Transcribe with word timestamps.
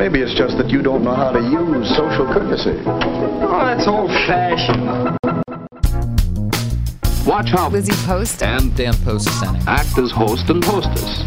Maybe 0.00 0.22
it's 0.22 0.32
just 0.32 0.56
that 0.56 0.70
you 0.70 0.80
don't 0.80 1.04
know 1.04 1.14
how 1.14 1.30
to 1.30 1.40
use 1.40 1.86
social 1.94 2.24
courtesy. 2.32 2.72
Oh, 2.86 3.66
that's 3.66 3.86
old 3.86 4.08
fashioned. 4.26 5.14
Watch 7.26 7.50
how 7.50 7.68
Lizzie 7.68 7.92
Post 8.06 8.42
and 8.42 8.74
Dan 8.74 8.94
Post 9.04 9.28
Senning. 9.28 9.62
act 9.66 9.98
as 9.98 10.10
host 10.10 10.48
and 10.48 10.64
hostess. 10.64 11.22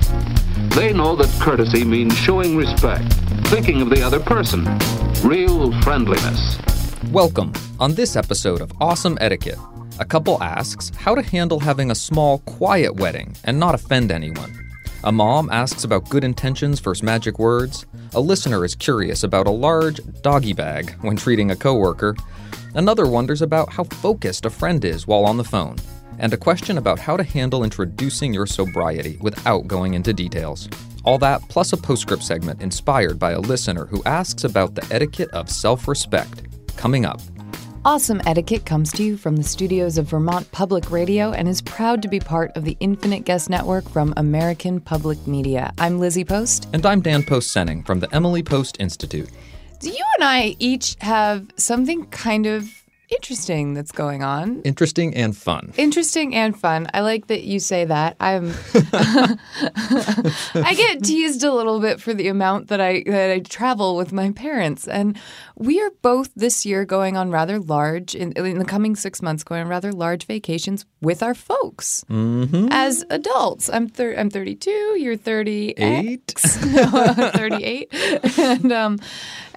They 0.75 0.91
know 0.91 1.15
that 1.17 1.29
courtesy 1.39 1.85
means 1.85 2.17
showing 2.17 2.57
respect, 2.57 3.13
thinking 3.49 3.79
of 3.83 3.91
the 3.91 4.01
other 4.01 4.19
person, 4.19 4.65
real 5.23 5.71
friendliness. 5.83 6.57
Welcome. 7.11 7.53
On 7.79 7.93
this 7.93 8.15
episode 8.15 8.59
of 8.59 8.71
Awesome 8.81 9.19
Etiquette, 9.21 9.59
a 9.99 10.05
couple 10.05 10.41
asks 10.41 10.89
how 10.95 11.13
to 11.13 11.21
handle 11.21 11.59
having 11.59 11.91
a 11.91 11.95
small, 11.95 12.39
quiet 12.39 12.95
wedding 12.95 13.35
and 13.43 13.59
not 13.59 13.75
offend 13.75 14.11
anyone. 14.11 14.51
A 15.05 15.11
mom 15.11 15.49
asks 15.51 15.83
about 15.83 16.09
good 16.09 16.23
intentions 16.23 16.79
versus 16.79 17.03
magic 17.03 17.37
words. 17.37 17.85
A 18.15 18.21
listener 18.21 18.63
is 18.63 18.75
curious 18.75 19.23
about 19.23 19.47
a 19.47 19.51
large 19.51 19.99
doggy 20.21 20.53
bag 20.53 20.91
when 21.01 21.15
treating 21.15 21.49
a 21.49 21.55
coworker. 21.55 22.15
Another 22.75 23.07
wonders 23.07 23.41
about 23.41 23.73
how 23.73 23.85
focused 23.85 24.45
a 24.45 24.51
friend 24.51 24.85
is 24.85 25.07
while 25.07 25.25
on 25.25 25.37
the 25.37 25.43
phone. 25.43 25.77
And 26.19 26.31
a 26.31 26.37
question 26.37 26.77
about 26.77 26.99
how 26.99 27.17
to 27.17 27.23
handle 27.23 27.63
introducing 27.63 28.31
your 28.31 28.45
sobriety 28.45 29.17
without 29.19 29.65
going 29.65 29.95
into 29.95 30.13
details. 30.13 30.69
All 31.03 31.17
that 31.19 31.41
plus 31.49 31.73
a 31.73 31.77
postscript 31.77 32.21
segment 32.21 32.61
inspired 32.61 33.17
by 33.17 33.31
a 33.31 33.39
listener 33.39 33.87
who 33.87 34.03
asks 34.03 34.43
about 34.43 34.75
the 34.75 34.87
etiquette 34.93 35.31
of 35.31 35.49
self 35.49 35.87
respect. 35.87 36.43
Coming 36.77 37.05
up. 37.05 37.19
Awesome 37.85 38.21
Etiquette 38.25 38.65
comes 38.65 38.93
to 38.93 39.03
you 39.03 39.17
from 39.17 39.35
the 39.35 39.43
studios 39.43 39.97
of 39.97 40.05
Vermont 40.05 40.49
Public 40.53 40.89
Radio 40.89 41.33
and 41.33 41.49
is 41.49 41.61
proud 41.61 42.01
to 42.03 42.07
be 42.07 42.17
part 42.17 42.55
of 42.55 42.63
the 42.63 42.77
Infinite 42.79 43.25
Guest 43.25 43.49
Network 43.49 43.89
from 43.89 44.13
American 44.15 44.79
Public 44.79 45.27
Media. 45.27 45.73
I'm 45.77 45.99
Lizzie 45.99 46.23
Post. 46.23 46.69
And 46.71 46.85
I'm 46.85 47.01
Dan 47.01 47.23
Post 47.23 47.53
Senning 47.53 47.85
from 47.85 47.99
the 47.99 48.13
Emily 48.15 48.41
Post 48.41 48.77
Institute. 48.79 49.29
Do 49.81 49.89
you 49.89 50.05
and 50.17 50.23
I 50.23 50.55
each 50.59 50.95
have 51.01 51.45
something 51.57 52.05
kind 52.05 52.45
of 52.45 52.82
interesting 53.15 53.73
that's 53.73 53.91
going 53.91 54.23
on? 54.23 54.61
Interesting 54.63 55.13
and 55.15 55.35
fun. 55.35 55.73
Interesting 55.77 56.35
and 56.35 56.59
fun. 56.59 56.87
I 56.93 57.01
like 57.01 57.27
that 57.27 57.43
you 57.43 57.59
say 57.59 57.85
that. 57.85 58.15
I'm 58.19 58.53
I 60.55 60.73
get 60.75 61.03
teased 61.03 61.43
a 61.43 61.51
little 61.53 61.79
bit 61.79 62.01
for 62.01 62.13
the 62.13 62.27
amount 62.27 62.67
that 62.67 62.81
I 62.81 63.03
that 63.05 63.31
I 63.31 63.39
travel 63.39 63.95
with 63.95 64.11
my 64.11 64.31
parents 64.31 64.87
and 64.87 65.17
we 65.55 65.81
are 65.81 65.91
both 66.01 66.29
this 66.35 66.65
year 66.65 66.85
going 66.85 67.17
on 67.17 67.31
rather 67.31 67.59
large 67.59 68.15
in, 68.15 68.31
in 68.33 68.59
the 68.59 68.65
coming 68.65 68.95
6 68.95 69.21
months 69.21 69.43
going 69.43 69.61
on 69.61 69.67
rather 69.67 69.91
large 69.91 70.25
vacations 70.25 70.85
with 71.01 71.21
our 71.23 71.33
folks 71.33 72.03
Mm-hmm. 72.09 72.67
as 72.71 73.03
adults. 73.09 73.69
I'm 73.69 73.87
thir- 73.87 74.15
I'm 74.17 74.29
32, 74.29 74.69
you're 74.99 75.15
38. 75.17 75.75
Eight. 75.77 76.35
no, 76.65 77.13
38. 77.33 77.89
and 78.39 78.71
um 78.71 78.99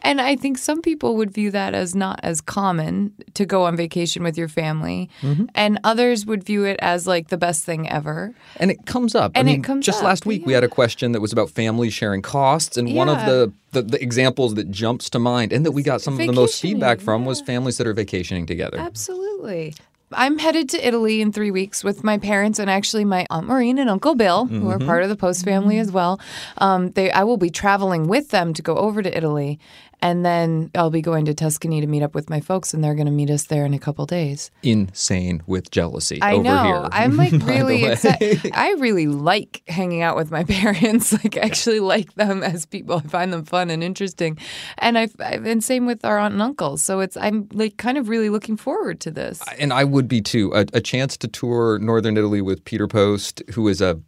and 0.06 0.20
I 0.20 0.36
think 0.36 0.56
some 0.58 0.80
people 0.80 1.17
would 1.17 1.30
view 1.30 1.50
that 1.50 1.74
as 1.74 1.94
not 1.94 2.18
as 2.22 2.40
common 2.40 3.12
to 3.34 3.44
go 3.44 3.64
on 3.64 3.77
vacation 3.77 4.22
with 4.22 4.39
your 4.39 4.48
family, 4.48 5.11
Mm-hmm. 5.20 5.46
and 5.55 5.78
others 5.84 6.24
would 6.27 6.42
view 6.44 6.64
it 6.64 6.78
as 6.80 7.06
like 7.06 7.28
the 7.28 7.36
best 7.36 7.64
thing 7.64 7.89
ever. 7.90 8.33
And 8.56 8.70
it 8.70 8.86
comes 8.86 9.14
up. 9.14 9.33
And 9.34 9.48
I 9.48 9.52
it 9.52 9.55
mean, 9.56 9.62
comes 9.62 9.84
just 9.84 9.98
up, 9.98 10.05
last 10.05 10.24
week 10.27 10.46
we 10.46 10.52
had 10.52 10.64
a 10.64 10.68
question 10.68 11.12
that 11.12 11.20
was 11.20 11.33
about 11.33 11.50
families 11.50 11.92
sharing 11.92 12.22
costs, 12.22 12.77
and 12.77 12.95
one 12.95 13.08
of 13.08 13.18
the, 13.27 13.52
the, 13.72 13.83
the 13.83 14.02
examples 14.02 14.55
that 14.55 14.70
jumps 14.70 15.11
to 15.11 15.18
mind 15.18 15.52
and 15.52 15.66
that 15.66 15.72
we 15.72 15.83
got 15.83 16.00
some 16.00 16.14
of 16.14 16.27
the 16.27 16.33
most 16.33 16.61
feedback 16.61 17.00
from 17.00 17.24
was 17.24 17.40
families 17.42 17.77
that 17.78 17.86
are 17.86 17.92
vacationing 17.95 18.46
together. 18.46 18.78
Absolutely. 18.78 19.74
I'm 20.12 20.39
headed 20.39 20.68
to 20.70 20.86
Italy 20.86 21.20
in 21.20 21.33
three 21.33 21.50
weeks 21.50 21.83
with 21.83 22.05
my 22.05 22.16
parents 22.16 22.61
and 22.61 22.70
actually 22.70 23.05
my 23.05 23.27
Aunt 23.28 23.48
Maureen 23.48 23.77
and 23.78 23.90
Uncle 23.90 24.14
Bill, 24.14 24.46
who 24.46 24.68
are 24.70 24.78
part 24.78 25.02
of 25.02 25.08
the 25.08 25.16
Post 25.16 25.45
family 25.45 25.78
as 25.78 25.90
well. 25.90 26.20
Um, 26.58 26.92
they, 26.92 27.11
I 27.11 27.24
will 27.24 27.36
be 27.39 27.50
traveling 27.50 28.06
with 28.06 28.30
them 28.30 28.55
to 28.55 28.62
go 28.62 28.77
over 28.77 29.02
to 29.02 29.16
Italy, 29.16 29.58
and 30.02 30.24
then 30.24 30.70
I'll 30.74 30.90
be 30.90 31.02
going 31.02 31.24
to 31.27 31.34
Tuscany 31.34 31.80
to 31.80 31.86
meet 31.86 32.02
up 32.02 32.14
with 32.14 32.29
my 32.30 32.40
folks, 32.40 32.74
and 32.74 32.83
they're 32.83 32.95
going 32.95 33.07
to 33.07 33.12
meet 33.12 33.30
us 33.30 33.45
there 33.45 33.64
in 33.64 33.74
a 33.74 33.79
couple 33.79 34.07
days. 34.07 34.51
Insane 34.62 35.42
with 35.46 35.70
jealousy 35.70 36.20
I 36.20 36.34
over 36.34 36.42
know. 36.42 36.64
here. 36.64 36.89
I'm 36.92 37.17
like 37.17 37.33
really 37.33 37.84
excited. 37.84 38.51
I 38.55 38.73
really 38.74 39.07
like 39.07 39.62
hanging 39.68 40.02
out 40.02 40.17
with 40.17 40.30
my 40.30 40.45
parents. 40.48 41.12
Like, 41.12 41.36
I 41.36 41.40
actually 41.40 41.80
like 41.80 42.14
them 42.14 42.42
as 42.42 42.67
people. 42.67 43.02
I 43.05 43.08
find 43.08 43.33
them 43.33 43.45
fun 43.45 43.70
and 43.70 43.83
interesting. 43.83 44.39
And 44.79 44.98
I've, 44.98 45.14
I've 45.20 45.42
been 45.42 45.61
same 45.61 45.86
with 45.86 46.05
our 46.05 46.18
aunt 46.18 46.34
and 46.34 46.42
uncle. 46.42 46.77
So 46.77 47.01
it's 47.01 47.17
I'm 47.17 47.48
like 47.52 47.77
kind 47.77 47.98
of 47.98 48.08
really 48.08 48.28
looking 48.30 48.57
forward 48.57 49.01
to 49.01 49.11
this. 49.11 49.40
and 49.58 49.73
I 49.73 49.84
would 49.84 50.08
be 50.08 50.20
too. 50.20 50.52
A, 50.55 50.67
a 50.73 50.80
chance 50.80 51.17
to 51.18 51.28
tour 51.28 51.78
northern 51.78 52.17
Italy 52.17 52.40
with 52.40 52.64
Peter 52.64 52.86
Post, 52.86 53.42
who 53.55 53.67
is 53.68 53.80
a 53.80 54.01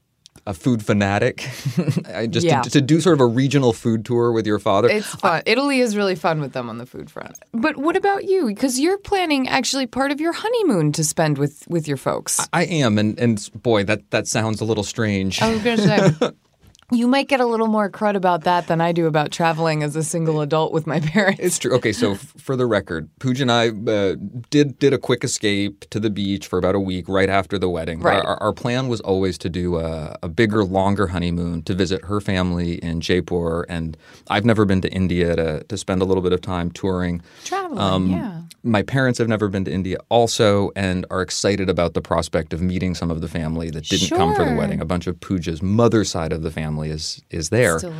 a 0.48 0.54
food 0.54 0.82
fanatic. 0.82 1.36
Just 2.30 2.46
Yeah. 2.46 2.62
to, 2.62 2.70
to 2.70 2.80
do 2.80 3.00
sort 3.02 3.12
of 3.12 3.20
a 3.20 3.26
regional 3.26 3.72
food 3.74 4.04
tour 4.06 4.32
with 4.32 4.46
your 4.46 4.58
father. 4.58 4.88
It's 4.88 5.06
fun. 5.14 5.42
Italy 5.44 5.80
is 5.80 5.94
really 5.94 6.14
fun 6.16 6.40
with 6.40 6.54
them 6.54 6.70
on 6.70 6.78
the 6.78 6.86
food 6.86 7.10
front. 7.10 7.36
But 7.52 7.76
what 7.76 7.96
about 7.96 8.24
you? 8.24 8.46
Because 8.46 8.80
you're 8.80 8.96
planning 8.98 9.46
actually 9.46 9.86
part 9.86 10.10
of 10.10 10.20
your 10.20 10.32
honeymoon 10.32 10.92
to 10.92 11.04
spend 11.04 11.36
with 11.36 11.64
with 11.68 11.86
your 11.86 11.98
folks. 11.98 12.40
I 12.52 12.64
am, 12.64 12.96
and 12.98 13.18
and 13.20 13.50
boy, 13.62 13.84
that 13.84 14.10
that 14.10 14.26
sounds 14.26 14.60
a 14.62 14.64
little 14.64 14.84
strange. 14.84 15.42
I 15.42 15.52
was 15.52 15.62
going 15.62 15.76
to 15.76 15.82
say. 16.20 16.30
You 16.90 17.06
might 17.06 17.28
get 17.28 17.38
a 17.40 17.44
little 17.44 17.66
more 17.66 17.90
crud 17.90 18.14
about 18.16 18.44
that 18.44 18.66
than 18.66 18.80
I 18.80 18.92
do 18.92 19.06
about 19.06 19.30
traveling 19.30 19.82
as 19.82 19.94
a 19.94 20.02
single 20.02 20.40
adult 20.40 20.72
with 20.72 20.86
my 20.86 21.00
parents. 21.14 21.38
It's 21.40 21.58
true. 21.58 21.74
Okay, 21.74 21.92
so 21.92 22.12
f- 22.12 22.32
for 22.38 22.56
the 22.56 22.64
record, 22.66 23.10
Pooja 23.18 23.42
and 23.42 23.52
I 23.52 23.68
uh, 23.68 24.16
did 24.48 24.78
did 24.78 24.94
a 24.94 24.98
quick 24.98 25.22
escape 25.22 25.84
to 25.90 26.00
the 26.00 26.08
beach 26.08 26.46
for 26.46 26.58
about 26.58 26.74
a 26.74 26.80
week 26.80 27.06
right 27.06 27.28
after 27.28 27.58
the 27.58 27.68
wedding. 27.68 28.00
Right. 28.00 28.24
Our, 28.24 28.36
our 28.42 28.52
plan 28.54 28.88
was 28.88 29.02
always 29.02 29.36
to 29.38 29.50
do 29.50 29.76
a, 29.76 30.16
a 30.22 30.28
bigger, 30.30 30.64
longer 30.64 31.08
honeymoon 31.08 31.62
to 31.64 31.74
visit 31.74 32.06
her 32.06 32.22
family 32.22 32.76
in 32.76 33.02
Jaipur, 33.02 33.66
and 33.68 33.94
I've 34.30 34.46
never 34.46 34.64
been 34.64 34.80
to 34.80 34.90
India 34.90 35.36
to 35.36 35.64
to 35.64 35.76
spend 35.76 36.00
a 36.00 36.06
little 36.06 36.22
bit 36.22 36.32
of 36.32 36.40
time 36.40 36.70
touring. 36.70 37.20
Traveling, 37.44 37.78
Um, 37.78 38.10
yeah. 38.10 38.40
My 38.64 38.82
parents 38.82 39.18
have 39.20 39.28
never 39.28 39.48
been 39.48 39.64
to 39.66 39.72
India 39.72 39.98
also 40.08 40.72
and 40.74 41.06
are 41.10 41.22
excited 41.22 41.70
about 41.70 41.94
the 41.94 42.00
prospect 42.02 42.52
of 42.52 42.60
meeting 42.60 42.94
some 42.94 43.08
of 43.10 43.20
the 43.20 43.28
family 43.28 43.70
that 43.70 43.84
didn't 43.84 44.10
come 44.16 44.34
for 44.34 44.44
the 44.44 44.54
wedding. 44.56 44.80
A 44.80 44.84
bunch 44.84 45.06
of 45.06 45.18
Pooja's 45.20 45.62
mother's 45.62 46.10
side 46.10 46.32
of 46.32 46.42
the 46.42 46.50
family 46.50 46.77
is 46.82 47.22
is 47.30 47.48
there. 47.50 47.78
There, 47.78 47.92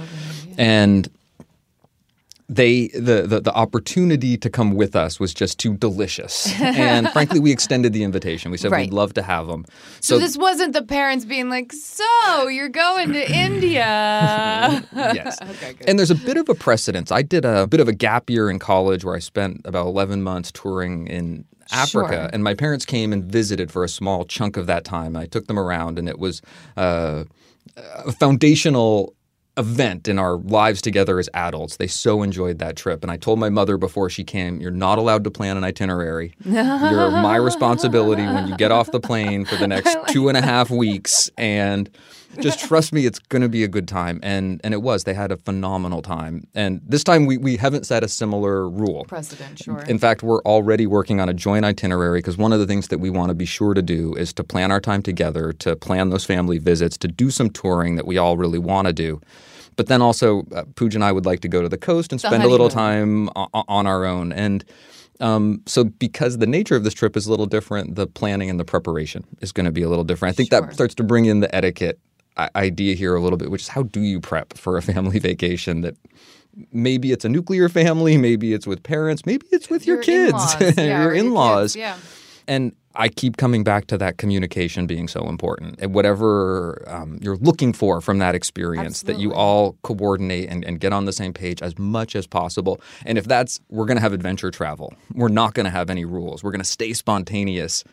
And 0.57 1.09
they 2.51 2.89
the, 2.89 3.27
the 3.27 3.41
the 3.41 3.53
opportunity 3.55 4.39
to 4.39 4.49
come 4.49 4.75
with 4.75 4.97
us 4.97 5.21
was 5.21 5.35
just 5.35 5.59
too 5.59 5.77
delicious. 5.77 6.51
and 6.61 7.11
frankly, 7.11 7.41
we 7.41 7.53
extended 7.53 7.93
the 7.93 8.03
invitation. 8.03 8.51
We 8.51 8.57
said 8.57 8.71
Right. 8.73 8.87
we'd 8.87 8.95
love 8.95 9.13
to 9.15 9.23
have 9.23 9.49
them. 9.49 9.67
So, 10.01 10.19
this 10.19 10.37
wasn't 10.39 10.73
the 10.73 10.83
parents 10.83 11.27
being 11.27 11.51
like, 11.51 11.73
"So 11.75 12.49
you're 12.49 12.71
going 12.71 13.13
to 13.13 13.31
India?" 13.31 14.83
yes. 14.97 15.37
okay, 15.43 15.75
good. 15.75 15.89
And 15.91 15.99
there's 15.99 16.11
a 16.11 16.15
bit 16.15 16.39
of 16.39 16.49
a 16.49 16.55
precedence. 16.55 17.13
I 17.13 17.21
did 17.21 17.45
a 17.45 17.67
bit 17.67 17.81
of 17.81 17.89
a 17.89 17.93
gap 17.93 18.31
year 18.31 18.49
in 18.49 18.59
college 18.59 19.05
where 19.05 19.15
I 19.15 19.19
spent 19.19 19.61
about 19.67 19.87
11 19.87 20.23
months 20.23 20.51
touring 20.51 21.07
in 21.07 21.45
Africa, 21.71 22.15
Sure. 22.15 22.31
and 22.33 22.43
my 22.43 22.55
parents 22.55 22.87
came 22.87 23.13
and 23.13 23.23
visited 23.25 23.71
for 23.71 23.85
a 23.85 23.89
small 23.91 24.25
chunk 24.25 24.57
of 24.57 24.67
that 24.69 24.85
time. 24.85 25.17
I 25.17 25.27
took 25.27 25.49
them 25.49 25.59
around, 25.59 25.99
and 25.99 26.09
it 26.09 26.19
was 26.19 26.41
uh, 26.79 27.25
a 28.05 28.13
foundational 28.13 29.15
event 29.59 30.07
in 30.07 30.19
our 30.19 30.37
lives 30.37 30.81
together 30.81 31.19
as 31.19 31.29
adults. 31.35 31.77
They 31.77 31.89
so 31.89 32.23
enjoyed 32.23 32.59
that 32.61 32.77
trip. 32.77 33.03
And 33.03 33.11
I 33.11 33.17
told 33.17 33.39
my 33.39 33.49
mother 33.51 33.77
before 33.77 34.09
she 34.09 34.25
came, 34.25 34.61
You're 34.61 34.71
not 34.71 34.99
allowed 34.99 35.25
to 35.25 35.31
plan 35.31 35.57
an 35.57 35.65
itinerary. 35.65 36.35
You're 36.45 37.11
my 37.11 37.37
responsibility 37.51 38.23
when 38.23 38.47
you 38.47 38.57
get 38.57 38.71
off 38.71 38.91
the 38.93 39.01
plane 39.01 39.45
for 39.45 39.57
the 39.57 39.67
next 39.75 39.97
two 40.09 40.29
and 40.29 40.39
a 40.39 40.43
half 40.43 40.71
weeks. 40.71 41.29
And 41.37 41.91
just 42.41 42.61
trust 42.61 42.93
me, 42.93 43.07
it's 43.07 43.19
going 43.19 43.43
to 43.43 43.49
be 43.49 43.65
a 43.65 43.69
good 43.69 43.89
time. 43.89 44.21
And 44.23 44.61
and 44.65 44.75
it 44.75 44.83
was. 44.83 45.05
They 45.05 45.15
had 45.15 45.33
a 45.33 45.37
phenomenal 45.39 46.03
time. 46.03 46.47
And 46.55 46.81
this 46.87 47.03
time 47.03 47.27
we, 47.27 47.37
we 47.39 47.57
haven't 47.57 47.87
set 47.87 48.05
a 48.05 48.09
similar 48.09 48.69
rule. 48.69 49.05
Precedent, 49.07 49.59
sure. 49.59 49.81
In 49.89 49.99
fact, 49.99 50.23
we're 50.23 50.43
already 50.43 50.87
working 50.87 51.21
on 51.21 51.29
a 51.29 51.35
joint 51.35 51.65
itinerary 51.65 52.19
because 52.19 52.37
one 52.37 52.53
of 52.53 52.61
the 52.61 52.67
things 52.67 52.89
that 52.89 52.99
we 52.99 53.11
want 53.11 53.31
to 53.31 53.35
be 53.35 53.47
sure 53.47 53.75
to 53.75 53.83
do 53.83 54.15
is 54.15 54.33
to 54.35 54.45
plan 54.45 54.71
our 54.71 54.81
time 54.81 55.03
together, 55.03 55.53
to 55.55 55.75
plan 55.77 56.11
those 56.11 56.25
family 56.25 56.59
visits, 56.59 56.97
to 56.99 57.09
do 57.09 57.31
some 57.31 57.51
touring 57.51 57.97
that 57.97 58.07
we 58.07 58.19
all 58.19 58.37
really 58.37 58.59
want 58.59 58.87
to 58.87 58.93
do. 58.93 59.21
But 59.77 59.87
then 59.87 60.03
also, 60.03 60.43
uh, 60.55 60.65
Pooja 60.75 60.97
and 60.97 61.05
I 61.05 61.13
would 61.13 61.25
like 61.27 61.41
to 61.41 61.49
go 61.49 61.63
to 61.63 61.69
the 61.69 61.79
coast 61.79 62.13
and 62.13 62.21
The 62.21 62.29
spend 62.29 62.43
a 62.43 62.49
little 62.49 62.69
time 62.69 63.29
o- 63.37 63.49
on 63.69 63.87
our 63.87 64.05
own. 64.05 64.33
And 64.33 64.65
Um, 65.21 65.63
so 65.67 65.83
because 65.85 66.39
the 66.39 66.47
nature 66.47 66.77
of 66.77 66.85
this 66.85 66.95
trip 66.95 67.17
is 67.17 67.27
a 67.27 67.31
little 67.31 67.47
different, 67.47 67.97
the 67.97 68.07
planning 68.07 68.49
and 68.51 68.61
the 68.61 68.65
preparation 68.65 69.25
is 69.41 69.51
going 69.51 69.67
to 69.67 69.73
be 69.73 69.83
a 69.83 69.89
little 69.89 70.05
different. 70.05 70.33
I 70.33 70.37
think 70.37 70.51
Sure. 70.51 70.61
that 70.61 70.73
starts 70.75 70.95
to 70.95 71.03
bring 71.03 71.25
in 71.25 71.41
the 71.41 71.53
etiquette 71.53 71.99
idea 72.55 72.95
here 72.95 73.15
a 73.15 73.21
little 73.21 73.39
bit, 73.39 73.51
which 73.51 73.63
is 73.63 73.69
how 73.69 73.83
do 73.85 74.01
you 74.01 74.21
prep 74.21 74.57
for 74.57 74.77
a 74.77 74.83
family 74.93 75.19
vacation 75.19 75.81
that 75.83 75.97
maybe 76.73 77.13
it's 77.13 77.25
a 77.25 77.29
nuclear 77.29 77.69
family, 77.69 78.17
maybe 78.17 78.53
it's 78.53 78.67
with 78.67 78.83
parents, 78.83 79.25
maybe 79.27 79.47
it's 79.53 79.71
with 79.71 79.87
your, 79.87 79.97
Your 79.97 80.05
kids, 80.05 80.55
in-laws, 80.61 80.77
yeah, 80.77 80.85
your 80.85 80.99
or 80.99 81.03
your 81.03 81.13
kids, 81.13 81.25
in-laws. 81.25 81.77
yeah. 81.77 81.97
And 82.47 82.75
I 82.95 83.09
keep 83.09 83.37
coming 83.37 83.63
back 83.63 83.87
to 83.89 83.99
that 83.99 84.17
communication 84.17 84.87
being 84.87 85.07
so 85.07 85.29
important. 85.29 85.79
And 85.81 85.95
whatever 85.95 86.83
um, 86.89 87.19
you're 87.21 87.37
looking 87.37 87.73
for 87.73 88.01
from 88.01 88.19
that 88.19 88.35
experience, 88.35 89.03
that 89.03 89.21
you 89.21 89.33
all 89.33 89.77
coordinate 89.83 90.49
and, 90.49 90.65
and 90.65 90.81
get 90.81 90.93
on 90.93 91.05
the 91.05 91.13
same 91.13 91.33
page 91.33 91.63
as 91.63 91.79
much 91.79 92.17
as 92.17 92.27
possible. 92.27 92.81
And 93.05 93.19
if 93.19 93.27
that's, 93.27 93.61
we're 93.69 93.85
going 93.85 93.99
to 93.99 94.03
have 94.03 94.15
adventure 94.15 94.51
travel. 94.51 94.95
We're 95.15 95.29
not 95.29 95.55
going 95.55 95.65
to 95.65 95.71
have 95.71 95.91
any 95.91 96.05
rules. 96.07 96.43
We're 96.43 96.51
going 96.51 96.63
to 96.63 96.65
stay 96.65 96.93
spontaneous. 96.93 97.85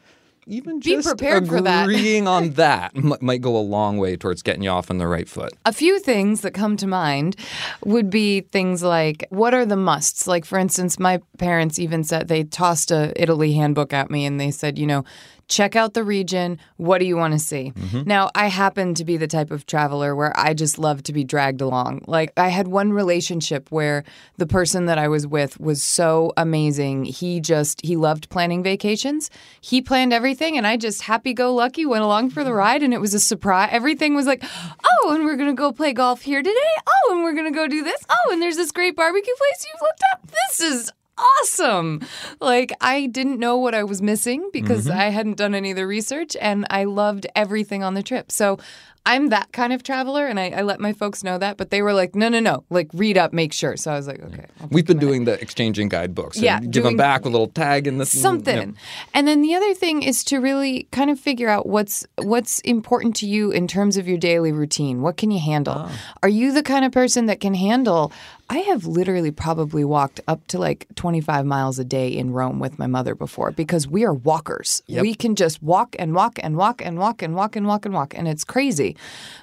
Even 0.48 0.80
Be 0.80 0.92
just 0.92 1.08
prepared 1.08 1.48
for 1.48 1.60
that. 1.62 1.84
agreeing 1.84 2.28
on 2.28 2.52
that 2.52 2.96
might 3.22 3.42
go 3.42 3.58
a 3.58 3.60
long 3.60 3.98
way 3.98 4.16
towards 4.16 4.44
getting 4.44 4.62
you 4.62 4.70
off 4.70 4.92
on 4.92 5.00
the 5.00 5.08
right 5.08 5.28
foot. 5.28 5.54
A 5.66 5.74
few 5.74 6.00
things 6.00 6.42
that 6.42 6.52
come 6.54 6.78
to 6.78 6.88
mind 6.88 7.36
would 7.84 8.10
be 8.12 8.42
things 8.42 8.84
like 8.84 9.26
what 9.30 9.54
are 9.56 9.66
the 9.66 9.76
musts? 9.76 10.28
Like, 10.28 10.46
for 10.46 10.60
instance, 10.60 11.00
my 11.00 11.20
parents 11.40 11.80
even 11.80 12.04
said 12.04 12.28
they 12.28 12.44
tossed 12.44 12.92
a 12.92 13.12
Italy 13.20 13.54
handbook 13.54 13.92
at 13.92 14.12
me 14.12 14.26
and 14.26 14.40
they 14.40 14.52
said, 14.52 14.78
you 14.78 14.86
know, 14.86 15.04
check 15.48 15.76
out 15.76 15.94
the 15.94 16.04
region. 16.04 16.60
What 16.78 17.00
do 17.00 17.06
you 17.06 17.18
want 17.18 17.34
to 17.34 17.40
see? 17.40 17.72
Mm-hmm. 17.76 18.04
Now, 18.06 18.30
I 18.36 18.48
happen 18.48 18.94
to 18.96 19.06
be 19.06 19.18
the 19.18 19.28
type 19.28 19.52
of 19.52 19.66
traveler 19.66 20.16
where 20.16 20.38
I 20.38 20.54
just 20.54 20.80
love 20.80 21.04
to 21.04 21.14
be 21.14 21.24
dragged 21.24 21.62
along. 21.62 22.04
Like, 22.08 22.32
I 22.38 22.50
had 22.50 22.68
one 22.68 22.94
relationship 22.94 23.72
where 23.72 24.04
the 24.38 24.48
person 24.48 24.86
that 24.86 24.98
I 24.98 25.08
was 25.08 25.28
with 25.28 25.60
was 25.60 25.84
so 25.84 26.34
amazing. 26.38 27.06
He 27.06 27.40
just, 27.40 27.84
he 27.86 27.96
loved 27.96 28.30
planning 28.30 28.64
vacations. 28.64 29.30
He 29.62 29.82
planned 29.82 30.14
everything, 30.14 30.58
and 30.58 30.66
I 30.66 30.78
just 30.78 31.04
happy 31.04 31.34
go 31.34 31.54
lucky 31.54 31.86
went 31.86 32.04
along 32.04 32.32
for 32.32 32.44
the 32.44 32.50
mm-hmm. 32.50 32.60
ride, 32.60 32.84
and 32.84 32.94
it 32.94 33.02
was 33.02 33.14
a 33.14 33.20
surprise. 33.20 33.70
Everything 33.72 34.16
was 34.16 34.26
like, 34.26 34.44
oh, 34.44 35.14
and 35.14 35.26
we're 35.26 35.38
going 35.38 35.50
to 35.50 35.54
go 35.54 35.72
play 35.72 35.94
golf 35.94 36.22
here 36.22 36.42
today. 36.42 36.76
Oh, 36.88 37.14
and 37.14 37.24
we're 37.24 37.34
going 37.34 37.52
to 37.52 37.58
go 37.58 37.68
do 37.68 37.84
this. 37.84 38.04
Oh, 38.10 38.32
and 38.32 38.42
there's 38.42 38.58
this 38.58 38.72
great 38.72 38.96
barbecue 38.96 39.34
place 39.38 39.68
you've 39.72 39.82
looked 39.82 40.04
up. 40.14 40.28
This 40.28 40.60
is 40.60 40.92
awesome. 41.18 42.02
Like 42.40 42.74
I 42.82 43.08
didn't 43.08 43.40
know 43.40 43.58
what 43.58 43.74
I 43.76 43.84
was 43.84 44.02
missing 44.02 44.50
because 44.52 44.88
mm-hmm. 44.88 44.98
I 44.98 45.10
hadn't 45.10 45.38
done 45.38 45.56
any 45.56 45.72
of 45.72 45.78
the 45.78 45.88
research 45.88 46.36
and 46.40 46.66
I 46.70 46.86
loved 46.86 47.28
everything 47.36 47.84
on 47.84 47.94
the 47.94 48.04
trip. 48.04 48.32
So 48.32 48.60
I'm 49.06 49.30
that 49.30 49.52
kind 49.52 49.72
of 49.72 49.84
traveler 49.84 50.26
and 50.26 50.40
I, 50.40 50.50
I 50.50 50.62
let 50.64 50.80
my 50.80 50.92
folks 50.94 51.24
know 51.24 51.38
that, 51.38 51.58
but 51.58 51.70
they 51.70 51.82
were 51.82 51.94
like, 51.94 52.16
no, 52.16 52.28
no, 52.28 52.40
no, 52.40 52.64
like 52.70 52.90
read 52.94 53.18
up, 53.18 53.34
make 53.34 53.54
sure. 53.54 53.78
So 53.78 53.92
I 53.92 53.96
was 53.96 54.08
like, 54.08 54.22
okay. 54.22 54.46
We've 54.72 54.86
been 54.86 54.98
doing 54.98 55.26
the 55.26 55.40
exchanging 55.40 55.90
guidebooks. 55.90 56.38
and 56.38 56.46
Yeah, 56.46 56.60
give 56.60 56.84
them 56.84 56.98
back 56.98 57.22
with 57.22 57.28
a 57.28 57.32
little 57.32 57.48
tag 57.48 57.86
in 57.86 58.00
the 58.00 58.06
something. 58.06 58.76
And 59.14 59.28
then 59.28 59.42
the 59.42 59.54
other 59.54 59.74
thing 59.74 60.02
is 60.02 60.24
to 60.26 60.40
really 60.40 60.88
kind 60.92 61.10
of 61.10 61.20
figure 61.20 61.50
out 61.50 61.68
what's 61.68 62.06
what's 62.18 62.62
important 62.62 63.16
to 63.18 63.28
you 63.28 63.52
in 63.52 63.68
terms 63.68 63.98
of 63.98 64.08
your 64.08 64.18
daily 64.18 64.52
routine. 64.52 65.02
What 65.02 65.18
can 65.18 65.30
you 65.30 65.40
handle? 65.40 65.76
Ah. 65.78 66.16
Are 66.24 66.30
you 66.30 66.52
the 66.52 66.64
kind 66.64 66.84
of 66.84 66.92
person 66.92 67.28
that 67.28 67.40
can 67.40 67.54
handle 67.54 68.12
I 68.48 68.60
have 68.60 68.86
literally 68.86 69.32
probably 69.32 69.84
walked 69.84 70.20
up 70.28 70.46
to 70.48 70.60
like 70.60 70.86
25 70.96 71.46
miles 71.48 71.80
a 71.80 71.84
day 71.84 72.10
in 72.10 72.32
Rome 72.32 72.60
with 72.60 72.78
my 72.78 72.86
mother 72.86 73.16
before 73.16 73.52
because 73.52 73.88
we 73.88 74.06
are 74.06 74.14
walkers. 74.14 74.84
We 75.02 75.16
can 75.16 75.36
just 75.36 75.64
walk 75.64 75.96
and 75.98 76.14
walk 76.14 76.38
and 76.44 76.56
walk 76.56 76.80
and 76.86 77.00
walk 77.00 77.24
and 77.24 77.34
walk 77.36 77.56
and 77.56 77.66
walk 77.66 77.86
and 77.86 77.94
walk 77.96 78.14
and 78.16 78.28
it's 78.28 78.44
crazy. 78.44 78.95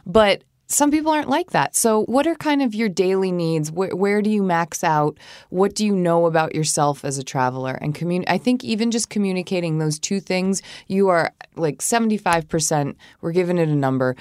But 0.07 0.43
some 0.73 0.91
people 0.91 1.13
aren't 1.13 1.29
like 1.29 1.51
that. 1.51 1.77
So, 1.77 2.05
what 2.05 2.27
are 2.27 2.35
kind 2.35 2.63
of 2.63 2.75
your 2.75 2.89
daily 2.89 3.31
needs? 3.31 3.71
Where, 3.71 3.95
where 3.95 4.23
do 4.23 4.31
you 4.31 4.43
max 4.43 4.83
out? 4.83 5.19
What 5.51 5.75
do 5.75 5.85
you 5.85 5.95
know 5.95 6.27
about 6.27 6.55
yourself 6.55 7.05
as 7.05 7.19
a 7.19 7.23
traveler? 7.23 7.75
And 7.75 7.95
commun- 7.95 8.25
I 8.27 8.39
think 8.39 8.65
even 8.65 8.91
just 8.91 9.11
communicating 9.11 9.79
those 9.79 9.99
two 9.99 10.19
things, 10.19 10.63
you 10.89 11.09
are 11.09 11.35
like 11.57 11.79
75%, 11.79 12.97
we're 13.21 13.33
giving 13.33 13.59
it 13.59 13.69
a 13.69 13.75
number, 13.75 14.17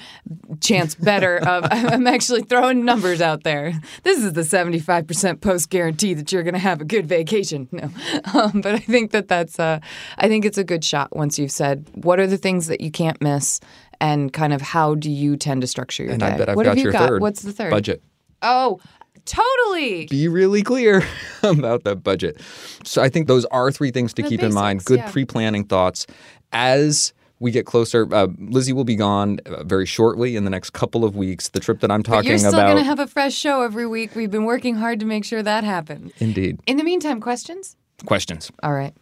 chance 0.60 0.94
better 0.94 1.38
of, 1.38 1.66
I'm 1.70 2.06
actually 2.06 2.42
throwing 2.42 2.84
numbers 2.84 3.22
out 3.22 3.44
there. 3.44 3.72
This 4.02 4.22
is 4.22 4.34
the 4.34 4.42
75% 4.42 5.40
post 5.40 5.70
guarantee 5.70 6.12
that 6.14 6.32
you're 6.32 6.42
going 6.42 6.52
to 6.52 6.60
have 6.60 6.82
a 6.82 6.84
good 6.84 7.06
vacation. 7.06 7.68
No. 7.72 7.90
Um, 8.34 8.60
but 8.62 8.74
I 8.74 8.78
think 8.78 9.10
that 9.10 9.28
that's, 9.28 9.60
uh, 9.60 9.80
I 10.16 10.28
think 10.28 10.44
it's 10.44 10.56
a 10.56 10.64
good 10.64 10.84
shot 10.84 11.14
once 11.14 11.38
you've 11.38 11.50
said, 11.50 11.86
what 11.92 12.18
are 12.18 12.26
the 12.26 12.38
things 12.38 12.66
that 12.68 12.80
you 12.80 12.90
can't 12.90 13.20
miss? 13.20 13.60
And 14.02 14.32
kind 14.32 14.52
of 14.52 14.60
how 14.60 14.96
do 14.96 15.08
you 15.10 15.36
tend 15.36 15.60
to 15.60 15.66
structure 15.68 16.02
your 16.02 16.12
And 16.12 16.20
day? 16.20 16.26
I 16.26 16.36
bet 16.36 16.48
I've 16.48 16.56
what 16.56 16.64
got 16.64 16.70
have 16.70 16.78
you 16.78 16.82
your 16.84 16.92
got? 16.92 17.08
third. 17.08 17.22
What's 17.22 17.42
the 17.42 17.52
third? 17.52 17.70
Budget. 17.70 18.02
Oh, 18.42 18.80
totally. 19.24 20.06
Be 20.06 20.26
really 20.28 20.62
clear 20.62 21.04
about 21.42 21.84
the 21.84 21.94
budget. 21.96 22.40
So 22.84 23.00
I 23.00 23.08
think 23.08 23.28
those 23.28 23.44
are 23.46 23.70
three 23.70 23.90
things 23.92 24.12
to 24.14 24.22
The 24.22 24.28
keep 24.28 24.42
in 24.42 24.52
mind. 24.52 24.84
Good 24.84 24.98
yeah. 24.98 25.10
pre-planning 25.10 25.64
thoughts 25.64 26.06
as 26.52 27.12
we 27.38 27.50
get 27.50 27.66
closer. 27.66 28.12
Uh, 28.12 28.28
Lizzie 28.38 28.72
will 28.72 28.84
be 28.84 28.96
gone 28.96 29.38
uh, 29.46 29.64
very 29.64 29.86
shortly 29.86 30.36
in 30.36 30.44
the 30.44 30.50
next 30.50 30.70
couple 30.70 31.04
of 31.04 31.16
weeks. 31.16 31.48
The 31.50 31.60
trip 31.60 31.80
that 31.80 31.90
I'm 31.90 32.02
talking 32.02 32.30
about. 32.30 32.40
You're 32.40 32.50
still 32.50 32.52
going 32.52 32.76
to 32.76 32.82
have 32.84 32.98
a 32.98 33.06
fresh 33.06 33.34
show 33.34 33.62
every 33.62 33.86
week. 33.86 34.14
We've 34.14 34.30
been 34.30 34.44
working 34.44 34.76
hard 34.76 35.00
to 35.00 35.06
make 35.06 35.24
sure 35.24 35.42
that 35.42 35.64
happens. 35.64 36.12
Indeed. 36.18 36.60
In 36.66 36.76
the 36.76 36.84
meantime, 36.84 37.20
questions? 37.20 37.76
Questions. 38.04 38.50
All 38.62 38.72
right. 38.72 38.94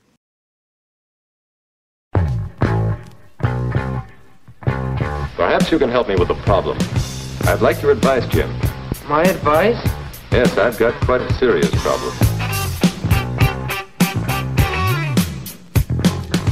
Perhaps 5.40 5.72
you 5.72 5.78
can 5.78 5.88
help 5.88 6.06
me 6.06 6.16
with 6.16 6.28
a 6.28 6.34
problem. 6.34 6.76
I'd 7.44 7.62
like 7.62 7.80
your 7.80 7.92
advice, 7.92 8.26
Jim. 8.26 8.54
My 9.08 9.22
advice? 9.22 9.82
Yes, 10.30 10.58
I've 10.58 10.76
got 10.76 10.92
quite 11.06 11.22
a 11.22 11.32
serious 11.32 11.70
problem. 11.82 12.14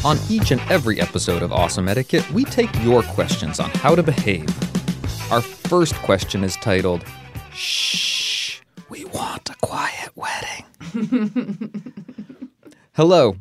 On 0.07 0.17
each 0.31 0.53
and 0.53 0.61
every 0.71 1.03
episode 1.03 1.43
of 1.43 1.53
Awesome 1.53 1.87
Etiquette, 1.87 2.31
we 2.31 2.47
take 2.47 2.71
your 2.83 3.03
questions 3.03 3.61
on 3.61 3.69
how 3.73 3.95
to 3.95 4.03
behave. 4.03 4.49
Our 5.31 5.43
first 5.43 5.95
question 5.97 6.43
is 6.43 6.57
titled, 6.57 7.05
Shh, 7.53 8.63
we 8.89 9.05
want 9.05 9.51
a 9.51 9.55
quiet 9.61 10.13
wedding. 10.17 10.65
Hello. 12.95 13.37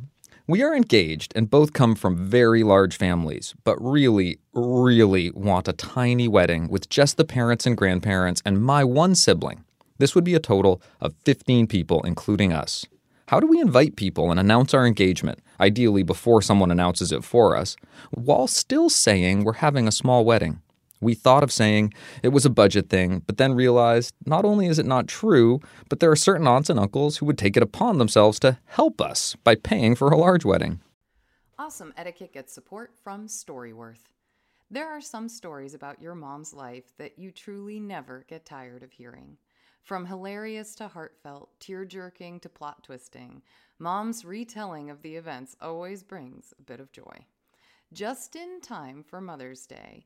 We 0.49 0.63
are 0.63 0.73
engaged 0.73 1.33
and 1.35 1.49
both 1.49 1.73
come 1.73 1.93
from 1.93 2.15
very 2.15 2.63
large 2.63 2.95
families, 2.95 3.53
but 3.65 3.75
really, 3.83 4.39
really 4.53 5.29
want 5.31 5.67
a 5.67 5.73
tiny 5.73 6.29
wedding 6.29 6.69
with 6.69 6.87
just 6.87 7.17
the 7.17 7.25
parents 7.25 7.65
and 7.65 7.75
grandparents 7.75 8.41
and 8.45 8.63
my 8.63 8.85
one 8.85 9.13
sibling. 9.15 9.65
This 9.97 10.15
would 10.15 10.23
be 10.23 10.35
a 10.35 10.39
total 10.39 10.81
of 11.01 11.15
15 11.25 11.67
people, 11.67 12.01
including 12.03 12.53
us. 12.53 12.85
How 13.27 13.41
do 13.41 13.47
we 13.47 13.59
invite 13.59 13.97
people 13.97 14.31
and 14.31 14.39
announce 14.39 14.73
our 14.73 14.87
engagement, 14.87 15.39
ideally 15.59 16.03
before 16.03 16.41
someone 16.41 16.71
announces 16.71 17.11
it 17.11 17.25
for 17.25 17.57
us, 17.57 17.75
while 18.11 18.47
still 18.47 18.89
saying 18.89 19.43
we're 19.43 19.51
having 19.51 19.85
a 19.85 19.91
small 19.91 20.23
wedding? 20.23 20.61
We 20.99 21.13
thought 21.13 21.43
of 21.43 21.51
saying 21.51 21.93
it 22.23 22.29
was 22.29 22.45
a 22.45 22.49
budget 22.49 22.89
thing, 22.89 23.23
but 23.27 23.37
then 23.37 23.53
realized 23.53 24.13
not 24.25 24.45
only 24.45 24.67
is 24.67 24.79
it 24.79 24.85
not 24.85 25.07
true, 25.07 25.59
but 25.89 25.99
there 25.99 26.11
are 26.11 26.15
certain 26.15 26.47
aunts 26.47 26.69
and 26.69 26.79
uncles 26.79 27.17
who 27.17 27.25
would 27.25 27.37
take 27.37 27.55
it 27.55 27.63
upon 27.63 27.97
themselves 27.97 28.39
to 28.39 28.57
help 28.65 28.99
us 29.01 29.35
by 29.43 29.55
paying 29.55 29.95
for 29.95 30.09
a 30.09 30.17
large 30.17 30.45
wedding. 30.45 30.79
Awesome 31.59 31.93
Etiquette 31.97 32.33
gets 32.33 32.53
support 32.53 32.91
from 33.03 33.27
Storyworth. 33.27 34.11
There 34.69 34.89
are 34.89 35.01
some 35.01 35.29
stories 35.29 35.73
about 35.73 36.01
your 36.01 36.13
mom's 36.13 36.53
life 36.53 36.93
that 36.97 37.17
you 37.17 37.31
truly 37.31 37.79
never 37.79 38.25
get 38.27 38.45
tired 38.45 38.83
of 38.83 38.91
hearing. 38.91 39.37
From 39.81 40.05
hilarious 40.05 40.75
to 40.75 40.89
heartfelt, 40.89 41.49
tear 41.61 41.85
jerking 41.85 42.41
to 42.41 42.49
plot 42.49 42.83
twisting, 42.83 43.41
mom's 43.79 44.25
retelling 44.25 44.89
of 44.89 45.01
the 45.01 45.15
events 45.15 45.55
always 45.61 46.03
brings 46.03 46.53
a 46.59 46.63
bit 46.63 46.81
of 46.81 46.91
joy. 46.91 47.25
Just 47.93 48.35
in 48.35 48.59
time 48.59 49.01
for 49.01 49.21
Mother's 49.21 49.65
Day, 49.65 50.05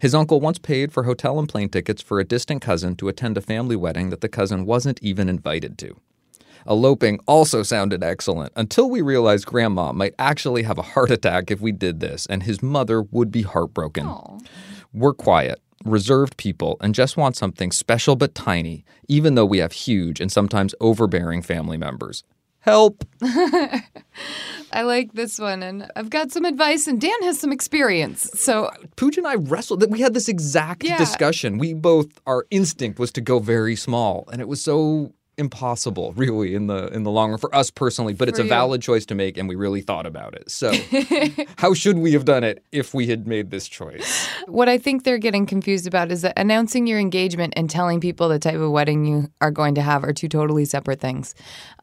His 0.00 0.14
uncle 0.14 0.40
once 0.40 0.58
paid 0.58 0.92
for 0.92 1.04
hotel 1.04 1.38
and 1.38 1.48
plane 1.48 1.68
tickets 1.68 2.02
for 2.02 2.20
a 2.20 2.24
distant 2.24 2.62
cousin 2.62 2.96
to 2.96 3.08
attend 3.08 3.36
a 3.36 3.40
family 3.40 3.76
wedding 3.76 4.10
that 4.10 4.20
the 4.20 4.28
cousin 4.28 4.64
wasn't 4.64 5.02
even 5.02 5.28
invited 5.28 5.78
to. 5.78 5.96
Eloping 6.68 7.18
also 7.26 7.62
sounded 7.62 8.04
excellent 8.04 8.52
until 8.54 8.88
we 8.88 9.00
realized 9.00 9.46
Grandma 9.46 9.92
might 9.92 10.14
actually 10.18 10.62
have 10.62 10.78
a 10.78 10.82
heart 10.82 11.10
attack 11.10 11.50
if 11.50 11.60
we 11.60 11.72
did 11.72 12.00
this, 12.00 12.26
and 12.26 12.44
his 12.44 12.62
mother 12.62 13.02
would 13.02 13.32
be 13.32 13.42
heartbroken. 13.42 14.06
Aww. 14.06 14.46
We're 14.92 15.14
quiet, 15.14 15.60
reserved 15.84 16.36
people 16.36 16.76
and 16.80 16.94
just 16.94 17.16
want 17.16 17.36
something 17.36 17.72
special 17.72 18.14
but 18.14 18.34
tiny, 18.34 18.84
even 19.08 19.34
though 19.34 19.46
we 19.46 19.58
have 19.58 19.72
huge 19.72 20.20
and 20.20 20.30
sometimes 20.30 20.74
overbearing 20.80 21.42
family 21.42 21.76
members. 21.76 22.22
Help! 22.62 23.04
I 24.72 24.82
like 24.82 25.12
this 25.14 25.38
one, 25.38 25.62
and 25.62 25.90
I've 25.96 26.10
got 26.10 26.30
some 26.30 26.44
advice, 26.44 26.86
and 26.86 27.00
Dan 27.00 27.20
has 27.24 27.38
some 27.40 27.52
experience. 27.52 28.30
So, 28.40 28.70
Pooja 28.96 29.20
and 29.20 29.26
I 29.26 29.34
wrestled. 29.34 29.84
We 29.90 30.00
had 30.00 30.14
this 30.14 30.28
exact 30.28 30.84
Yeah. 30.84 30.96
discussion. 30.96 31.58
We 31.58 31.74
both, 31.74 32.20
our 32.26 32.46
instinct 32.50 32.98
was 33.00 33.10
to 33.12 33.20
go 33.20 33.40
very 33.40 33.74
small, 33.76 34.28
and 34.32 34.40
it 34.40 34.46
was 34.48 34.62
so 34.62 35.12
impossible, 35.42 36.12
really, 36.16 36.54
in 36.54 36.68
the 36.68 36.86
in 36.88 37.02
the 37.02 37.10
long 37.10 37.30
run 37.30 37.38
for 37.38 37.54
us 37.54 37.70
personally. 37.70 38.14
But 38.14 38.28
it's 38.28 38.38
a 38.38 38.44
you. 38.44 38.48
valid 38.48 38.80
choice 38.80 39.04
to 39.06 39.14
make, 39.14 39.36
and 39.36 39.48
we 39.48 39.54
really 39.54 39.82
thought 39.82 40.06
about 40.06 40.34
it. 40.34 40.50
So, 40.50 40.72
how 41.58 41.74
should 41.74 41.98
we 41.98 42.12
have 42.12 42.24
done 42.24 42.44
it 42.44 42.64
if 42.72 42.94
we 42.94 43.06
had 43.08 43.26
made 43.26 43.50
this 43.50 43.68
choice? 43.68 44.28
what 44.46 44.68
I 44.68 44.78
think 44.78 45.04
they're 45.04 45.18
getting 45.18 45.46
confused 45.46 45.86
about 45.86 46.10
is 46.10 46.22
that 46.22 46.34
announcing 46.36 46.86
your 46.86 46.98
engagement 46.98 47.54
and 47.56 47.68
telling 47.68 48.00
people 48.00 48.28
the 48.28 48.38
type 48.38 48.56
of 48.56 48.70
wedding 48.70 49.04
you 49.04 49.28
are 49.40 49.50
going 49.50 49.74
to 49.74 49.82
have 49.82 50.04
are 50.04 50.12
two 50.12 50.28
totally 50.28 50.64
separate 50.64 51.00
things. 51.00 51.34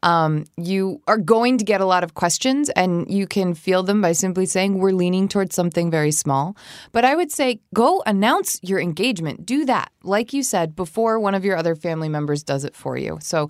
Um, 0.02 0.44
you 0.56 1.02
are 1.06 1.18
going 1.18 1.58
to 1.58 1.64
get 1.64 1.80
a 1.80 1.84
lot 1.84 2.04
of 2.04 2.14
questions, 2.14 2.70
and 2.70 3.10
you 3.12 3.26
can 3.26 3.54
feel 3.54 3.82
them 3.82 4.00
by 4.00 4.12
simply 4.12 4.46
saying, 4.46 4.78
We're 4.78 4.92
leaning 4.92 5.28
towards 5.28 5.54
something 5.54 5.90
very 5.90 6.12
small. 6.12 6.56
But 6.92 7.04
I 7.04 7.14
would 7.14 7.30
say, 7.30 7.60
go 7.74 8.02
announce 8.06 8.58
your 8.62 8.80
engagement. 8.80 9.44
Do 9.44 9.64
that, 9.66 9.90
like 10.02 10.32
you 10.32 10.42
said, 10.42 10.74
before 10.74 11.20
one 11.20 11.34
of 11.34 11.44
your 11.44 11.56
other 11.56 11.74
family 11.74 12.08
members 12.08 12.42
does 12.42 12.64
it 12.64 12.74
for 12.74 12.96
you. 12.96 13.18
So, 13.20 13.49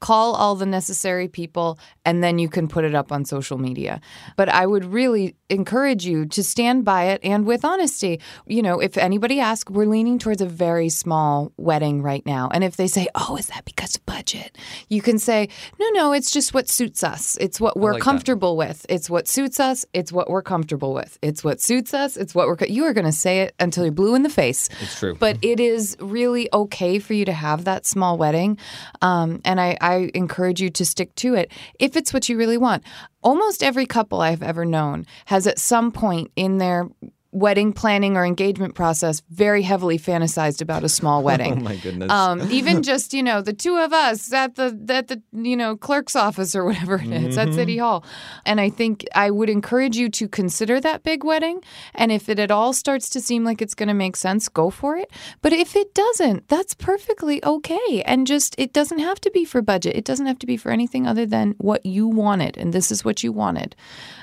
call 0.00 0.34
all 0.34 0.54
the 0.54 0.66
necessary 0.66 1.28
people 1.28 1.78
and 2.04 2.22
then 2.22 2.38
you 2.38 2.48
can 2.48 2.68
put 2.68 2.84
it 2.84 2.94
up 2.94 3.10
on 3.12 3.24
social 3.24 3.58
media. 3.58 4.00
But 4.36 4.48
I 4.48 4.66
would 4.66 4.84
really 4.84 5.34
encourage 5.48 6.04
you 6.04 6.26
to 6.26 6.42
stand 6.42 6.84
by 6.84 7.04
it 7.04 7.20
and 7.22 7.46
with 7.46 7.64
honesty. 7.64 8.20
You 8.46 8.62
know, 8.62 8.80
if 8.80 8.96
anybody 8.96 9.40
asks, 9.40 9.70
we're 9.70 9.86
leaning 9.86 10.18
towards 10.18 10.40
a 10.40 10.46
very 10.46 10.88
small 10.88 11.52
wedding 11.56 12.02
right 12.02 12.24
now. 12.26 12.48
And 12.52 12.64
if 12.64 12.76
they 12.76 12.86
say, 12.86 13.08
"Oh, 13.14 13.36
is 13.36 13.46
that 13.48 13.64
because 13.64 13.96
of 13.96 14.06
budget?" 14.06 14.56
You 14.88 15.02
can 15.02 15.18
say, 15.18 15.48
"No, 15.78 15.88
no, 15.90 16.12
it's 16.12 16.30
just 16.30 16.54
what 16.54 16.68
suits 16.68 17.02
us. 17.02 17.36
It's 17.40 17.60
what 17.60 17.76
we're 17.76 17.92
like 17.92 18.00
that. 18.00 18.04
comfortable 18.04 18.56
with. 18.56 18.86
It's 18.88 19.10
what 19.10 19.28
suits 19.28 19.60
us. 19.60 19.84
It's 19.92 20.12
what 20.12 20.28
we're 20.28 20.42
comfortable 20.42 20.94
with. 20.94 21.18
It's 21.22 21.42
what 21.42 21.60
suits 21.60 21.94
us. 21.94 22.16
It's 22.16 22.34
what 22.34 22.46
we're 22.46 22.56
co-" 22.56 22.66
You 22.66 22.84
are 22.84 22.92
going 22.94 23.04
to 23.06 23.12
say 23.12 23.40
it 23.40 23.54
until 23.58 23.84
you're 23.84 23.92
blue 23.92 24.14
in 24.14 24.22
the 24.22 24.30
face. 24.30 24.68
It's 24.80 24.98
true. 24.98 25.14
But 25.14 25.38
it 25.42 25.60
is 25.60 25.96
really 26.00 26.48
okay 26.52 26.98
for 26.98 27.14
you 27.14 27.24
to 27.24 27.32
have 27.32 27.64
that 27.64 27.86
small 27.86 28.16
wedding. 28.16 28.58
Um, 29.02 29.40
and 29.44 29.60
I, 29.60 29.76
I 29.86 30.10
encourage 30.14 30.60
you 30.60 30.68
to 30.70 30.84
stick 30.84 31.14
to 31.16 31.34
it 31.34 31.52
if 31.78 31.96
it's 31.96 32.12
what 32.12 32.28
you 32.28 32.36
really 32.36 32.58
want. 32.58 32.82
Almost 33.22 33.62
every 33.62 33.86
couple 33.86 34.20
I've 34.20 34.42
ever 34.42 34.64
known 34.64 35.06
has 35.26 35.46
at 35.46 35.60
some 35.60 35.92
point 35.92 36.32
in 36.34 36.58
their 36.58 36.88
wedding 37.36 37.72
planning 37.72 38.16
or 38.16 38.24
engagement 38.24 38.74
process 38.74 39.22
very 39.30 39.62
heavily 39.62 39.98
fantasized 39.98 40.62
about 40.62 40.82
a 40.82 40.88
small 40.88 41.22
wedding. 41.28 41.58
Oh 41.58 41.62
my 41.62 41.76
goodness. 41.76 42.10
Um, 42.10 42.50
even 42.50 42.82
just 42.90 43.12
you 43.12 43.22
know 43.22 43.42
the 43.42 43.52
two 43.52 43.76
of 43.76 43.92
us 43.92 44.32
at 44.32 44.54
the 44.54 44.78
at 44.88 45.08
the 45.08 45.22
you 45.32 45.56
know 45.56 45.76
clerk's 45.76 46.16
office 46.16 46.56
or 46.56 46.64
whatever 46.64 46.96
it 46.96 47.12
is 47.12 47.36
at 47.36 47.46
Mm-hmm. 47.46 47.56
City 47.56 47.78
Hall, 47.78 48.04
and 48.44 48.60
I 48.60 48.70
think 48.70 49.04
I 49.14 49.30
would 49.30 49.48
encourage 49.48 49.96
you 49.96 50.08
to 50.10 50.28
consider 50.28 50.80
that 50.80 51.02
big 51.02 51.24
wedding. 51.24 51.62
And 51.94 52.10
if 52.10 52.28
it 52.28 52.38
at 52.38 52.50
all 52.50 52.72
starts 52.72 53.08
to 53.10 53.20
seem 53.20 53.44
like 53.44 53.62
it's 53.62 53.74
going 53.74 53.88
to 53.88 53.94
make 53.94 54.16
sense, 54.16 54.48
go 54.48 54.70
for 54.70 54.96
it. 54.96 55.10
But 55.42 55.52
if 55.52 55.76
it 55.76 55.94
doesn't, 55.94 56.48
that's 56.48 56.74
perfectly 56.74 57.44
okay. 57.44 58.02
And 58.04 58.26
just 58.26 58.54
it 58.58 58.72
doesn't 58.72 58.98
have 58.98 59.20
to 59.20 59.30
be 59.30 59.44
for 59.44 59.62
budget. 59.62 59.96
It 59.96 60.04
doesn't 60.04 60.26
have 60.26 60.38
to 60.40 60.46
be 60.46 60.56
for 60.56 60.70
anything 60.70 61.06
other 61.06 61.24
than 61.24 61.54
what 61.58 61.84
you 61.86 62.08
wanted, 62.08 62.56
and 62.56 62.72
this 62.72 62.90
is 62.90 63.04
what 63.04 63.22
you 63.22 63.32
wanted. 63.32 63.76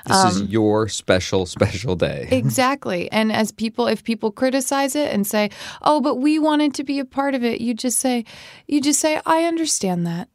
this 0.06 0.16
um, 0.16 0.28
is 0.28 0.42
your 0.42 0.88
special, 0.88 1.46
special 1.46 1.96
day. 1.96 2.28
Exactly. 2.30 3.03
And 3.10 3.32
as 3.32 3.52
people, 3.52 3.86
if 3.86 4.02
people 4.04 4.30
criticize 4.30 4.94
it 4.96 5.12
and 5.12 5.26
say, 5.26 5.50
"Oh, 5.82 6.00
but 6.00 6.16
we 6.16 6.38
wanted 6.38 6.74
to 6.74 6.84
be 6.84 6.98
a 6.98 7.04
part 7.04 7.34
of 7.34 7.44
it," 7.44 7.60
you 7.60 7.74
just 7.74 7.98
say, 7.98 8.24
"You 8.66 8.80
just 8.80 9.00
say, 9.00 9.20
I 9.26 9.44
understand 9.44 10.06
that," 10.06 10.28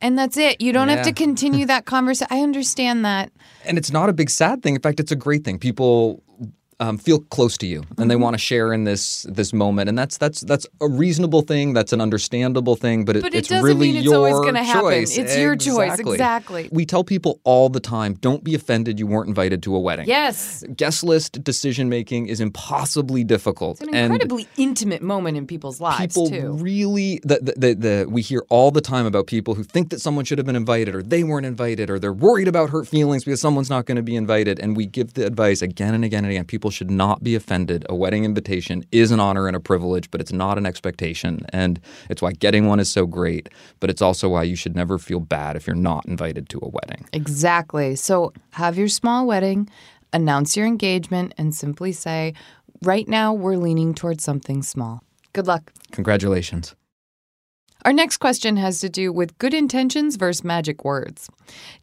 and 0.00 0.18
that's 0.18 0.36
it. 0.36 0.60
You 0.60 0.72
don't 0.72 0.88
have 0.88 1.04
to 1.04 1.12
continue 1.24 1.66
that 1.66 1.84
conversation. 1.84 2.28
I 2.30 2.42
understand 2.42 3.04
that. 3.04 3.30
and 3.64 3.78
it's 3.78 3.90
not 3.90 4.08
a 4.08 4.12
big 4.12 4.30
sad 4.30 4.62
thing. 4.62 4.74
In 4.76 4.80
fact, 4.80 5.00
it's 5.00 5.12
a 5.12 5.16
great 5.16 5.44
thing. 5.44 5.58
People 5.58 6.22
um, 6.78 6.98
feel 6.98 7.20
close 7.20 7.56
to 7.58 7.66
you, 7.66 7.80
and 7.80 7.88
Mm-hmm. 7.96 8.08
they 8.08 8.16
want 8.16 8.34
to 8.34 8.38
share 8.38 8.72
in 8.72 8.84
this 8.84 9.22
this 9.28 9.52
moment, 9.52 9.88
and 9.88 9.98
that's 9.98 10.18
that's 10.18 10.40
that's 10.42 10.66
a 10.80 10.88
reasonable 10.88 11.42
thing. 11.42 11.72
That's 11.72 11.92
an 11.92 12.00
understandable 12.00 12.76
thing. 12.76 13.04
But, 13.04 13.16
it, 13.16 13.22
But 13.22 13.34
it 13.34 13.38
it's 13.38 13.48
doesn't 13.48 13.64
really 13.64 13.88
mean 13.88 13.96
it's 13.96 14.04
your 14.04 14.16
always 14.16 14.34
gonna 14.40 14.62
happen. 14.62 14.82
choice. 14.82 15.16
It's 15.16 15.36
your 15.38 15.56
choice. 15.56 15.98
Exactly. 15.98 16.68
We 16.72 16.84
tell 16.84 17.02
people 17.04 17.40
all 17.44 17.68
the 17.68 17.80
time: 17.80 18.14
don't 18.14 18.44
be 18.44 18.54
offended 18.54 18.98
you 18.98 19.06
weren't 19.06 19.28
invited 19.28 19.62
to 19.64 19.74
a 19.74 19.80
wedding. 19.80 20.06
Yes, 20.06 20.64
Guest 20.76 21.02
list 21.02 21.42
decision 21.42 21.88
making 21.88 22.26
is 22.28 22.40
impossibly 22.40 23.24
difficult, 23.24 23.80
it's 23.80 23.88
an 23.88 23.94
and 23.94 24.12
incredibly 24.12 24.46
intimate 24.56 25.02
moment 25.02 25.36
in 25.36 25.46
people's 25.46 25.80
lives 25.80 25.98
people 26.14 26.28
too. 26.30 26.52
really 26.52 27.20
the, 27.24 27.38
the, 27.42 27.52
the, 27.56 27.74
the 27.74 28.06
we 28.08 28.20
hear 28.22 28.42
all 28.48 28.70
the 28.70 28.80
time 28.80 29.06
about 29.06 29.26
people 29.26 29.54
who 29.54 29.62
think 29.64 29.90
that 29.90 30.00
someone 30.00 30.24
should 30.24 30.38
have 30.38 30.46
been 30.46 30.56
invited 30.56 30.94
or 30.94 31.02
they 31.02 31.22
weren't 31.24 31.46
invited 31.46 31.88
or 31.90 31.98
they're 31.98 32.12
worried 32.12 32.48
about 32.48 32.70
hurt 32.70 32.86
feelings 32.86 33.24
because 33.24 33.40
someone's 33.40 33.70
not 33.70 33.86
going 33.86 33.96
to 33.96 34.02
be 34.02 34.16
invited 34.16 34.58
and 34.60 34.76
we 34.76 34.84
give 34.86 35.14
the 35.14 35.24
advice 35.26 35.62
again 35.62 35.94
and 35.94 36.04
again 36.04 36.24
and 36.24 36.30
again 36.32 36.44
people 36.44 36.65
should 36.70 36.90
not 36.90 37.22
be 37.22 37.34
offended 37.34 37.84
a 37.88 37.94
wedding 37.94 38.24
invitation 38.24 38.84
is 38.92 39.10
an 39.10 39.20
honor 39.20 39.46
and 39.46 39.56
a 39.56 39.60
privilege 39.60 40.10
but 40.10 40.20
it's 40.20 40.32
not 40.32 40.58
an 40.58 40.66
expectation 40.66 41.40
and 41.50 41.80
it's 42.10 42.22
why 42.22 42.32
getting 42.32 42.66
one 42.66 42.80
is 42.80 42.90
so 42.90 43.06
great 43.06 43.48
but 43.80 43.90
it's 43.90 44.02
also 44.02 44.28
why 44.28 44.42
you 44.42 44.56
should 44.56 44.76
never 44.76 44.98
feel 44.98 45.20
bad 45.20 45.56
if 45.56 45.66
you're 45.66 45.76
not 45.76 46.04
invited 46.06 46.48
to 46.48 46.58
a 46.62 46.68
wedding 46.68 47.06
Exactly. 47.12 47.96
So 47.96 48.32
have 48.50 48.78
your 48.78 48.88
small 48.88 49.26
wedding, 49.26 49.68
announce 50.12 50.56
your 50.56 50.66
engagement, 50.66 51.34
and 51.38 51.54
simply 51.54 51.92
say, 51.92 52.34
"Right 52.82 53.08
now, 53.08 53.32
we're 53.32 53.56
leaning 53.56 53.94
towards 53.94 54.22
something 54.22 54.62
small." 54.62 55.02
Good 55.32 55.46
luck. 55.46 55.72
congratulations 55.92 56.74
Our 57.86 57.92
next 57.92 58.16
question 58.16 58.56
has 58.56 58.80
to 58.80 58.88
do 58.88 59.12
with 59.12 59.38
good 59.38 59.54
intentions 59.54 60.16
versus 60.16 60.42
magic 60.42 60.84
words. 60.84 61.30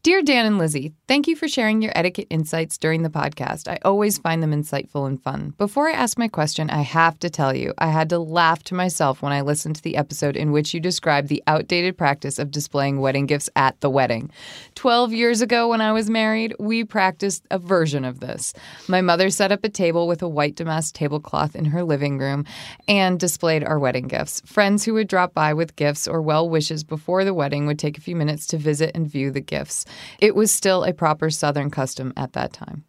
Dear 0.04 0.22
Dan 0.22 0.46
and 0.46 0.58
Lizzie, 0.58 0.92
thank 1.08 1.30
you 1.30 1.36
for 1.38 1.48
sharing 1.48 1.82
your 1.82 1.94
etiquette 1.96 2.28
insights 2.30 2.78
during 2.78 3.04
the 3.04 3.10
podcast. 3.10 3.70
I 3.70 3.80
always 3.86 4.18
find 4.18 4.44
them 4.44 4.52
insightful 4.52 5.08
and 5.08 5.24
fun. 5.24 5.54
Before 5.58 5.88
I 5.88 5.94
ask 5.94 6.18
my 6.18 6.28
question, 6.28 6.70
I 6.70 6.82
have 6.82 7.18
to 7.20 7.30
tell 7.30 7.56
you, 7.56 7.74
I 7.78 7.88
had 7.88 8.10
to 8.10 8.20
laugh 8.20 8.64
to 8.64 8.76
myself 8.76 9.22
when 9.22 9.32
I 9.32 9.40
listened 9.40 9.78
to 9.78 9.82
the 9.82 9.96
episode 9.96 10.36
in 10.36 10.52
which 10.52 10.74
you 10.74 10.82
described 10.82 11.30
the 11.30 11.42
outdated 11.48 11.98
practice 11.98 12.38
of 12.38 12.52
displaying 12.52 13.00
wedding 13.00 13.26
gifts 13.26 13.50
at 13.56 13.80
the 13.80 13.90
wedding. 13.90 14.30
12 14.76 15.14
years 15.14 15.40
ago, 15.40 15.70
when 15.70 15.80
I 15.80 15.94
was 15.94 16.10
married, 16.10 16.54
we 16.60 16.84
practiced 16.84 17.46
a 17.50 17.58
version 17.58 18.04
of 18.04 18.20
this. 18.20 18.54
My 18.90 19.00
mother 19.00 19.30
set 19.30 19.54
up 19.54 19.64
a 19.64 19.70
table 19.70 20.10
with 20.10 20.22
a 20.22 20.28
white 20.28 20.56
damask 20.56 20.94
tablecloth 20.96 21.56
in 21.56 21.64
her 21.64 21.82
living 21.86 22.18
room 22.18 22.44
and 22.90 23.18
displayed 23.18 23.64
our 23.64 23.80
wedding 23.80 24.10
gifts. 24.10 24.42
Friends 24.46 24.84
who 24.84 24.96
would 24.96 25.08
drop 25.08 25.34
by 25.34 25.54
with 25.54 25.78
gifts 25.78 25.93
or 26.08 26.22
well 26.22 26.50
wishes 26.50 26.84
before 26.84 27.24
the 27.24 27.34
wedding 27.34 27.66
would 27.68 27.80
take 27.80 27.98
a 27.98 28.02
few 28.02 28.16
minutes 28.16 28.48
to 28.48 28.58
visit 28.58 28.92
and 28.96 29.08
view 29.08 29.32
the 29.32 29.42
gifts. 29.42 29.86
It 30.20 30.36
was 30.36 30.52
still 30.52 30.84
a 30.84 30.94
proper 30.94 31.30
Southern 31.30 31.70
custom 31.70 32.14
at 32.18 32.34
that 32.34 32.54
time. 32.54 32.84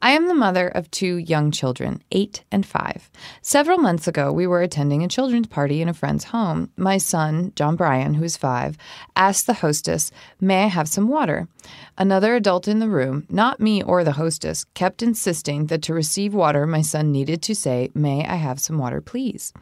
I 0.00 0.12
am 0.12 0.28
the 0.28 0.34
mother 0.34 0.68
of 0.68 0.90
two 0.90 1.16
young 1.16 1.50
children, 1.50 2.02
eight 2.10 2.44
and 2.50 2.66
five. 2.66 3.10
Several 3.40 3.78
months 3.78 4.08
ago, 4.08 4.32
we 4.32 4.46
were 4.46 4.62
attending 4.62 5.02
a 5.02 5.08
children's 5.08 5.46
party 5.46 5.80
in 5.80 5.88
a 5.88 5.94
friend's 5.94 6.24
home. 6.24 6.70
My 6.76 6.98
son, 6.98 7.52
John 7.56 7.76
Bryan, 7.76 8.14
who 8.14 8.24
is 8.24 8.36
five, 8.36 8.76
asked 9.16 9.46
the 9.46 9.54
hostess, 9.54 10.10
May 10.40 10.64
I 10.64 10.68
have 10.68 10.88
some 10.88 11.08
water? 11.08 11.48
Another 11.96 12.34
adult 12.34 12.66
in 12.66 12.78
the 12.78 12.88
room, 12.88 13.26
not 13.28 13.60
me 13.60 13.82
or 13.82 14.02
the 14.02 14.12
hostess, 14.12 14.64
kept 14.74 15.02
insisting 15.02 15.66
that 15.66 15.82
to 15.82 15.94
receive 15.94 16.34
water, 16.34 16.66
my 16.66 16.82
son 16.82 17.12
needed 17.12 17.42
to 17.42 17.54
say, 17.54 17.90
May 17.94 18.26
I 18.26 18.36
have 18.36 18.60
some 18.60 18.78
water, 18.78 19.00
please? 19.00 19.52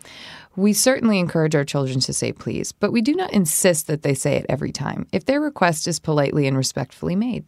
We 0.56 0.72
certainly 0.72 1.18
encourage 1.18 1.54
our 1.54 1.64
children 1.64 2.00
to 2.00 2.12
say 2.12 2.32
please, 2.32 2.72
but 2.72 2.92
we 2.92 3.02
do 3.02 3.14
not 3.14 3.32
insist 3.32 3.86
that 3.86 4.02
they 4.02 4.14
say 4.14 4.36
it 4.36 4.46
every 4.48 4.72
time 4.72 5.06
if 5.12 5.24
their 5.24 5.40
request 5.40 5.86
is 5.86 6.00
politely 6.00 6.46
and 6.46 6.56
respectfully 6.56 7.16
made. 7.16 7.44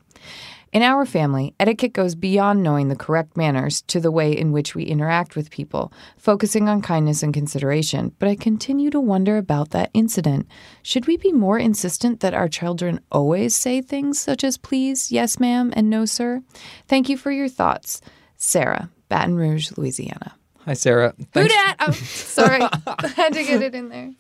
In 0.73 0.81
our 0.83 1.05
family, 1.05 1.55
etiquette 1.61 1.93
goes 1.93 2.14
beyond 2.14 2.62
knowing 2.62 2.88
the 2.88 2.97
correct 2.97 3.37
manners 3.37 3.83
to 3.88 4.00
the 4.00 4.11
way 4.11 4.33
in 4.33 4.52
which 4.52 4.75
we 4.75 4.85
interact 4.85 5.37
with 5.37 5.50
people, 5.50 5.93
focusing 6.17 6.67
on 6.67 6.81
kindness 6.81 7.23
and 7.23 7.35
consideration. 7.35 8.14
But 8.19 8.31
I 8.31 8.37
continue 8.37 8.88
to 8.88 8.99
wonder 8.99 9.37
about 9.37 9.69
that 9.71 9.91
incident. 9.93 10.47
Should 10.83 11.07
we 11.07 11.19
be 11.19 11.31
more 11.31 11.59
insistent 11.59 12.21
that 12.21 12.33
our 12.33 12.49
children 12.49 13.00
always 13.12 13.55
say 13.55 13.83
things 13.83 14.19
such 14.19 14.43
as 14.43 14.57
please, 14.57 15.12
yes, 15.12 15.38
ma'am, 15.38 15.75
and 15.76 15.91
no, 15.91 16.07
sir? 16.07 16.43
Thank 16.88 17.11
you 17.11 17.19
for 17.19 17.31
your 17.31 17.49
thoughts. 17.49 18.00
Sarah, 18.38 18.88
Baton 19.11 19.37
Rouge, 19.37 19.73
Louisiana. 19.76 20.37
Hi, 20.64 20.75
Sarah. 20.75 21.12
Who 21.19 21.25
Thanks, 21.33 21.52
dat? 21.54 21.76
Oh, 21.81 21.90
sorry. 21.92 22.61
I 22.62 23.07
had 23.16 23.33
to 23.33 23.42
get 23.42 23.62
it 23.62 23.75
in 23.75 23.88
there. 23.88 24.12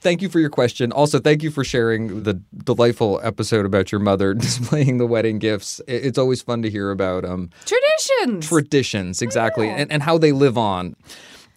thank 0.00 0.22
you 0.22 0.30
for 0.30 0.40
your 0.40 0.48
question. 0.48 0.90
Also, 0.92 1.18
thank 1.18 1.42
you 1.42 1.50
for 1.50 1.62
sharing 1.62 2.22
the 2.22 2.34
delightful 2.64 3.20
episode 3.22 3.66
about 3.66 3.92
your 3.92 4.00
mother 4.00 4.32
displaying 4.34 4.96
the 4.98 5.06
wedding 5.06 5.38
gifts. 5.38 5.82
It's 5.86 6.16
always 6.16 6.40
fun 6.40 6.62
to 6.62 6.70
hear 6.70 6.90
about 6.90 7.24
um, 7.26 7.50
Traditions. 7.66 8.48
traditions, 8.48 9.20
exactly, 9.20 9.68
and, 9.68 9.92
and 9.92 10.02
how 10.02 10.16
they 10.16 10.32
live 10.32 10.56
on. 10.56 10.96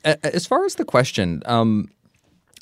As 0.03 0.45
far 0.45 0.65
as 0.65 0.75
the 0.75 0.85
question, 0.85 1.41
um, 1.45 1.87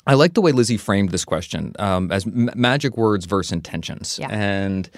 I 0.06 0.14
like 0.14 0.34
the 0.34 0.40
way 0.40 0.52
Lizzie 0.52 0.76
framed 0.76 1.10
this 1.10 1.24
question 1.24 1.72
um, 1.80 2.12
as 2.12 2.26
m- 2.26 2.50
magic 2.54 2.96
words 2.96 3.26
versus 3.26 3.50
intentions. 3.52 4.18
Yeah. 4.20 4.28
And 4.30 4.88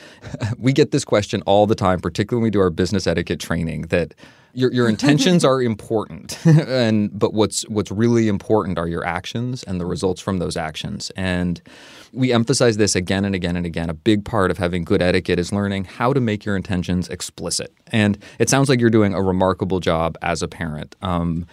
we 0.59 0.75
get 0.75 0.91
this 0.91 1.05
question 1.05 1.43
all 1.47 1.67
the 1.67 1.75
time, 1.75 2.01
particularly 2.01 2.41
when 2.43 2.47
we 2.49 2.51
do 2.51 2.61
our 2.61 2.71
business 2.71 3.07
etiquette 3.07 3.41
training, 3.41 3.83
that 3.89 4.15
your, 4.53 4.73
your 4.73 4.89
intentions 4.89 5.45
are 5.45 5.63
important, 5.63 6.39
and 6.47 7.17
but 7.17 7.33
what's 7.35 7.63
what's 7.69 7.91
really 7.91 8.29
important 8.29 8.79
are 8.79 8.89
your 8.89 9.05
actions 9.05 9.63
and 9.65 9.81
the 9.81 9.87
results 9.87 10.21
from 10.21 10.39
those 10.39 10.57
actions. 10.57 11.11
And 11.17 11.61
we 12.13 12.33
emphasize 12.33 12.77
this 12.77 12.97
again 12.97 13.25
and 13.25 13.35
again 13.35 13.57
and 13.57 13.67
again. 13.67 13.91
A 13.91 13.95
big 13.95 14.25
part 14.25 14.51
of 14.51 14.59
having 14.59 14.85
good 14.85 15.03
etiquette 15.03 15.39
is 15.39 15.53
learning 15.53 15.85
how 15.85 16.13
to 16.13 16.21
make 16.21 16.45
your 16.45 16.57
intentions 16.57 17.09
explicit. 17.09 17.73
And 17.89 18.19
it 18.39 18.49
sounds 18.49 18.69
like 18.69 18.81
you're 18.81 18.91
doing 18.91 19.15
a 19.15 19.23
remarkable 19.23 19.81
job 19.81 20.17
as 20.23 20.43
a 20.43 20.49
parent. 20.49 20.97
Um, 21.03 21.47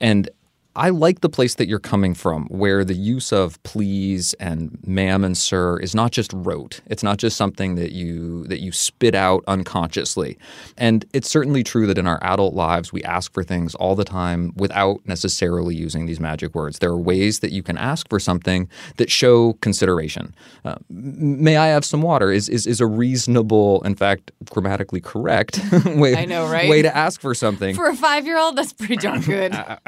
and 0.00 0.28
I 0.74 0.88
like 0.88 1.20
the 1.20 1.28
place 1.28 1.56
that 1.56 1.68
you're 1.68 1.78
coming 1.78 2.14
from, 2.14 2.46
where 2.46 2.84
the 2.84 2.94
use 2.94 3.30
of 3.32 3.62
please 3.62 4.32
and 4.34 4.78
ma'am 4.86 5.22
and 5.22 5.36
sir 5.36 5.78
is 5.78 5.94
not 5.94 6.12
just 6.12 6.32
rote. 6.34 6.80
It's 6.86 7.02
not 7.02 7.18
just 7.18 7.36
something 7.36 7.74
that 7.74 7.92
you 7.92 8.44
that 8.46 8.60
you 8.60 8.72
spit 8.72 9.14
out 9.14 9.44
unconsciously. 9.46 10.38
And 10.78 11.04
it's 11.12 11.28
certainly 11.28 11.62
true 11.62 11.86
that 11.88 11.98
in 11.98 12.06
our 12.06 12.18
adult 12.22 12.54
lives 12.54 12.92
we 12.92 13.02
ask 13.04 13.32
for 13.34 13.44
things 13.44 13.74
all 13.74 13.94
the 13.94 14.04
time 14.04 14.52
without 14.56 15.06
necessarily 15.06 15.74
using 15.74 16.06
these 16.06 16.20
magic 16.20 16.54
words. 16.54 16.78
There 16.78 16.90
are 16.90 16.98
ways 16.98 17.40
that 17.40 17.52
you 17.52 17.62
can 17.62 17.76
ask 17.76 18.08
for 18.08 18.18
something 18.18 18.68
that 18.96 19.10
show 19.10 19.54
consideration. 19.54 20.34
Uh, 20.64 20.76
may 20.88 21.56
I 21.56 21.66
have 21.66 21.84
some 21.84 22.00
water? 22.00 22.30
Is 22.32 22.48
is 22.48 22.66
is 22.66 22.80
a 22.80 22.86
reasonable, 22.86 23.82
in 23.82 23.94
fact, 23.94 24.30
grammatically 24.50 25.02
correct 25.02 25.60
way. 25.84 26.16
I 26.16 26.24
know, 26.24 26.48
right? 26.50 26.70
Way 26.70 26.80
to 26.80 26.96
ask 26.96 27.20
for 27.20 27.34
something. 27.34 27.74
For 27.74 27.88
a 27.88 27.94
five 27.96 28.24
year 28.24 28.38
old, 28.38 28.56
that's 28.56 28.72
pretty 28.72 28.96
darn 28.96 29.20
good. 29.20 29.52
A- 29.54 29.78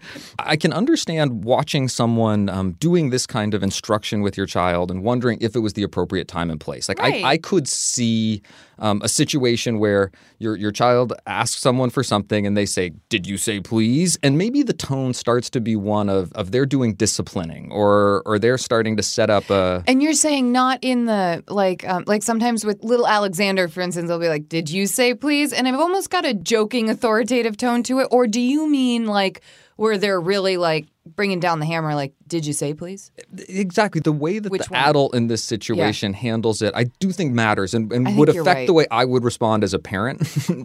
Absolutely. 0.00 0.34
I 0.38 0.56
can 0.56 0.72
understand 0.72 1.44
watching 1.44 1.88
someone 1.88 2.48
um, 2.48 2.72
doing 2.72 3.10
this 3.10 3.26
kind 3.26 3.54
of 3.54 3.62
instruction 3.62 4.22
with 4.22 4.36
your 4.36 4.46
child 4.46 4.90
and 4.90 5.02
wondering 5.02 5.38
if 5.40 5.56
it 5.56 5.60
was 5.60 5.72
the 5.72 5.82
appropriate 5.82 6.28
time 6.28 6.50
and 6.50 6.60
place. 6.60 6.88
Like 6.88 7.00
Right. 7.00 7.24
I, 7.24 7.30
I 7.30 7.38
could 7.38 7.68
see 7.68 8.42
um, 8.78 9.00
a 9.02 9.08
situation 9.08 9.78
where 9.78 10.10
your 10.38 10.56
your 10.56 10.72
child 10.72 11.12
asks 11.26 11.60
someone 11.60 11.90
for 11.90 12.02
something 12.02 12.46
and 12.46 12.56
they 12.56 12.66
say, 12.66 12.92
"Did 13.08 13.26
you 13.26 13.36
say 13.36 13.60
please?" 13.60 14.18
And 14.22 14.38
maybe 14.38 14.62
the 14.62 14.72
tone 14.72 15.12
starts 15.12 15.50
to 15.50 15.60
be 15.60 15.76
one 15.76 16.08
of 16.08 16.32
of 16.32 16.50
they're 16.50 16.66
doing 16.66 16.94
disciplining 16.94 17.70
or 17.70 18.22
or 18.24 18.38
they're 18.38 18.58
starting 18.58 18.96
to 18.96 19.02
set 19.02 19.30
up 19.30 19.48
a 19.50 19.84
And 19.86 20.02
you're 20.02 20.14
saying 20.14 20.50
not 20.50 20.78
in 20.82 21.04
the 21.04 21.44
like 21.48 21.86
um, 21.88 22.04
like 22.06 22.22
sometimes 22.22 22.64
with 22.64 22.82
little 22.82 23.06
Alexander, 23.06 23.68
for 23.68 23.80
instance, 23.82 24.08
they'll 24.08 24.18
be 24.18 24.28
like, 24.28 24.48
"Did 24.48 24.70
you 24.70 24.86
say 24.86 25.14
please?" 25.14 25.52
And 25.52 25.68
I've 25.68 25.78
almost 25.78 26.10
got 26.10 26.24
a 26.24 26.34
joking, 26.34 26.88
authoritative 26.88 27.56
tone 27.56 27.82
to 27.84 28.00
it. 28.00 28.08
Or 28.10 28.26
do 28.26 28.40
you 28.40 28.68
mean 28.68 29.06
like 29.06 29.42
where 29.80 29.96
they're 29.96 30.20
really 30.20 30.58
like 30.58 30.88
bringing 31.06 31.40
down 31.40 31.58
the 31.58 31.64
hammer, 31.64 31.94
like, 31.94 32.12
"Did 32.26 32.44
you 32.44 32.52
say 32.52 32.74
please?" 32.74 33.10
exactly 33.48 34.00
the 34.02 34.12
way 34.12 34.38
that 34.38 34.52
Which 34.52 34.66
the 34.66 34.74
one? 34.74 34.82
adult 34.82 35.14
in 35.14 35.28
this 35.28 35.42
situation 35.42 36.12
handles 36.12 36.60
it 36.62 36.72
i 36.74 36.84
do 36.84 37.12
think 37.12 37.32
matters 37.32 37.74
and, 37.74 37.92
and 37.92 38.16
would 38.18 38.28
affect 38.28 38.66
the 38.66 38.72
way 38.72 38.86
i 38.90 39.04
would 39.04 39.24
respond 39.24 39.64
as 39.64 39.72
a 39.72 39.78
parent 39.78 40.20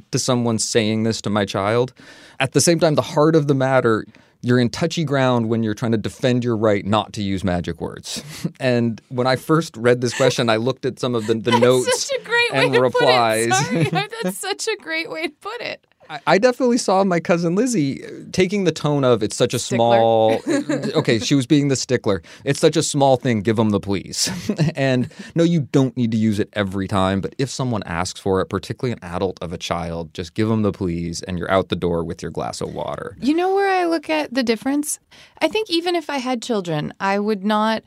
to 0.11 0.19
someone 0.19 0.57
saying 0.59 1.03
this 1.03 1.21
to 1.21 1.29
my 1.29 1.45
child 1.45 1.93
at 2.39 2.51
the 2.53 2.61
same 2.61 2.79
time 2.79 2.95
the 2.95 3.01
heart 3.01 3.35
of 3.35 3.47
the 3.47 3.53
matter 3.53 4.05
you're 4.41 4.59
in 4.59 4.69
touchy 4.69 5.03
ground 5.03 5.47
when 5.49 5.63
you're 5.63 5.73
trying 5.73 5.91
to 5.91 5.97
defend 5.97 6.43
your 6.43 6.57
right 6.57 6.85
not 6.85 7.13
to 7.13 7.23
use 7.23 7.43
magic 7.43 7.79
words 7.79 8.23
and 8.59 9.01
when 9.09 9.27
i 9.27 9.35
first 9.35 9.77
read 9.77 10.01
this 10.01 10.13
question 10.13 10.49
i 10.49 10.55
looked 10.57 10.85
at 10.85 10.99
some 10.99 11.15
of 11.15 11.27
the, 11.27 11.35
the 11.35 11.57
notes 11.59 12.07
Such 12.07 12.19
a 12.19 12.23
great 12.23 12.51
way 12.51 12.65
and 12.65 12.73
to 12.73 12.81
replies 12.81 13.47
put 13.47 13.73
it. 13.73 13.89
Sorry, 13.91 14.07
that's 14.23 14.37
such 14.37 14.67
a 14.67 14.75
great 14.81 15.09
way 15.09 15.27
to 15.27 15.33
put 15.33 15.61
it. 15.61 15.85
I- 16.09 16.37
definitely 16.37 16.77
saw 16.77 17.03
my 17.03 17.19
cousin 17.19 17.55
Lizzie 17.55 18.05
uh, 18.05 18.09
taking 18.31 18.65
the 18.65 18.71
tone 18.71 19.03
of 19.03 19.23
it's 19.23 19.35
such 19.35 19.53
a 19.53 19.59
small. 19.59 20.39
okay, 20.95 21.19
she 21.19 21.33
was 21.35 21.47
being 21.47 21.69
the 21.69 21.75
stickler. 21.75 22.21
It's 22.43 22.59
such 22.59 22.77
a 22.77 22.83
small 22.83 23.17
thing. 23.17 23.41
Give 23.41 23.55
them 23.55 23.71
the 23.71 23.79
please. 23.79 24.29
and 24.75 25.09
no, 25.33 25.43
you 25.43 25.61
don't 25.71 25.95
need 25.97 26.11
to 26.11 26.17
use 26.17 26.39
it 26.39 26.49
every 26.53 26.87
time. 26.87 27.21
But 27.21 27.35
if 27.37 27.49
someone 27.49 27.83
asks 27.85 28.19
for 28.19 28.41
it, 28.41 28.45
particularly 28.45 28.93
an 28.93 28.99
adult 29.03 29.39
of 29.41 29.53
a 29.53 29.57
child, 29.57 30.13
just 30.13 30.33
give 30.33 30.47
them 30.47 30.61
the 30.61 30.71
please, 30.71 31.21
and 31.23 31.39
you're 31.39 31.51
out 31.51 31.69
the 31.69 31.75
door 31.75 32.03
with 32.03 32.21
your 32.21 32.31
glass 32.31 32.61
of 32.61 32.73
water. 32.73 33.17
You 33.21 33.33
know 33.33 33.55
where 33.55 33.69
I 33.69 33.85
look 33.85 34.09
at 34.09 34.33
the 34.33 34.43
difference? 34.43 34.99
I 35.39 35.47
think 35.47 35.69
even 35.69 35.95
if 35.95 36.09
I 36.09 36.17
had 36.17 36.41
children, 36.41 36.93
I 36.99 37.19
would 37.19 37.43
not 37.43 37.83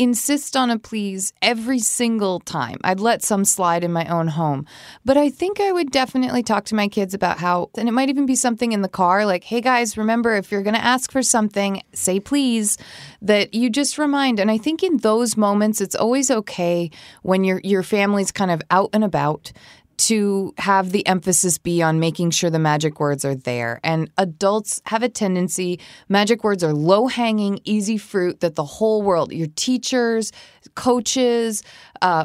insist 0.00 0.56
on 0.56 0.70
a 0.70 0.78
please 0.78 1.34
every 1.42 1.78
single 1.78 2.40
time. 2.40 2.78
I'd 2.82 3.00
let 3.00 3.22
some 3.22 3.44
slide 3.44 3.84
in 3.84 3.92
my 3.92 4.06
own 4.06 4.28
home. 4.28 4.64
But 5.04 5.18
I 5.18 5.28
think 5.28 5.60
I 5.60 5.72
would 5.72 5.90
definitely 5.90 6.42
talk 6.42 6.64
to 6.66 6.74
my 6.74 6.88
kids 6.88 7.12
about 7.12 7.36
how, 7.36 7.68
and 7.76 7.86
it 7.86 7.92
might 7.92 8.08
even 8.08 8.24
be 8.24 8.34
something 8.34 8.72
in 8.72 8.80
the 8.80 8.88
car 8.88 9.26
like, 9.26 9.44
hey 9.44 9.60
guys, 9.60 9.98
remember 9.98 10.34
if 10.34 10.50
you're 10.50 10.62
going 10.62 10.74
to 10.74 10.82
ask 10.82 11.12
for 11.12 11.22
something, 11.22 11.82
say 11.92 12.18
please, 12.18 12.78
that 13.20 13.52
you 13.52 13.68
just 13.68 13.98
remind. 13.98 14.40
And 14.40 14.50
I 14.50 14.56
think 14.56 14.82
in 14.82 14.96
those 14.96 15.36
moments, 15.36 15.82
it's 15.82 15.94
always 15.94 16.30
okay 16.30 16.90
when 17.20 17.44
your, 17.44 17.60
your 17.62 17.82
family's 17.82 18.32
kind 18.32 18.50
of 18.50 18.62
out 18.70 18.88
and 18.94 19.04
about 19.04 19.52
to 20.00 20.54
have 20.56 20.92
the 20.92 21.06
emphasis 21.06 21.58
be 21.58 21.82
on 21.82 22.00
making 22.00 22.30
sure 22.30 22.48
the 22.48 22.58
magic 22.58 22.98
words 23.00 23.22
are 23.22 23.34
there. 23.34 23.80
And 23.84 24.10
adults 24.16 24.80
have 24.86 25.02
a 25.02 25.10
tendency, 25.10 25.78
magic 26.08 26.42
words 26.42 26.64
are 26.64 26.72
low 26.72 27.06
hanging, 27.06 27.60
easy 27.64 27.98
fruit 27.98 28.40
that 28.40 28.54
the 28.54 28.64
whole 28.64 29.02
world, 29.02 29.30
your 29.30 29.48
teachers, 29.56 30.32
coaches, 30.74 31.62
uh, 32.00 32.24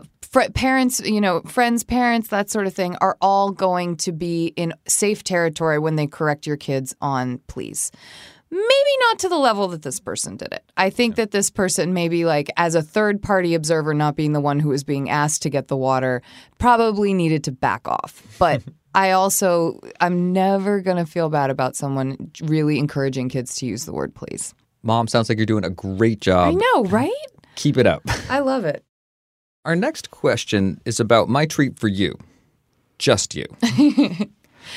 parents, 0.54 1.02
you 1.02 1.20
know, 1.20 1.42
friends, 1.42 1.84
parents, 1.84 2.30
that 2.30 2.50
sort 2.50 2.66
of 2.66 2.74
thing, 2.74 2.96
are 3.02 3.18
all 3.22 3.52
going 3.52 3.98
to 3.98 4.14
be 4.14 4.48
in 4.56 4.74
safe 4.88 5.24
territory 5.24 5.78
when 5.78 5.98
they 5.98 6.08
correct 6.08 6.48
your 6.48 6.58
kids 6.58 6.96
on 7.02 7.40
please. 7.48 7.92
Maybe 8.52 8.98
not 9.00 9.20
to 9.20 9.30
the 9.30 9.38
level 9.38 9.68
that 9.70 9.82
this 9.82 10.00
person 10.00 10.38
did 10.38 10.54
it. 10.54 10.64
I 10.78 10.90
think 10.90 11.16
that 11.16 11.32
this 11.32 11.50
person, 11.50 11.94
maybe 11.94 12.26
like 12.26 12.50
as 12.58 12.76
a 12.76 12.82
third 12.82 13.22
party 13.22 13.56
observer, 13.56 13.94
not 13.94 14.16
being 14.16 14.34
the 14.34 14.40
one 14.40 14.60
who 14.60 14.70
was 14.70 14.84
being 14.84 15.10
asked 15.10 15.42
to 15.44 15.50
get 15.50 15.68
the 15.68 15.76
water, 15.76 16.22
probably 16.60 17.14
needed 17.14 17.44
to 17.46 17.52
back 17.52 17.88
off. 17.88 18.22
But 18.38 18.62
I 18.96 19.12
also, 19.12 19.80
I'm 20.00 20.32
never 20.32 20.80
going 20.80 20.98
to 20.98 21.06
feel 21.06 21.30
bad 21.30 21.50
about 21.50 21.76
someone 21.76 22.32
really 22.44 22.80
encouraging 22.80 23.30
kids 23.30 23.56
to 23.56 23.66
use 23.66 23.86
the 23.86 23.94
word 23.94 24.14
please. 24.16 24.54
Mom, 24.84 25.08
sounds 25.08 25.28
like 25.28 25.38
you're 25.38 25.48
doing 25.48 25.66
a 25.66 25.70
great 25.70 26.22
job. 26.22 26.50
I 26.50 26.52
know, 26.52 26.84
right? 26.86 27.12
Keep 27.56 27.78
it 27.78 27.88
up. 27.88 28.04
I 28.30 28.40
love 28.40 28.66
it. 28.66 28.84
Our 29.66 29.76
next 29.76 30.12
question 30.12 30.80
is 30.86 31.00
about 31.00 31.28
my 31.28 31.48
treat 31.48 31.80
for 31.80 31.88
you. 31.88 32.18
Just 33.00 33.36
you. 33.36 33.46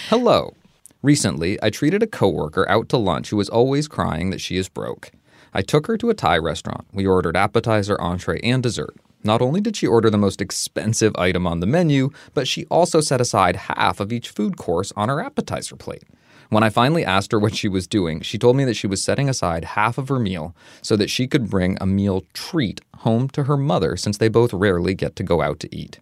Hello. 0.09 0.54
Recently, 1.02 1.62
I 1.62 1.70
treated 1.70 2.02
a 2.02 2.08
coworker 2.08 2.68
out 2.68 2.88
to 2.88 2.96
lunch 2.96 3.30
who 3.30 3.37
was 3.37 3.48
always 3.48 3.87
crying 3.87 4.30
that 4.30 4.40
she 4.40 4.56
is 4.56 4.68
broke. 4.68 5.12
I 5.54 5.62
took 5.62 5.87
her 5.87 5.96
to 5.96 6.11
a 6.11 6.14
Thai 6.14 6.38
restaurant. 6.38 6.88
We 6.92 7.06
ordered 7.06 7.37
appetizer, 7.37 8.00
entree, 8.00 8.40
and 8.42 8.62
dessert. 8.62 8.96
Not 9.22 9.40
only 9.40 9.61
did 9.61 9.76
she 9.76 9.87
order 9.87 10.11
the 10.11 10.18
most 10.18 10.40
expensive 10.40 11.14
item 11.16 11.46
on 11.46 11.61
the 11.61 11.66
menu, 11.66 12.11
but 12.34 12.48
she 12.48 12.66
also 12.66 13.00
set 13.00 13.20
aside 13.20 13.56
half 13.56 14.00
of 14.00 14.12
each 14.12 14.30
food 14.30 14.56
course 14.56 14.92
on 14.96 15.08
her 15.08 15.20
appetizer 15.20 15.76
plate. 15.76 16.02
When 16.50 16.64
I 16.64 16.70
finally 16.70 17.04
asked 17.04 17.30
her 17.30 17.38
what 17.38 17.54
she 17.54 17.68
was 17.68 17.87
doing, 17.87 18.20
she 18.20 18.38
told 18.38 18.56
me 18.56 18.64
that 18.64 18.74
she 18.74 18.87
was 18.88 19.02
setting 19.02 19.28
aside 19.28 19.64
half 19.64 19.98
of 19.98 20.08
her 20.08 20.18
meal 20.18 20.56
so 20.82 20.96
that 20.96 21.11
she 21.11 21.28
could 21.28 21.48
bring 21.48 21.78
a 21.80 21.87
meal 21.87 22.24
treat 22.32 22.80
home 22.98 23.28
to 23.30 23.44
her 23.44 23.56
mother 23.56 23.96
since 23.96 24.18
they 24.18 24.28
both 24.28 24.52
rarely 24.52 24.94
get 24.94 25.14
to 25.16 25.22
go 25.22 25.42
out 25.42 25.61
to 25.61 25.74
eat. 25.74 26.00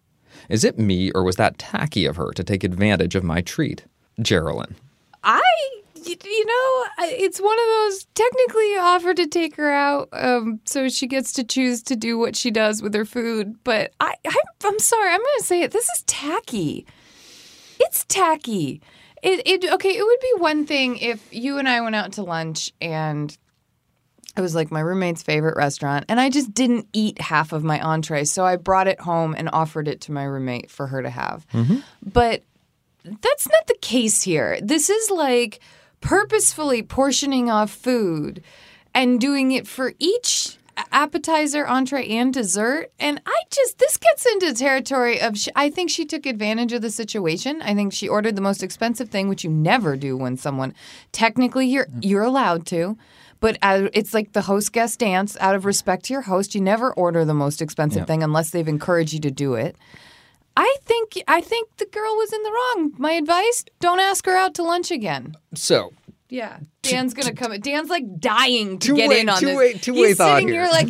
Is 0.49 0.65
it 0.65 0.79
me 0.79 1.11
or 1.11 1.23
was 1.23 1.37
that 1.37 1.59
tacky 1.59 2.07
of 2.07 2.17
her 2.17 2.31
to 2.33 2.45
take 2.45 2.65
advantage 2.65 3.15
of 3.15 3.25
my 3.25 3.43
treat? 3.43 3.85
Geraldine. 4.21 4.77
I, 5.27 5.43
y- 5.97 6.17
you 6.25 6.47
know, 6.47 6.85
it's 7.19 7.41
one 7.41 7.59
of 7.59 7.67
those. 7.67 8.07
Technically, 8.15 8.73
you 8.73 8.79
offered 8.81 9.17
to 9.17 9.27
take 9.27 9.57
her 9.57 9.71
out, 9.73 10.09
um, 10.13 10.61
so 10.65 10.89
she 10.89 11.07
gets 11.07 11.33
to 11.33 11.45
choose 11.45 11.83
to 11.83 11.97
do 11.97 12.17
what 12.17 12.37
she 12.37 12.51
does 12.51 12.81
with 12.81 12.95
her 12.95 13.05
food. 13.05 13.57
But 13.65 13.93
I, 14.01 14.15
I 14.27 14.37
I'm 14.65 14.79
sorry, 14.79 15.11
I'm 15.13 15.19
going 15.21 15.39
to 15.39 15.45
say 15.45 15.63
it. 15.63 15.73
This 15.73 15.89
is 15.91 16.03
tacky. 16.07 16.87
It's 17.81 18.05
tacky. 18.09 18.81
It, 19.23 19.43
it 19.47 19.73
okay. 19.73 19.97
It 19.97 20.05
would 20.05 20.21
be 20.21 20.33
one 20.39 20.65
thing 20.65 20.99
if 20.99 21.27
you 21.33 21.59
and 21.59 21.69
I 21.69 21.81
went 21.81 21.97
out 21.97 22.13
to 22.13 22.23
lunch 22.23 22.73
and 22.81 23.37
it 24.37 24.41
was 24.43 24.55
like 24.55 24.71
my 24.71 24.81
roommate's 24.81 25.23
favorite 25.23 25.57
restaurant, 25.57 26.05
and 26.09 26.21
I 26.21 26.29
just 26.31 26.53
didn't 26.53 26.87
eat 26.93 27.21
half 27.21 27.53
of 27.53 27.65
my 27.65 27.81
entree, 27.81 28.25
so 28.25 28.45
I 28.45 28.57
brought 28.57 28.87
it 28.87 29.01
home 29.01 29.35
and 29.37 29.49
offered 29.53 29.89
it 29.89 30.03
to 30.03 30.13
my 30.13 30.25
roommate 30.25 30.71
for 30.71 30.87
her 30.87 31.03
to 31.03 31.09
have. 31.11 31.47
But 32.05 32.43
that's 33.23 33.49
not 33.49 33.67
the 33.67 33.79
case 33.81 34.23
here. 34.23 34.59
This 34.61 34.91
is 34.91 35.11
like 35.11 35.61
purposefully 36.01 36.83
portioning 36.83 37.51
off 37.51 37.71
food 37.71 38.43
and 38.95 39.21
doing 39.21 39.53
it 39.53 39.67
for 39.67 39.93
each 39.99 40.59
appetizer, 40.93 41.67
entree, 41.67 42.07
and 42.07 42.35
dessert. 42.35 42.93
And 42.99 43.21
I 43.25 43.43
just, 43.51 43.79
this 43.79 43.97
gets 43.97 44.27
into 44.27 44.53
territory 44.53 45.21
of, 45.21 45.39
sh- 45.39 45.49
I 45.57 45.71
think 45.71 45.91
she 45.91 46.05
took 46.05 46.27
advantage 46.27 46.73
of 46.73 46.83
the 46.83 46.91
situation. 46.91 47.63
I 47.63 47.75
think 47.75 47.93
she 47.93 48.09
ordered 48.09 48.37
the 48.37 48.43
most 48.43 48.63
expensive 48.63 49.09
thing, 49.09 49.29
which 49.29 49.45
you 49.45 49.51
never 49.51 49.97
do 49.97 50.17
when 50.17 50.37
someone, 50.37 50.75
technically, 51.13 51.67
you're, 51.67 51.87
mm-hmm. 51.87 52.01
you're 52.03 52.23
allowed 52.23 52.67
to. 52.67 52.99
But 53.41 53.59
it's 53.63 54.15
like 54.15 54.33
the 54.33 54.43
host 54.43 54.73
guest 54.73 54.99
dance. 54.99 55.37
Out 55.41 55.55
of 55.55 55.67
respect 55.67 56.07
to 56.07 56.15
your 56.15 56.23
host, 56.23 56.55
you 56.55 56.61
never 56.61 56.93
order 56.95 57.25
the 57.25 57.35
most 57.35 57.61
expensive 57.61 58.07
thing 58.07 58.23
unless 58.23 58.51
they've 58.51 58.67
encouraged 58.67 59.13
you 59.13 59.21
to 59.21 59.31
do 59.31 59.55
it. 59.55 59.77
I 60.57 60.77
think 60.85 61.21
I 61.29 61.41
think 61.41 61.77
the 61.77 61.87
girl 61.87 62.15
was 62.17 62.33
in 62.33 62.43
the 62.43 62.51
wrong. 62.51 62.93
My 62.99 63.13
advice: 63.13 63.65
don't 63.81 64.01
ask 64.01 64.25
her 64.27 64.37
out 64.37 64.55
to 64.55 64.63
lunch 64.63 64.91
again. 64.91 65.35
So, 65.55 65.93
Yeah, 66.31 66.59
Dan's 66.83 67.15
gonna 67.15 67.35
come. 67.35 67.59
Dan's 67.61 67.91
like 67.91 68.05
dying 68.19 68.79
to 68.81 68.95
get 68.97 69.09
way- 69.11 69.21
in 69.21 69.29
on 69.29 69.39
two 69.39 69.47
this. 69.47 69.57
way- 69.57 69.73
two 69.75 69.93
He's 69.95 70.03
way 70.03 70.15
sitting 70.15 70.49
here. 70.49 70.63
here 70.65 70.71
like, 70.73 70.89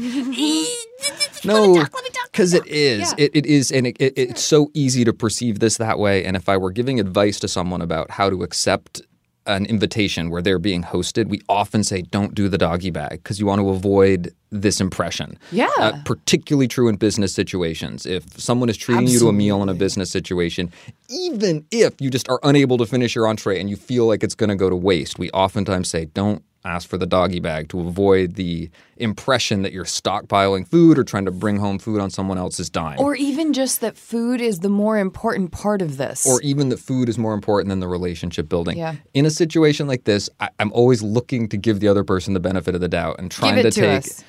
no, 1.44 1.84
because 2.32 2.54
it 2.54 2.66
is. 2.66 3.00
Yeah. 3.00 3.24
It, 3.24 3.30
it 3.34 3.46
is, 3.46 3.70
and 3.70 3.86
it, 3.86 3.96
it, 4.00 4.14
it's 4.16 4.42
so 4.42 4.70
easy 4.74 5.04
to 5.04 5.12
perceive 5.12 5.58
this 5.58 5.76
that 5.78 5.98
way. 5.98 6.24
And 6.24 6.36
if 6.36 6.48
I 6.48 6.56
were 6.56 6.70
giving 6.72 6.98
advice 7.00 7.38
to 7.40 7.48
someone 7.48 7.82
about 7.82 8.10
how 8.12 8.30
to 8.30 8.42
accept 8.42 9.02
an 9.46 9.66
invitation 9.66 10.30
where 10.30 10.42
they're 10.42 10.58
being 10.58 10.82
hosted, 10.82 11.28
we 11.28 11.40
often 11.48 11.84
say, 11.84 12.02
don't 12.02 12.34
do 12.34 12.48
the 12.48 12.58
doggy 12.58 12.90
bag 12.90 13.22
because 13.22 13.38
you 13.38 13.46
want 13.46 13.60
to 13.60 13.68
avoid 13.68 14.34
this 14.50 14.80
impression. 14.80 15.38
Yeah. 15.52 15.68
Uh, 15.78 15.92
particularly 16.04 16.68
true 16.68 16.88
in 16.88 16.96
business 16.96 17.32
situations. 17.34 18.06
If 18.06 18.38
someone 18.40 18.68
is 18.68 18.76
treating 18.76 19.08
you 19.08 19.18
to 19.20 19.28
a 19.28 19.32
meal 19.32 19.62
in 19.62 19.68
a 19.68 19.74
business 19.74 20.10
situation, 20.10 20.72
even 21.08 21.64
if 21.70 22.00
you 22.00 22.10
just 22.10 22.28
are 22.28 22.40
unable 22.42 22.78
to 22.78 22.86
finish 22.86 23.14
your 23.14 23.26
entree 23.26 23.60
and 23.60 23.68
you 23.70 23.76
feel 23.76 24.06
like 24.06 24.22
it's 24.22 24.34
going 24.34 24.50
to 24.50 24.56
go 24.56 24.70
to 24.70 24.76
waste, 24.76 25.18
we 25.18 25.30
oftentimes 25.30 25.88
say, 25.88 26.06
don't 26.06 26.42
ask 26.66 26.88
for 26.88 26.98
the 26.98 27.06
doggy 27.06 27.40
bag 27.40 27.68
to 27.70 27.80
avoid 27.80 28.34
the 28.34 28.68
impression 28.96 29.62
that 29.62 29.72
you're 29.72 29.84
stockpiling 29.84 30.66
food 30.66 30.98
or 30.98 31.04
trying 31.04 31.24
to 31.24 31.30
bring 31.30 31.58
home 31.58 31.78
food 31.78 32.00
on 32.00 32.10
someone 32.10 32.38
else's 32.38 32.68
dime. 32.70 32.98
or 32.98 33.14
even 33.14 33.52
just 33.52 33.80
that 33.80 33.96
food 33.96 34.40
is 34.40 34.60
the 34.60 34.68
more 34.68 34.98
important 34.98 35.52
part 35.52 35.82
of 35.82 35.96
this. 35.96 36.26
or 36.26 36.40
even 36.42 36.68
that 36.70 36.78
food 36.78 37.08
is 37.08 37.18
more 37.18 37.34
important 37.34 37.68
than 37.68 37.80
the 37.80 37.88
relationship 37.88 38.48
building. 38.48 38.78
Yeah. 38.78 38.96
In 39.14 39.26
a 39.26 39.30
situation 39.30 39.86
like 39.86 40.04
this, 40.04 40.28
I, 40.40 40.48
I'm 40.58 40.72
always 40.72 41.02
looking 41.02 41.48
to 41.50 41.56
give 41.56 41.80
the 41.80 41.88
other 41.88 42.04
person 42.04 42.34
the 42.34 42.40
benefit 42.40 42.74
of 42.74 42.80
the 42.80 42.88
doubt 42.88 43.16
and 43.18 43.30
trying 43.30 43.56
to 43.56 43.70
to 43.70 43.70
take. 43.70 43.98
us. 43.98 44.24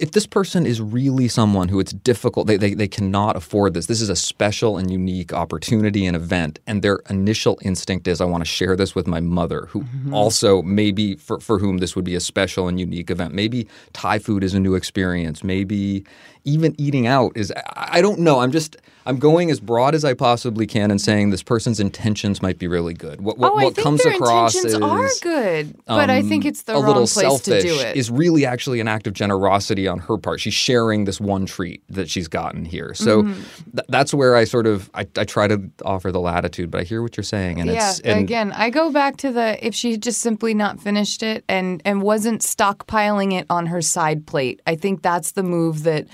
If 0.00 0.12
this 0.12 0.26
person 0.26 0.66
is 0.66 0.80
really 0.80 1.28
someone 1.28 1.68
who 1.68 1.78
it's 1.78 1.92
difficult, 1.92 2.46
they, 2.46 2.56
they, 2.56 2.72
they 2.72 2.88
cannot 2.88 3.36
afford 3.36 3.74
this. 3.74 3.84
This 3.86 4.00
is 4.00 4.08
a 4.08 4.16
special 4.16 4.78
and 4.78 4.90
unique 4.90 5.32
opportunity 5.34 6.06
and 6.06 6.16
event. 6.16 6.58
And 6.66 6.80
their 6.82 7.00
initial 7.10 7.58
instinct 7.62 8.08
is, 8.08 8.20
I 8.20 8.24
want 8.24 8.40
to 8.42 8.48
share 8.48 8.76
this 8.76 8.94
with 8.94 9.06
my 9.06 9.20
mother, 9.20 9.66
who 9.66 9.80
Mm-hmm. 9.80 10.14
also 10.14 10.62
maybe 10.62 11.16
for, 11.16 11.40
for 11.40 11.58
whom 11.58 11.78
this 11.78 11.96
would 11.96 12.04
be 12.04 12.14
a 12.14 12.20
special 12.20 12.68
and 12.68 12.78
unique 12.80 13.10
event. 13.10 13.34
Maybe 13.34 13.66
Thai 13.92 14.18
food 14.18 14.42
is 14.44 14.54
a 14.54 14.60
new 14.60 14.74
experience. 14.74 15.44
Maybe 15.44 16.04
even 16.44 16.74
eating 16.78 17.06
out 17.06 17.32
is, 17.36 17.52
I, 17.56 17.98
I 17.98 18.00
don't 18.00 18.20
know. 18.20 18.40
I'm 18.40 18.52
just, 18.52 18.76
I'm 19.06 19.18
going 19.18 19.50
as 19.50 19.60
broad 19.60 19.94
as 19.94 20.04
I 20.04 20.14
possibly 20.14 20.66
can 20.66 20.90
and 20.90 21.00
saying 21.00 21.30
this 21.30 21.42
person's 21.42 21.80
intentions 21.80 22.42
might 22.42 22.58
be 22.58 22.68
really 22.68 22.94
good. 22.94 23.20
What, 23.20 23.38
what, 23.38 23.52
oh, 23.52 23.54
what 23.54 23.60
I 23.64 23.70
think 23.70 23.84
comes 23.84 24.02
their 24.02 24.12
across 24.14 24.54
intentions 24.54 24.74
is 24.74 25.22
are 25.22 25.22
good, 25.22 25.76
but 25.86 26.10
I 26.10 26.22
think 26.22 26.44
it's 26.44 26.62
the 26.62 26.72
a 26.72 26.76
wrong 26.76 26.86
little 26.86 27.02
place 27.02 27.12
selfish 27.14 27.62
to 27.62 27.68
do 27.68 27.80
it. 27.80 27.96
is 27.96 28.10
really 28.10 28.44
actually 28.44 28.80
an 28.80 28.88
act 28.88 29.06
of 29.06 29.14
generosity 29.14 29.88
on 29.88 29.98
her 30.00 30.18
part. 30.18 30.40
She's 30.40 30.54
sharing 30.54 31.04
this 31.06 31.20
one 31.20 31.46
treat 31.46 31.82
that 31.88 32.10
she's 32.10 32.28
gotten 32.28 32.64
here. 32.64 32.94
So 32.94 33.22
Mm-hmm. 33.22 33.32
th- 33.76 33.86
that's 33.88 34.12
where 34.14 34.36
I 34.36 34.44
sort 34.44 34.66
of 34.66 34.90
I, 34.94 35.06
I 35.16 35.24
try 35.24 35.48
to 35.48 35.70
offer 35.84 36.12
the 36.12 36.20
latitude, 36.20 36.70
but 36.70 36.80
I 36.80 36.84
hear 36.84 37.02
what 37.02 37.16
you're 37.16 37.24
saying, 37.24 37.60
and 37.60 37.70
yeah, 37.70 37.90
it's 37.90 38.00
and 38.00 38.20
again, 38.20 38.52
I 38.52 38.70
go 38.70 38.90
back 38.92 39.16
to 39.18 39.32
the 39.32 39.64
if 39.66 39.74
she 39.74 39.92
had 39.92 40.02
just 40.02 40.20
simply 40.20 40.54
not 40.54 40.80
finished 40.80 41.22
it 41.22 41.44
and 41.48 41.80
and 41.84 42.02
wasn't 42.02 42.42
stockpiling 42.42 43.32
it 43.38 43.46
on 43.50 43.66
her 43.66 43.80
side 43.82 44.26
plate. 44.26 44.60
I 44.66 44.76
think 44.76 45.02
that's 45.02 45.32
the 45.32 45.42
move 45.42 45.82
that 45.84 46.06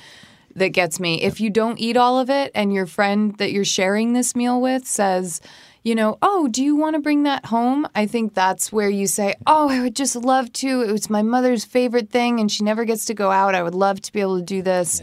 that 0.56 0.70
gets 0.70 0.98
me. 0.98 1.22
If 1.22 1.40
you 1.40 1.50
don't 1.50 1.78
eat 1.78 1.96
all 1.96 2.18
of 2.18 2.28
it 2.30 2.50
and 2.54 2.72
your 2.72 2.86
friend 2.86 3.36
that 3.38 3.52
you're 3.52 3.64
sharing 3.64 4.12
this 4.12 4.34
meal 4.34 4.60
with 4.60 4.86
says, 4.86 5.40
you 5.82 5.94
know, 5.94 6.18
oh, 6.20 6.48
do 6.48 6.64
you 6.64 6.74
want 6.74 6.96
to 6.96 7.00
bring 7.00 7.22
that 7.22 7.46
home? 7.46 7.86
I 7.94 8.06
think 8.06 8.34
that's 8.34 8.72
where 8.72 8.88
you 8.88 9.06
say, 9.06 9.34
oh, 9.46 9.68
I 9.68 9.80
would 9.82 9.94
just 9.94 10.16
love 10.16 10.52
to. 10.54 10.80
It 10.80 10.90
was 10.90 11.08
my 11.08 11.22
mother's 11.22 11.64
favorite 11.64 12.10
thing 12.10 12.40
and 12.40 12.50
she 12.50 12.64
never 12.64 12.84
gets 12.84 13.04
to 13.04 13.14
go 13.14 13.30
out. 13.30 13.54
I 13.54 13.62
would 13.62 13.74
love 13.74 14.00
to 14.00 14.12
be 14.12 14.20
able 14.20 14.38
to 14.38 14.44
do 14.44 14.62
this. 14.62 15.00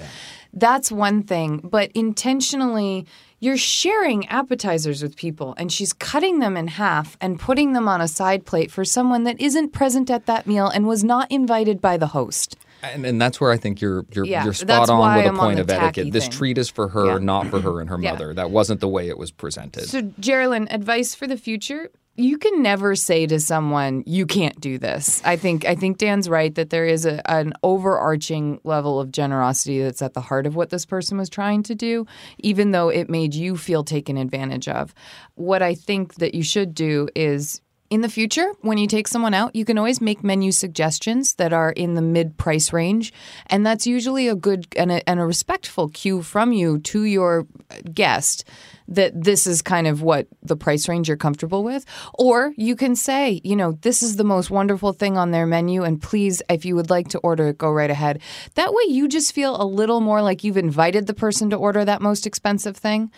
That's 0.51 0.91
one 0.91 1.23
thing. 1.23 1.61
But 1.63 1.91
intentionally, 1.93 3.05
you're 3.39 3.57
sharing 3.57 4.27
appetizers 4.27 5.03
with 5.03 5.15
people 5.15 5.53
and 5.57 5.71
she's 5.71 5.93
cutting 5.93 6.39
them 6.39 6.57
in 6.57 6.67
half 6.67 7.15
and 7.21 7.39
putting 7.39 7.73
them 7.73 7.87
on 7.87 8.01
a 8.01 8.07
side 8.07 8.45
plate 8.45 8.71
for 8.71 8.83
someone 8.83 9.23
that 9.23 9.39
isn't 9.39 9.71
present 9.71 10.09
at 10.09 10.25
that 10.25 10.47
meal 10.47 10.67
and 10.67 10.87
was 10.87 11.03
not 11.03 11.31
invited 11.31 11.79
by 11.79 11.95
the 11.95 12.07
host. 12.07 12.57
And, 12.83 13.05
and 13.05 13.21
that's 13.21 13.39
where 13.41 13.51
I 13.51 13.57
think 13.57 13.81
you're 13.81 14.05
you're, 14.11 14.25
Yeah, 14.25 14.43
you're 14.43 14.53
spot 14.53 14.89
on 14.89 15.15
with 15.17 15.25
a 15.25 15.29
I'm 15.29 15.37
point 15.37 15.59
of 15.59 15.69
etiquette. 15.69 16.11
This 16.13 16.27
treat 16.27 16.57
is 16.57 16.69
for 16.69 16.89
her, 16.89 17.05
Yeah. 17.05 17.17
not 17.19 17.47
for 17.47 17.59
her 17.61 17.79
and 17.81 17.89
her 17.89 17.97
Yeah. 18.01 18.11
mother. 18.11 18.33
That 18.33 18.51
wasn't 18.51 18.79
the 18.81 18.87
way 18.89 19.07
it 19.09 19.17
was 19.17 19.31
presented. 19.31 19.87
So, 19.89 20.01
Geraldine, 20.19 20.67
advice 20.69 21.15
for 21.15 21.25
the 21.27 21.37
future: 21.37 21.89
you 22.15 22.37
can 22.37 22.61
never 22.61 22.95
say 22.95 23.25
to 23.27 23.39
someone, 23.39 24.03
"You 24.05 24.25
can't 24.25 24.59
do 24.61 24.77
this." 24.77 25.21
I 25.25 25.35
think 25.35 25.65
I 25.65 25.75
think 25.75 25.97
Dan's 25.97 26.29
right 26.29 26.53
that 26.55 26.69
there 26.69 26.85
is 26.85 27.05
a, 27.05 27.21
an 27.31 27.53
overarching 27.63 28.59
level 28.63 28.99
of 28.99 29.11
generosity 29.11 29.81
that's 29.81 30.01
at 30.01 30.13
the 30.13 30.21
heart 30.21 30.45
of 30.45 30.55
what 30.55 30.69
this 30.69 30.85
person 30.85 31.17
was 31.17 31.29
trying 31.29 31.63
to 31.63 31.75
do, 31.75 32.05
even 32.39 32.71
though 32.71 32.89
it 32.89 33.09
made 33.09 33.33
you 33.33 33.57
feel 33.57 33.83
taken 33.83 34.17
advantage 34.17 34.67
of. 34.67 34.93
What 35.35 35.61
I 35.61 35.73
think 35.75 36.15
that 36.15 36.35
you 36.35 36.43
should 36.43 36.75
do 36.75 37.07
is. 37.15 37.61
In 37.93 38.01
the 38.01 38.09
future, 38.09 38.51
when 38.61 38.79
you 38.79 38.87
take 38.87 39.07
someone 39.07 39.35
out, 39.35 39.55
you 39.55 39.65
can 39.65 39.77
always 39.77 40.01
make 40.01 40.23
menu 40.23 40.51
suggestions 40.51 41.35
that 41.35 41.53
are 41.53 41.69
in 41.69 41.93
the 41.93 42.01
mid 42.01 42.39
price 42.39 42.73
range. 42.73 43.13
And 43.45 43.63
that's 43.63 43.85
usually 43.85 44.27
a 44.27 44.33
good 44.33 44.65
and 44.75 44.91
a, 44.91 45.07
and 45.07 45.19
a 45.19 45.25
respectful 45.27 45.89
cue 45.89 46.23
from 46.23 46.53
you 46.53 46.79
to 46.79 47.03
your 47.03 47.45
guest 47.93 48.45
that 48.87 49.11
this 49.23 49.45
is 49.45 49.61
kind 49.61 49.85
of 49.85 50.01
what 50.01 50.25
the 50.41 50.57
price 50.57 50.89
range 50.89 51.07
you're 51.07 51.17
comfortable 51.17 51.63
with. 51.63 51.85
Or 52.15 52.51
you 52.57 52.75
can 52.75 52.95
say, 52.95 53.41
you 53.43 53.55
know, 53.55 53.73
this 53.83 54.01
is 54.01 54.15
the 54.15 54.23
most 54.23 54.49
wonderful 54.49 54.93
thing 54.93 55.15
on 55.15 55.29
their 55.29 55.45
menu. 55.45 55.83
And 55.83 56.01
please, 56.01 56.41
if 56.49 56.65
you 56.65 56.75
would 56.75 56.89
like 56.89 57.09
to 57.09 57.19
order 57.19 57.49
it, 57.49 57.59
go 57.59 57.71
right 57.71 57.91
ahead. 57.91 58.21
That 58.55 58.73
way 58.73 58.85
you 58.87 59.07
just 59.07 59.33
feel 59.33 59.61
a 59.61 59.67
little 59.67 60.01
more 60.01 60.23
like 60.23 60.43
you've 60.43 60.57
invited 60.57 61.05
the 61.05 61.13
person 61.13 61.51
to 61.51 61.57
order 61.57 61.85
that 61.85 62.01
most 62.01 62.25
expensive 62.25 62.75
thing. 62.75 63.11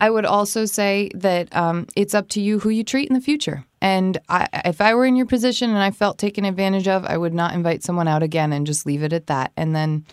I 0.00 0.08
would 0.08 0.24
also 0.24 0.66
say 0.66 1.10
that 1.16 1.52
um, 1.54 1.88
it's 1.96 2.14
up 2.14 2.28
to 2.28 2.40
you 2.40 2.60
who 2.60 2.68
you 2.68 2.84
treat 2.84 3.08
in 3.08 3.14
the 3.14 3.20
future. 3.20 3.64
And 3.80 4.18
I, 4.28 4.48
if 4.66 4.80
I 4.80 4.94
were 4.94 5.06
in 5.06 5.16
your 5.16 5.26
position 5.26 5.70
and 5.70 5.78
I 5.78 5.90
felt 5.90 6.18
taken 6.18 6.44
advantage 6.44 6.88
of, 6.88 7.04
I 7.04 7.16
would 7.16 7.34
not 7.34 7.54
invite 7.54 7.82
someone 7.82 8.08
out 8.08 8.22
again 8.22 8.52
and 8.52 8.66
just 8.66 8.86
leave 8.86 9.02
it 9.02 9.12
at 9.12 9.28
that. 9.28 9.52
And 9.56 9.74
then, 9.74 10.04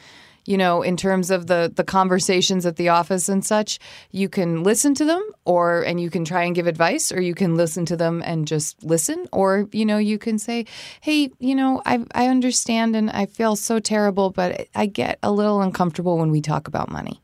you 0.45 0.57
know, 0.57 0.81
in 0.81 0.95
terms 0.95 1.29
of 1.29 1.47
the 1.47 1.71
the 1.75 1.83
conversations 1.83 2.65
at 2.65 2.77
the 2.77 2.87
office 2.87 3.27
and 3.27 3.43
such, 3.45 3.79
you 4.11 4.29
can 4.29 4.63
listen 4.63 4.93
to 4.95 5.03
them, 5.03 5.21
or 5.43 5.81
and 5.81 5.99
you 5.99 6.09
can 6.09 6.23
try 6.23 6.43
and 6.43 6.55
give 6.55 6.67
advice, 6.67 7.11
or 7.11 7.19
you 7.19 7.35
can 7.35 7.55
listen 7.55 7.85
to 7.87 7.97
them 7.97 8.23
and 8.25 8.47
just 8.47 8.81
listen, 8.81 9.27
or 9.33 9.67
you 9.73 9.85
know, 9.85 9.97
you 9.97 10.17
can 10.17 10.39
say, 10.39 10.65
hey, 11.01 11.29
you 11.39 11.53
know, 11.53 11.81
I 11.85 12.05
I 12.15 12.27
understand 12.27 12.95
and 12.95 13.09
I 13.09 13.25
feel 13.25 13.57
so 13.57 13.79
terrible, 13.79 14.29
but 14.29 14.67
I 14.73 14.85
get 14.85 15.19
a 15.21 15.31
little 15.33 15.61
uncomfortable 15.61 16.17
when 16.17 16.31
we 16.31 16.41
talk 16.41 16.69
about 16.69 16.89
money 16.89 17.21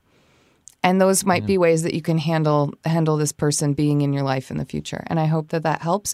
and 0.84 1.00
those 1.00 1.26
might 1.26 1.46
be 1.46 1.58
ways 1.58 1.84
that 1.84 1.94
you 1.94 2.02
can 2.02 2.18
handle 2.18 2.74
handle 2.86 3.16
this 3.18 3.32
person 3.32 3.74
being 3.74 4.02
in 4.02 4.12
your 4.14 4.24
life 4.24 4.52
in 4.52 4.58
the 4.58 4.66
future 4.66 5.04
and 5.08 5.20
i 5.20 5.26
hope 5.26 5.50
that 5.50 5.64
that 5.64 5.82
helps 5.82 6.14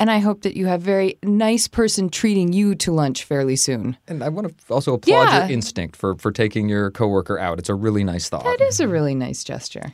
and 0.00 0.10
i 0.10 0.18
hope 0.18 0.42
that 0.42 0.56
you 0.56 0.66
have 0.66 0.80
very 0.82 1.16
nice 1.22 1.68
person 1.68 2.08
treating 2.10 2.52
you 2.52 2.74
to 2.74 2.92
lunch 2.92 3.24
fairly 3.24 3.56
soon 3.56 3.96
and 4.08 4.22
I 4.24 4.28
want 4.28 4.48
to 4.48 4.74
also 4.74 4.94
applaud 4.94 5.28
Yeah. 5.30 5.42
your 5.46 5.50
instinct 5.52 5.96
for 5.96 6.14
for 6.16 6.32
taking 6.32 6.68
your 6.68 6.90
coworker 6.90 7.38
out. 7.38 7.58
It's 7.58 7.68
a 7.68 7.74
really 7.74 8.04
nice 8.04 8.28
thought. 8.28 8.44
that 8.44 8.60
is 8.60 8.80
a 8.80 8.88
really 8.88 9.14
nice 9.14 9.44
gesture 9.44 9.92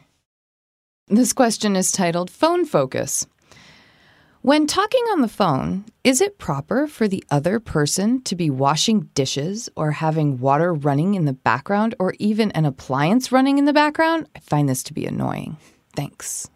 this 1.08 1.32
question 1.32 1.76
is 1.76 1.92
titled 1.92 2.30
phone 2.30 2.64
focus 2.64 3.26
When 4.44 4.66
talking 4.66 5.02
on 5.10 5.22
the 5.22 5.28
phone, 5.28 5.86
is 6.04 6.20
it 6.20 6.36
proper 6.36 6.86
for 6.86 7.08
the 7.08 7.24
other 7.30 7.58
person 7.58 8.20
to 8.24 8.36
be 8.36 8.50
washing 8.50 9.08
dishes 9.14 9.70
or 9.74 9.92
having 9.92 10.38
water 10.38 10.74
running 10.74 11.14
in 11.14 11.24
the 11.24 11.32
background 11.32 11.94
or 11.98 12.12
even 12.18 12.50
an 12.50 12.66
appliance 12.66 13.32
running 13.32 13.56
in 13.56 13.64
the 13.64 13.72
background? 13.72 14.28
I 14.36 14.40
find 14.40 14.68
this 14.68 14.82
to 14.82 14.92
be 14.92 15.06
annoying. 15.06 15.56
Thanks. 15.96 16.50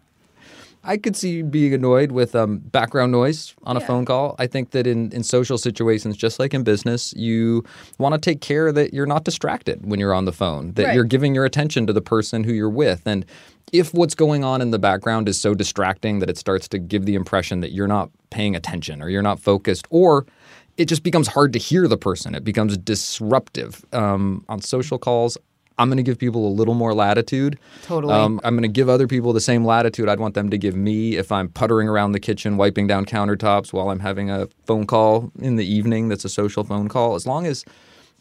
I 0.83 0.97
could 0.97 1.15
see 1.15 1.31
you 1.31 1.43
being 1.43 1.73
annoyed 1.73 2.11
with 2.11 2.35
um, 2.35 2.59
background 2.59 3.11
noise 3.11 3.53
on 3.63 3.75
a 3.75 3.81
phone 3.81 4.05
call. 4.05 4.35
I 4.39 4.47
think 4.47 4.71
that 4.71 4.87
in, 4.87 5.11
in 5.11 5.23
social 5.23 5.57
situations, 5.57 6.15
just 6.15 6.39
like 6.39 6.53
in 6.53 6.63
business, 6.63 7.13
you 7.17 7.65
want 7.97 8.15
to 8.15 8.19
take 8.19 8.39
care 8.39 8.71
that 8.71 8.93
you're 8.93 9.05
not 9.05 9.25
distracted 9.25 9.85
when 9.85 9.99
you're 9.99 10.13
on 10.13 10.25
the 10.25 10.31
phone, 10.31 10.71
that 10.73 10.85
Right. 10.85 10.95
you're 10.95 11.03
giving 11.03 11.35
your 11.35 11.43
attention 11.45 11.85
to 11.87 11.93
the 11.93 12.01
person 12.01 12.43
who 12.45 12.53
you're 12.53 12.69
with. 12.69 13.01
And 13.05 13.25
if 13.73 13.93
what's 13.93 14.15
going 14.15 14.43
on 14.43 14.61
in 14.61 14.71
the 14.71 14.79
background 14.79 15.27
is 15.27 15.39
so 15.39 15.53
distracting 15.53 16.19
that 16.19 16.29
it 16.29 16.37
starts 16.37 16.67
to 16.69 16.79
give 16.79 17.05
the 17.05 17.15
impression 17.15 17.59
that 17.59 17.71
you're 17.73 17.87
not 17.87 18.09
paying 18.29 18.55
attention 18.55 19.01
or 19.01 19.09
you're 19.09 19.21
not 19.21 19.39
focused, 19.39 19.85
or 19.89 20.25
it 20.77 20.85
just 20.85 21.03
becomes 21.03 21.27
hard 21.27 21.51
to 21.53 21.59
hear 21.59 21.89
the 21.89 21.97
person, 21.97 22.33
it 22.33 22.45
becomes 22.45 22.77
disruptive. 22.77 23.83
Um, 23.91 24.45
on 24.47 24.61
social 24.61 24.97
calls, 24.97 25.37
I'm 25.79 25.87
going 25.87 25.97
to 25.97 26.03
give 26.03 26.19
people 26.19 26.45
a 26.45 26.53
little 26.53 26.73
more 26.75 26.93
latitude. 26.93 27.57
Totally. 27.83 28.13
Um, 28.13 28.39
I'm 28.43 28.53
going 28.53 28.63
to 28.63 28.67
give 28.67 28.89
other 28.89 29.07
people 29.07 29.33
the 29.33 29.41
same 29.41 29.63
latitude 29.65 30.09
I'd 30.09 30.19
want 30.19 30.35
them 30.35 30.49
to 30.49 30.57
give 30.57 30.75
me 30.75 31.15
if 31.15 31.31
I'm 31.31 31.49
puttering 31.49 31.87
around 31.87 32.11
the 32.11 32.19
kitchen, 32.19 32.57
wiping 32.57 32.85
down 32.85 33.05
countertops 33.05 33.71
while 33.71 33.89
I'm 33.89 34.01
having 34.01 34.29
a 34.29 34.47
phone 34.65 34.85
call 34.85 35.31
in 35.39 35.55
the 35.55 35.65
evening 35.65 36.09
that's 36.09 36.25
a 36.25 36.29
social 36.29 36.63
phone 36.63 36.89
call. 36.89 37.15
As 37.15 37.25
long 37.25 37.47
as 37.47 37.63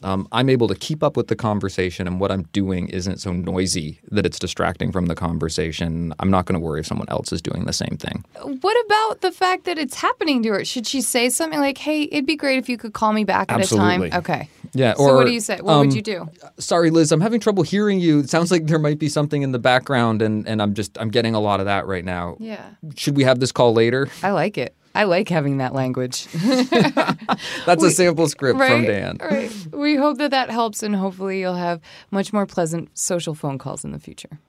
um, 0.03 0.29
I'm 0.33 0.49
able 0.49 0.69
to 0.69 0.75
keep 0.75 1.03
up 1.03 1.17
with 1.17 1.29
the 1.29 1.37
conversation 1.37 2.07
and 2.07 2.21
what 2.21 2.31
I'm 2.31 2.43
doing 2.53 2.89
isn't 2.89 3.19
so 3.19 3.33
noisy 3.33 4.01
that 4.11 4.25
it's 4.25 4.39
distracting 4.39 4.93
from 4.93 5.07
the 5.07 5.15
conversation, 5.15 6.15
I'm 6.21 6.31
not 6.31 6.47
going 6.47 6.59
to 6.59 6.65
worry 6.65 6.81
if 6.81 6.87
someone 6.87 7.09
else 7.09 7.33
is 7.33 7.43
doing 7.43 7.65
the 7.65 7.73
same 7.73 7.97
thing. 7.99 8.25
What 8.61 8.87
about 8.87 9.21
the 9.21 9.33
fact 9.33 9.65
that 9.65 9.79
it's 9.79 9.95
happening 9.95 10.43
to 10.45 10.51
her? 10.51 10.65
Should 10.65 10.87
she 10.87 11.01
say 11.01 11.29
something 11.31 11.59
like, 11.59 11.79
hey, 11.79 12.03
it'd 12.05 12.27
be 12.27 12.37
great 12.37 12.59
if 12.59 12.69
you 12.69 12.77
could 12.77 12.93
call 12.93 13.13
me 13.13 13.25
back 13.25 13.51
at 13.51 13.61
Absolutely. 13.61 14.09
a 14.09 14.11
time? 14.11 14.19
Okay. 14.21 14.49
Yeah, 14.75 14.95
So 14.95 15.05
or, 15.05 15.17
what 15.17 15.27
do 15.27 15.33
you 15.33 15.41
say? 15.41 15.59
What 15.61 15.73
um, 15.73 15.87
would 15.87 15.95
you 15.95 16.03
do? 16.03 16.29
Sorry, 16.59 16.91
Liz, 16.91 17.11
I'm 17.11 17.21
having 17.21 17.41
trouble 17.41 17.63
hearing 17.63 18.01
you. 18.01 18.21
It 18.21 18.31
sounds 18.31 18.51
like 18.51 18.67
there 18.67 18.79
might 18.79 18.99
be 18.99 19.09
something 19.09 19.43
in 19.43 19.53
the 19.53 19.59
background, 19.59 20.23
and, 20.23 20.47
and 20.47 20.61
I'm 20.61 20.75
just 20.75 20.97
I'm 21.01 21.11
getting 21.11 21.35
a 21.35 21.41
lot 21.41 21.61
of 21.61 21.67
that 21.67 21.87
right 21.87 22.05
now. 22.05 22.37
Yeah. 22.39 22.65
Should 22.97 23.17
we 23.17 23.25
have 23.25 23.41
this 23.41 23.53
call 23.53 23.73
later? 23.73 24.09
I 24.23 24.31
like 24.33 24.59
it. 24.59 24.75
I 24.99 25.05
like 25.05 25.29
having 25.29 25.59
that 25.59 25.75
language. 25.75 26.27
That's 27.67 27.85
a 27.85 27.91
sample 27.93 28.27
script 28.27 28.59
right? 28.59 28.73
from 28.73 28.83
Dan. 28.83 29.19
Right. 29.21 29.53
We 29.71 29.95
hope 29.95 30.19
that 30.19 30.33
that 30.33 30.51
helps, 30.51 30.83
and 30.83 30.97
hopefully 30.97 31.39
you'll 31.39 31.55
have 31.55 31.81
much 32.11 32.33
more 32.33 32.47
pleasant 32.47 32.99
social 32.99 33.37
phone 33.37 33.59
calls 33.59 33.85
in 33.85 33.93
the 33.93 34.01
future. 34.01 34.41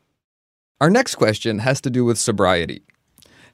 Our 0.81 0.89
next 0.89 1.15
question 1.15 1.59
has 1.59 1.79
to 1.81 1.91
do 1.91 2.03
with 2.03 2.17
sobriety. 2.17 2.81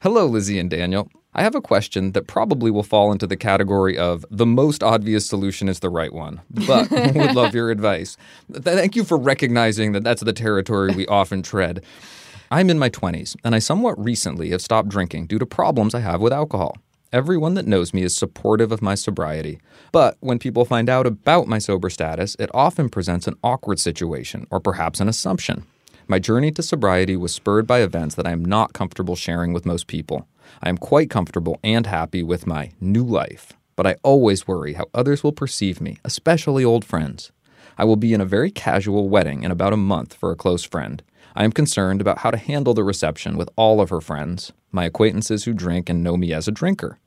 Hello, 0.03 0.25
Lizzie 0.25 0.58
and 0.58 0.69
Daniel. 0.69 1.10
I 1.34 1.43
have 1.43 1.53
a 1.53 1.60
question 1.60 2.13
that 2.13 2.27
probably 2.27 2.71
will 2.71 2.81
fall 2.81 3.12
into 3.12 3.27
the 3.27 3.36
category 3.36 3.97
of 3.97 4.25
the 4.31 4.45
most 4.45 4.81
obvious 4.81 5.27
solution 5.27 5.67
is 5.67 5.81
the 5.81 5.89
right 5.89 6.13
one, 6.13 6.39
but 6.49 6.89
would 6.91 7.36
love 7.36 7.53
your 7.53 7.71
advice. 7.71 8.15
Thank 8.49 8.95
you 8.95 9.03
for 9.03 9.17
recognizing 9.17 9.91
that 9.91 10.05
that's 10.05 10.23
the 10.23 10.31
territory 10.31 10.95
we 10.95 11.05
often 11.08 11.43
tread. 11.43 11.84
I'm 12.51 12.69
in 12.69 12.79
my 12.79 12.89
20s, 12.89 13.36
and 13.43 13.53
I 13.53 13.60
somewhat 13.60 14.01
recently 14.01 14.51
have 14.51 14.62
stopped 14.62 14.88
drinking 14.88 15.27
due 15.27 15.39
to 15.39 15.45
problems 15.45 15.93
I 15.93 15.99
have 15.99 16.21
with 16.21 16.31
alcohol. 16.31 16.77
Everyone 17.15 17.54
that 17.54 17.65
knows 17.65 17.93
me 17.93 18.04
is 18.04 18.13
supportive 18.13 18.73
of 18.73 18.82
my 18.82 18.93
sobriety. 18.93 19.62
But 19.93 20.17
when 20.19 20.38
people 20.38 20.65
find 20.65 20.89
out 20.89 21.08
about 21.08 21.47
my 21.47 21.60
sober 21.60 21.89
status, 21.89 22.36
it 22.39 22.49
often 22.54 22.89
presents 22.89 23.25
an 23.25 23.38
awkward 23.41 23.80
situation 23.80 24.45
or 24.51 24.60
perhaps 24.60 24.99
an 24.99 25.08
assumption. 25.08 25.63
My 26.10 26.19
journey 26.19 26.51
to 26.51 26.62
sobriety 26.62 27.15
was 27.15 27.34
spurred 27.34 27.65
by 27.65 27.80
events 27.80 28.15
that 28.15 28.28
I 28.28 28.32
am 28.32 28.43
not 28.43 28.73
comfortable 28.73 29.15
sharing 29.15 29.54
with 29.54 29.65
most 29.65 29.88
people. 29.88 30.28
I 30.62 30.67
am 30.67 30.78
quite 30.78 31.10
comfortable 31.10 31.58
and 31.63 31.88
happy 31.88 32.21
with 32.21 32.45
my 32.45 32.73
new 32.82 33.06
life, 33.06 33.54
but 33.78 33.88
I 33.88 33.95
always 34.04 34.45
worry 34.45 34.73
how 34.73 34.88
others 34.93 35.23
will 35.23 35.32
perceive 35.32 35.80
me, 35.80 35.99
especially 36.04 36.65
old 36.65 36.84
friends. 36.84 37.32
I 37.78 37.86
will 37.86 37.95
be 37.95 38.13
in 38.13 38.19
a 38.19 38.25
very 38.25 38.51
casual 38.51 39.08
wedding 39.08 39.43
in 39.43 39.51
about 39.51 39.71
a 39.71 39.78
month 39.78 40.13
for 40.15 40.32
a 40.32 40.36
close 40.36 40.65
friend. 40.65 41.01
I 41.34 41.45
am 41.45 41.54
concerned 41.54 42.01
about 42.01 42.19
how 42.19 42.32
to 42.32 42.38
handle 42.38 42.73
the 42.73 42.84
reception 42.84 43.38
with 43.38 43.49
all 43.56 43.80
of 43.80 43.89
her 43.89 44.01
friends, 44.01 44.51
my 44.73 44.84
acquaintances 44.84 45.45
who 45.45 45.54
drink 45.54 45.89
and 45.89 46.04
know 46.04 46.17
me 46.17 46.34
as 46.34 46.49
a 46.49 46.51
drinker. 46.51 46.99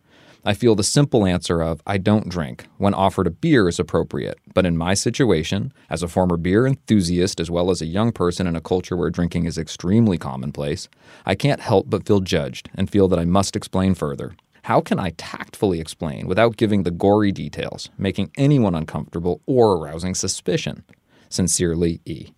I 0.44 0.54
feel 0.54 0.74
the 0.74 0.84
simple 0.84 1.26
answer 1.26 1.60
of 1.60 1.82
I 1.86 1.98
don't 1.98 2.28
drink 2.28 2.66
when 2.78 2.94
offered 2.94 3.26
a 3.26 3.30
beer 3.30 3.68
is 3.68 3.78
appropriate, 3.78 4.38
but 4.54 4.64
in 4.64 4.76
my 4.76 4.94
situation, 4.94 5.72
as 5.90 6.02
a 6.02 6.08
former 6.08 6.36
beer 6.36 6.66
enthusiast 6.66 7.40
as 7.40 7.50
well 7.50 7.70
as 7.70 7.82
a 7.82 7.86
young 7.86 8.12
person 8.12 8.46
in 8.46 8.54
a 8.54 8.60
culture 8.60 8.96
where 8.96 9.10
drinking 9.10 9.46
is 9.46 9.58
extremely 9.58 10.16
commonplace, 10.16 10.88
I 11.26 11.34
can't 11.34 11.60
help 11.60 11.90
but 11.90 12.06
feel 12.06 12.20
judged 12.20 12.70
and 12.74 12.90
feel 12.90 13.08
that 13.08 13.18
I 13.18 13.24
must 13.24 13.56
explain 13.56 13.94
further. 13.94 14.36
How 14.62 14.80
can 14.80 14.98
I 14.98 15.10
tactfully 15.16 15.80
explain 15.80 16.26
without 16.26 16.56
giving 16.56 16.82
the 16.82 16.90
gory 16.90 17.32
details, 17.32 17.90
making 17.98 18.30
anyone 18.36 18.74
uncomfortable 18.74 19.40
or 19.46 19.72
arousing 19.74 20.14
suspicion? 20.14 20.84
Sincerely, 21.30 22.00
E. 22.04 22.28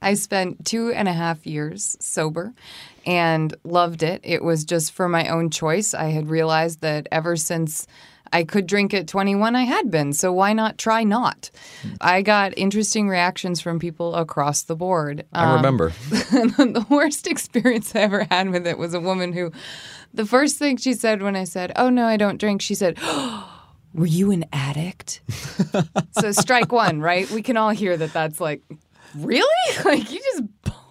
I 0.00 0.14
spent 0.14 0.64
two 0.64 0.92
and 0.92 1.08
a 1.08 1.12
half 1.12 1.46
years 1.46 1.96
sober 2.00 2.52
and 3.06 3.54
loved 3.64 4.02
it. 4.02 4.20
It 4.24 4.42
was 4.42 4.64
just 4.64 4.92
for 4.92 5.08
my 5.08 5.28
own 5.28 5.50
choice. 5.50 5.94
I 5.94 6.06
had 6.06 6.28
realized 6.28 6.80
that 6.80 7.06
ever 7.12 7.36
since 7.36 7.86
I 8.32 8.42
could 8.42 8.66
drink 8.66 8.92
at 8.92 9.06
21, 9.06 9.54
I 9.54 9.62
had 9.62 9.90
been. 9.90 10.12
So 10.12 10.32
why 10.32 10.52
not 10.52 10.78
try 10.78 11.04
not? 11.04 11.50
I 12.00 12.22
got 12.22 12.58
interesting 12.58 13.08
reactions 13.08 13.60
from 13.60 13.78
people 13.78 14.16
across 14.16 14.64
the 14.64 14.74
board. 14.74 15.24
I 15.32 15.44
um, 15.44 15.56
remember. 15.56 15.90
the 16.10 16.84
worst 16.90 17.28
experience 17.28 17.94
I 17.94 18.00
ever 18.00 18.26
had 18.28 18.50
with 18.50 18.66
it 18.66 18.78
was 18.78 18.94
a 18.94 19.00
woman 19.00 19.32
who, 19.32 19.52
the 20.12 20.26
first 20.26 20.58
thing 20.58 20.76
she 20.76 20.94
said 20.94 21.22
when 21.22 21.36
I 21.36 21.44
said, 21.44 21.72
Oh, 21.76 21.88
no, 21.88 22.06
I 22.06 22.16
don't 22.16 22.38
drink, 22.38 22.60
she 22.60 22.74
said, 22.74 22.98
Were 23.94 24.06
you 24.06 24.32
an 24.32 24.44
addict? 24.52 25.20
so, 26.20 26.32
strike 26.32 26.72
one, 26.72 27.00
right? 27.00 27.30
We 27.30 27.42
can 27.42 27.56
all 27.56 27.70
hear 27.70 27.96
that 27.96 28.12
that's 28.12 28.40
like, 28.40 28.62
Really? 29.14 29.46
Like, 29.84 30.10
you 30.10 30.18
just 30.18 30.42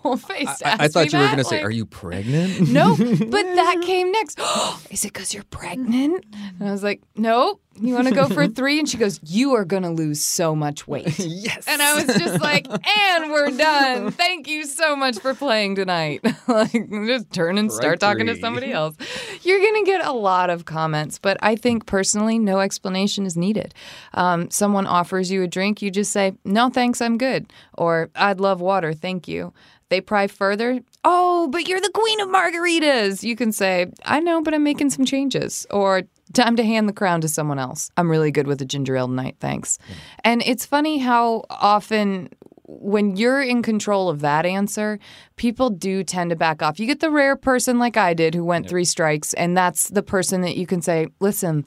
bull 0.06 0.18
faced 0.18 0.63
I, 0.63 0.86
I 0.86 0.88
thought 0.88 1.12
you 1.12 1.18
were 1.18 1.26
going 1.26 1.38
to 1.38 1.44
say, 1.44 1.62
Are 1.62 1.72
you 1.72 1.86
pregnant? 1.86 2.70
No, 2.76 2.96
but 2.96 3.08
that 3.56 3.82
came 3.86 4.12
next. 4.12 4.39
Is 4.91 5.04
it 5.06 5.13
because 5.13 5.34
you're 5.34 5.44
pregnant? 5.46 6.26
And 6.60 6.68
I 6.68 6.72
was 6.72 6.84
like, 6.84 7.02
Nope. 7.15 7.62
You 7.78 7.94
want 7.94 8.08
to 8.08 8.15
go 8.15 8.28
for 8.30 8.48
three? 8.60 8.80
And 8.80 8.88
she 8.88 8.98
goes, 8.98 9.20
You 9.24 9.54
are 9.56 9.65
going 9.65 9.84
to 9.84 9.89
lose 9.89 10.22
so 10.24 10.56
much 10.56 10.88
weight. 10.88 11.20
yes. 11.20 11.65
And 11.68 11.82
I 11.82 11.96
was 11.96 12.06
just 12.06 12.41
like, 12.41 12.68
and 12.70 13.32
we're 13.32 13.52
done. 13.52 14.12
Thank 14.12 14.48
you 14.48 14.65
so 14.65 14.96
much 14.96 15.20
for 15.20 15.34
playing 15.34 15.76
tonight. 15.76 16.22
like, 16.48 16.72
just 16.89 17.32
turn 17.32 17.58
and 17.58 17.70
start 17.72 18.00
talking 18.00 18.28
to 18.28 18.38
somebody 18.38 18.72
else. 18.72 18.96
You're 19.41 19.60
going 19.60 19.84
to 19.84 19.91
get 19.91 20.06
a 20.06 20.13
lot 20.13 20.50
of 20.50 20.63
comments, 20.65 21.20
but 21.20 21.38
I 21.41 21.58
think 21.58 21.86
personally, 21.86 22.39
no 22.39 22.60
explanation 22.60 23.26
is 23.26 23.36
needed. 23.36 23.74
Um, 24.13 24.50
someone 24.52 24.88
offers 24.88 25.30
you 25.30 25.44
a 25.44 25.48
drink, 25.48 25.82
you 25.82 25.91
just 25.91 26.12
say, 26.13 26.34
no, 26.46 26.70
thanks, 26.70 27.02
I'm 27.02 27.18
good. 27.18 27.52
Or, 27.74 28.10
I'd 28.15 28.39
love 28.39 28.62
water, 28.62 28.94
thank 28.94 29.28
you. 29.28 29.54
They 29.89 30.02
pry 30.02 30.28
further. 30.28 30.80
Oh, 31.04 31.48
but 31.50 31.67
you're 31.67 31.82
the 31.82 31.91
queen 31.93 32.19
of 32.19 32.30
margaritas. 32.30 33.24
You 33.24 33.36
can 33.36 33.52
say, 33.52 33.88
I 34.04 34.19
know, 34.19 34.41
but 34.41 34.54
I'm 34.54 34.63
making 34.63 34.89
some 34.89 35.06
changes. 35.06 35.67
Or, 35.69 36.04
time 36.34 36.56
to 36.56 36.63
hand 36.63 36.89
the 36.89 36.93
crown 36.93 37.21
to 37.21 37.28
someone 37.28 37.60
else. 37.60 37.91
I'm 37.95 38.10
really 38.10 38.32
good 38.32 38.48
with 38.48 38.62
a 38.62 38.65
ginger 38.65 38.95
ale 38.98 39.08
tonight, 39.08 39.38
thanks. 39.39 39.78
And 40.24 40.41
it's 40.43 40.65
funny 40.65 40.98
how 40.98 41.43
often 41.50 42.30
when 42.67 43.15
you're 43.15 43.43
in 43.43 43.62
control 43.62 44.10
of 44.10 44.21
that 44.21 44.45
answer, 44.45 45.00
people 45.36 45.69
do 45.69 46.04
tend 46.04 46.32
to 46.32 46.36
back 46.36 46.63
off. 46.63 46.80
You 46.80 46.88
get 46.88 47.00
the 47.00 47.12
rare 47.12 47.36
person 47.36 47.78
like 47.78 47.95
I 47.95 48.15
did 48.15 48.34
who 48.34 48.43
went 48.43 48.67
three 48.67 48.86
strikes, 48.86 49.34
and 49.36 49.56
that's 49.56 49.89
the 49.89 50.02
person 50.02 50.41
that 50.41 50.58
you 50.58 50.65
can 50.65 50.82
say, 50.82 51.08
listen, 51.19 51.63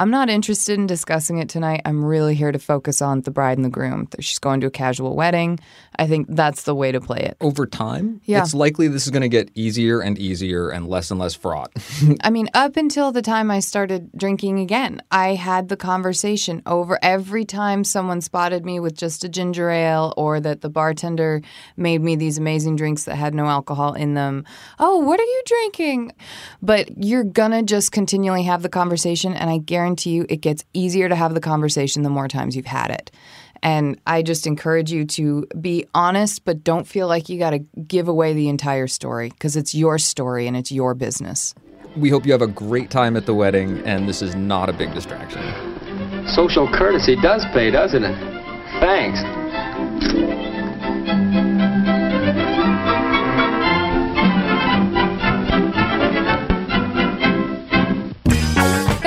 I'm 0.00 0.10
not 0.10 0.30
interested 0.30 0.78
in 0.78 0.86
discussing 0.86 1.38
it 1.38 1.50
tonight. 1.50 1.82
I'm 1.84 2.02
really 2.02 2.34
here 2.34 2.52
to 2.52 2.58
focus 2.58 3.02
on 3.02 3.20
the 3.20 3.30
bride 3.30 3.58
and 3.58 3.64
the 3.66 3.70
groom. 3.70 4.08
She's 4.18 4.38
going 4.38 4.62
to 4.62 4.68
a 4.68 4.70
casual 4.70 5.14
wedding. 5.14 5.60
I 6.00 6.06
think 6.06 6.26
that's 6.30 6.62
the 6.62 6.74
way 6.74 6.90
to 6.92 7.00
play 7.00 7.18
it. 7.18 7.36
Over 7.42 7.66
time, 7.66 8.22
Yeah. 8.24 8.40
it's 8.42 8.54
likely 8.54 8.88
this 8.88 9.04
is 9.04 9.10
going 9.10 9.20
to 9.22 9.28
get 9.28 9.50
easier 9.54 10.00
and 10.00 10.18
easier 10.18 10.70
and 10.70 10.88
less 10.88 11.10
and 11.10 11.20
less 11.20 11.34
fraught. 11.34 11.70
I 12.24 12.30
mean, 12.30 12.48
up 12.54 12.76
until 12.78 13.12
the 13.12 13.20
time 13.20 13.50
I 13.50 13.60
started 13.60 14.10
drinking 14.16 14.58
again, 14.60 15.02
I 15.10 15.34
had 15.34 15.68
the 15.68 15.76
conversation 15.76 16.62
over 16.64 16.98
every 17.02 17.44
time 17.44 17.84
someone 17.84 18.22
spotted 18.22 18.64
me 18.64 18.80
with 18.80 18.96
just 18.96 19.24
a 19.24 19.28
ginger 19.28 19.68
ale 19.68 20.14
or 20.16 20.40
that 20.40 20.62
the 20.62 20.70
bartender 20.70 21.42
made 21.76 22.00
me 22.00 22.16
these 22.16 22.38
amazing 22.38 22.76
drinks 22.76 23.04
that 23.04 23.16
had 23.16 23.34
no 23.34 23.44
alcohol 23.46 23.92
in 23.92 24.14
them. 24.14 24.46
Oh, 24.78 24.98
what 25.00 25.20
are 25.20 25.22
you 25.22 25.42
drinking? 25.44 26.12
But 26.62 27.04
you're 27.04 27.24
gonna 27.24 27.62
just 27.62 27.92
continually 27.92 28.44
have 28.44 28.62
the 28.62 28.70
conversation, 28.70 29.34
and 29.34 29.50
I 29.50 29.58
guarantee 29.58 30.10
you 30.12 30.24
it 30.30 30.40
gets 30.40 30.64
easier 30.72 31.10
to 31.10 31.14
have 31.14 31.34
the 31.34 31.40
conversation 31.40 32.04
the 32.04 32.10
more 32.10 32.26
times 32.28 32.56
you've 32.56 32.64
had 32.64 32.90
it. 32.90 33.10
And 33.62 34.00
I 34.06 34.22
just 34.22 34.46
encourage 34.46 34.90
you 34.90 35.04
to 35.06 35.46
be 35.60 35.86
honest, 35.94 36.44
but 36.44 36.64
don't 36.64 36.86
feel 36.86 37.08
like 37.08 37.28
you 37.28 37.38
got 37.38 37.50
to 37.50 37.58
give 37.58 38.08
away 38.08 38.32
the 38.32 38.48
entire 38.48 38.86
story 38.86 39.30
because 39.30 39.56
it's 39.56 39.74
your 39.74 39.98
story 39.98 40.46
and 40.46 40.56
it's 40.56 40.72
your 40.72 40.94
business. 40.94 41.54
we 41.96 42.08
hope 42.08 42.24
you 42.24 42.32
have 42.32 42.42
a 42.42 42.46
great 42.46 42.90
time 42.90 43.16
at 43.16 43.26
the 43.26 43.34
wedding, 43.34 43.78
and 43.84 44.08
this 44.08 44.22
is 44.22 44.34
not 44.36 44.68
a 44.68 44.72
big 44.72 44.94
distraction. 44.94 45.42
Social 46.28 46.68
courtesy 46.72 47.16
does 47.16 47.44
pay, 47.52 47.70
doesn't 47.70 48.04
it? 48.04 48.16
Thanks. 48.80 50.49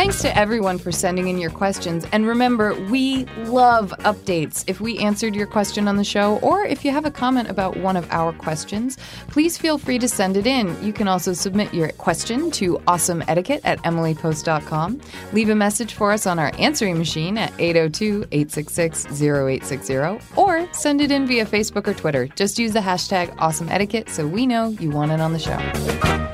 Thanks 0.04 0.22
to 0.24 0.38
everyone 0.38 0.80
for 0.80 0.92
sending 0.92 1.30
in 1.30 1.38
your 1.38 1.50
questions. 1.50 2.06
And 2.12 2.28
remember, 2.28 2.76
we 2.90 3.24
love 3.46 3.94
updates. 4.00 4.66
If 4.68 4.82
we 4.82 4.98
answered 4.98 5.34
your 5.34 5.48
question 5.48 5.88
on 5.88 5.96
the 5.96 6.04
show, 6.04 6.40
or 6.40 6.66
if 6.66 6.84
you 6.84 6.92
have 6.92 7.06
a 7.06 7.10
comment 7.10 7.50
about 7.50 7.78
one 7.78 7.96
of 7.96 8.06
our 8.12 8.34
questions, 8.34 8.98
please 9.30 9.58
feel 9.58 9.78
free 9.78 9.98
to 10.00 10.10
send 10.10 10.36
it 10.36 10.46
in. 10.46 10.76
You 10.84 10.92
can 10.92 11.08
also 11.08 11.32
submit 11.32 11.74
your 11.74 11.88
question 11.94 12.52
to 12.52 12.80
awesomeetiquette 12.80 13.62
at 13.64 13.82
emilypost.com. 13.84 15.00
Leave 15.32 15.50
a 15.50 15.56
message 15.56 15.94
for 15.94 16.12
us 16.12 16.28
on 16.28 16.38
our 16.38 16.52
answering 16.60 16.98
machine 16.98 17.38
at 17.38 17.54
802 17.58 18.26
866 18.30 19.06
0860, 19.22 20.36
or 20.36 20.68
send 20.74 21.00
it 21.00 21.12
in 21.12 21.26
via 21.26 21.46
Facebook 21.46 21.88
or 21.88 21.94
Twitter. 21.94 22.28
Just 22.28 22.60
use 22.60 22.74
the 22.74 22.80
hashtag 22.80 23.34
awesomeetiquette 23.38 24.10
so 24.10 24.28
we 24.28 24.48
know 24.48 24.68
you 24.68 24.90
want 24.90 25.14
it 25.14 25.22
on 25.22 25.32
the 25.32 25.40
show. 25.40 26.33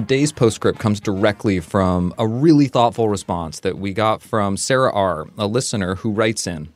Today's 0.00 0.32
postscript 0.32 0.78
comes 0.78 0.98
directly 0.98 1.60
from 1.60 2.14
a 2.16 2.26
really 2.26 2.68
thoughtful 2.68 3.10
response 3.10 3.60
that 3.60 3.76
we 3.76 3.92
got 3.92 4.22
from 4.22 4.56
Sarah 4.56 4.90
R., 4.90 5.26
a 5.36 5.46
listener 5.46 5.96
who 5.96 6.10
writes 6.10 6.46
in 6.46 6.70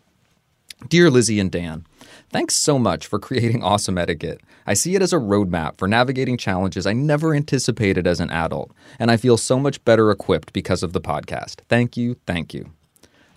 Dear 0.91 1.11
Lizzie 1.11 1.41
and 1.41 1.51
Dan, 1.51 1.87
thanks 2.29 2.55
so 2.55 2.79
much 2.79 3.07
for 3.07 3.19
creating 3.19 3.63
awesome 3.63 3.97
etiquette. 3.97 4.43
I 4.67 4.75
see 4.75 4.95
it 4.95 5.01
as 5.01 5.15
a 5.15 5.17
roadmap 5.17 5.79
for 5.79 5.89
navigating 5.89 6.37
challenges 6.37 6.87
I 6.87 6.93
never 6.93 7.35
anticipated 7.35 8.07
as 8.07 8.21
an 8.21 8.29
adult, 8.29 8.73
and 8.99 9.11
I 9.11 9.17
feel 9.17 9.39
so 9.39 9.59
much 9.59 9.83
better 9.87 10.11
equipped 10.11 10.53
because 10.53 10.83
of 10.83 10.93
the 10.93 11.01
podcast. 11.01 11.61
Thank 11.67 11.97
you, 11.97 12.17
thank 12.27 12.53
you. 12.53 12.73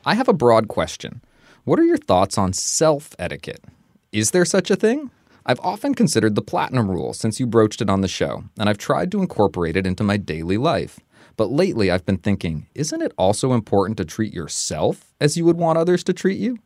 I 0.05 0.15
have 0.15 0.27
a 0.27 0.33
broad 0.33 0.67
question. 0.67 1.21
What 1.63 1.79
are 1.79 1.85
your 1.85 1.95
thoughts 1.97 2.37
on 2.37 2.51
self 2.51 3.15
etiquette? 3.17 3.63
Is 4.11 4.31
there 4.31 4.43
such 4.43 4.69
a 4.69 4.75
thing? 4.75 5.11
I've 5.49 5.61
often 5.61 5.95
considered 5.95 6.35
the 6.35 6.41
platinum 6.41 6.91
rule 6.91 7.13
since 7.13 7.39
you 7.39 7.47
broached 7.47 7.81
it 7.81 7.89
on 7.89 8.01
the 8.01 8.09
show, 8.09 8.43
and 8.59 8.67
I've 8.67 8.77
tried 8.77 9.13
to 9.13 9.21
incorporate 9.21 9.77
it 9.77 9.87
into 9.87 10.03
my 10.03 10.17
daily 10.17 10.57
life. 10.57 10.99
But 11.37 11.49
lately 11.49 11.89
I've 11.89 12.05
been 12.05 12.17
thinking, 12.17 12.67
isn't 12.75 13.01
it 13.01 13.13
also 13.17 13.53
important 13.53 13.95
to 13.97 14.03
treat 14.03 14.33
yourself 14.33 15.13
as 15.21 15.37
you 15.37 15.45
would 15.45 15.55
want 15.55 15.77
others 15.77 16.03
to 16.03 16.13
treat 16.13 16.37
you? 16.37 16.57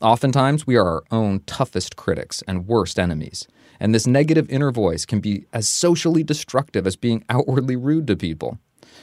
Oftentimes, 0.00 0.64
we 0.64 0.76
are 0.76 0.86
our 0.86 1.02
own 1.10 1.40
toughest 1.46 1.96
critics 1.96 2.40
and 2.46 2.68
worst 2.68 3.00
enemies, 3.00 3.48
and 3.80 3.92
this 3.92 4.06
negative 4.06 4.48
inner 4.48 4.70
voice 4.70 5.04
can 5.04 5.18
be 5.18 5.46
as 5.52 5.68
socially 5.68 6.22
destructive 6.22 6.86
as 6.86 6.94
being 6.94 7.24
outwardly 7.28 7.74
rude 7.74 8.06
to 8.06 8.16
people. 8.16 8.60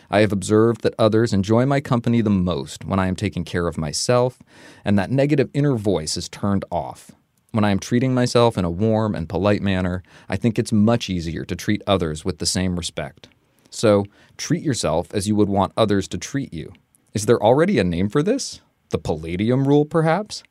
I 0.10 0.22
have 0.22 0.32
observed 0.32 0.84
that 0.84 0.96
others 0.98 1.34
enjoy 1.34 1.66
my 1.66 1.82
company 1.82 2.22
the 2.22 2.30
most 2.30 2.86
when 2.86 2.98
I 2.98 3.08
am 3.08 3.16
taking 3.18 3.44
care 3.44 3.68
of 3.68 3.78
myself, 3.78 4.40
and 4.86 4.98
that 4.98 5.12
negative 5.12 5.50
inner 5.54 5.76
voice 5.76 6.16
is 6.16 6.30
turned 6.30 6.63
off. 6.72 7.12
When 7.52 7.64
I 7.64 7.72
am 7.72 7.80
treating 7.80 8.14
myself 8.14 8.58
in 8.58 8.66
a 8.66 8.70
warm 8.70 9.16
and 9.16 9.30
polite 9.30 9.62
manner, 9.62 10.04
I 10.28 10.36
think 10.36 10.60
it's 10.60 10.72
much 10.72 11.10
easier 11.10 11.46
to 11.46 11.56
treat 11.56 11.82
others 11.88 12.26
with 12.26 12.40
the 12.40 12.46
same 12.46 12.76
respect. 12.76 13.30
So, 13.70 14.06
treat 14.38 14.64
yourself 14.64 15.14
as 15.14 15.28
you 15.28 15.36
would 15.36 15.50
want 15.50 15.74
others 15.78 16.08
to 16.10 16.18
treat 16.18 16.54
you. 16.54 16.74
Is 17.14 17.26
there 17.26 17.42
already 17.42 17.80
a 17.80 17.84
name 17.84 18.10
for 18.10 18.22
this? 18.22 18.62
The 18.90 18.98
Palladium 18.98 19.68
Rule, 19.68 19.86
perhaps? 19.86 20.44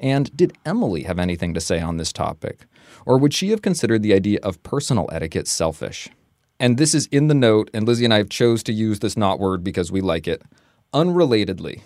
And 0.00 0.34
did 0.36 0.56
Emily 0.64 1.04
have 1.04 1.18
anything 1.18 1.54
to 1.54 1.60
say 1.60 1.80
on 1.80 1.96
this 1.96 2.12
topic? 2.12 2.66
Or 3.04 3.18
would 3.18 3.34
she 3.34 3.50
have 3.50 3.62
considered 3.62 4.02
the 4.02 4.14
idea 4.14 4.38
of 4.42 4.62
personal 4.62 5.08
etiquette 5.12 5.48
selfish? 5.48 6.08
And 6.58 6.78
this 6.78 6.94
is 6.94 7.06
in 7.06 7.28
the 7.28 7.34
note, 7.34 7.70
and 7.74 7.86
Lizzie 7.86 8.04
and 8.04 8.14
I 8.14 8.18
have 8.18 8.30
chose 8.30 8.62
to 8.64 8.72
use 8.72 9.00
this 9.00 9.16
not 9.16 9.38
word 9.38 9.62
because 9.62 9.92
we 9.92 10.00
like 10.00 10.26
it. 10.26 10.42
Unrelatedly, 10.96 11.82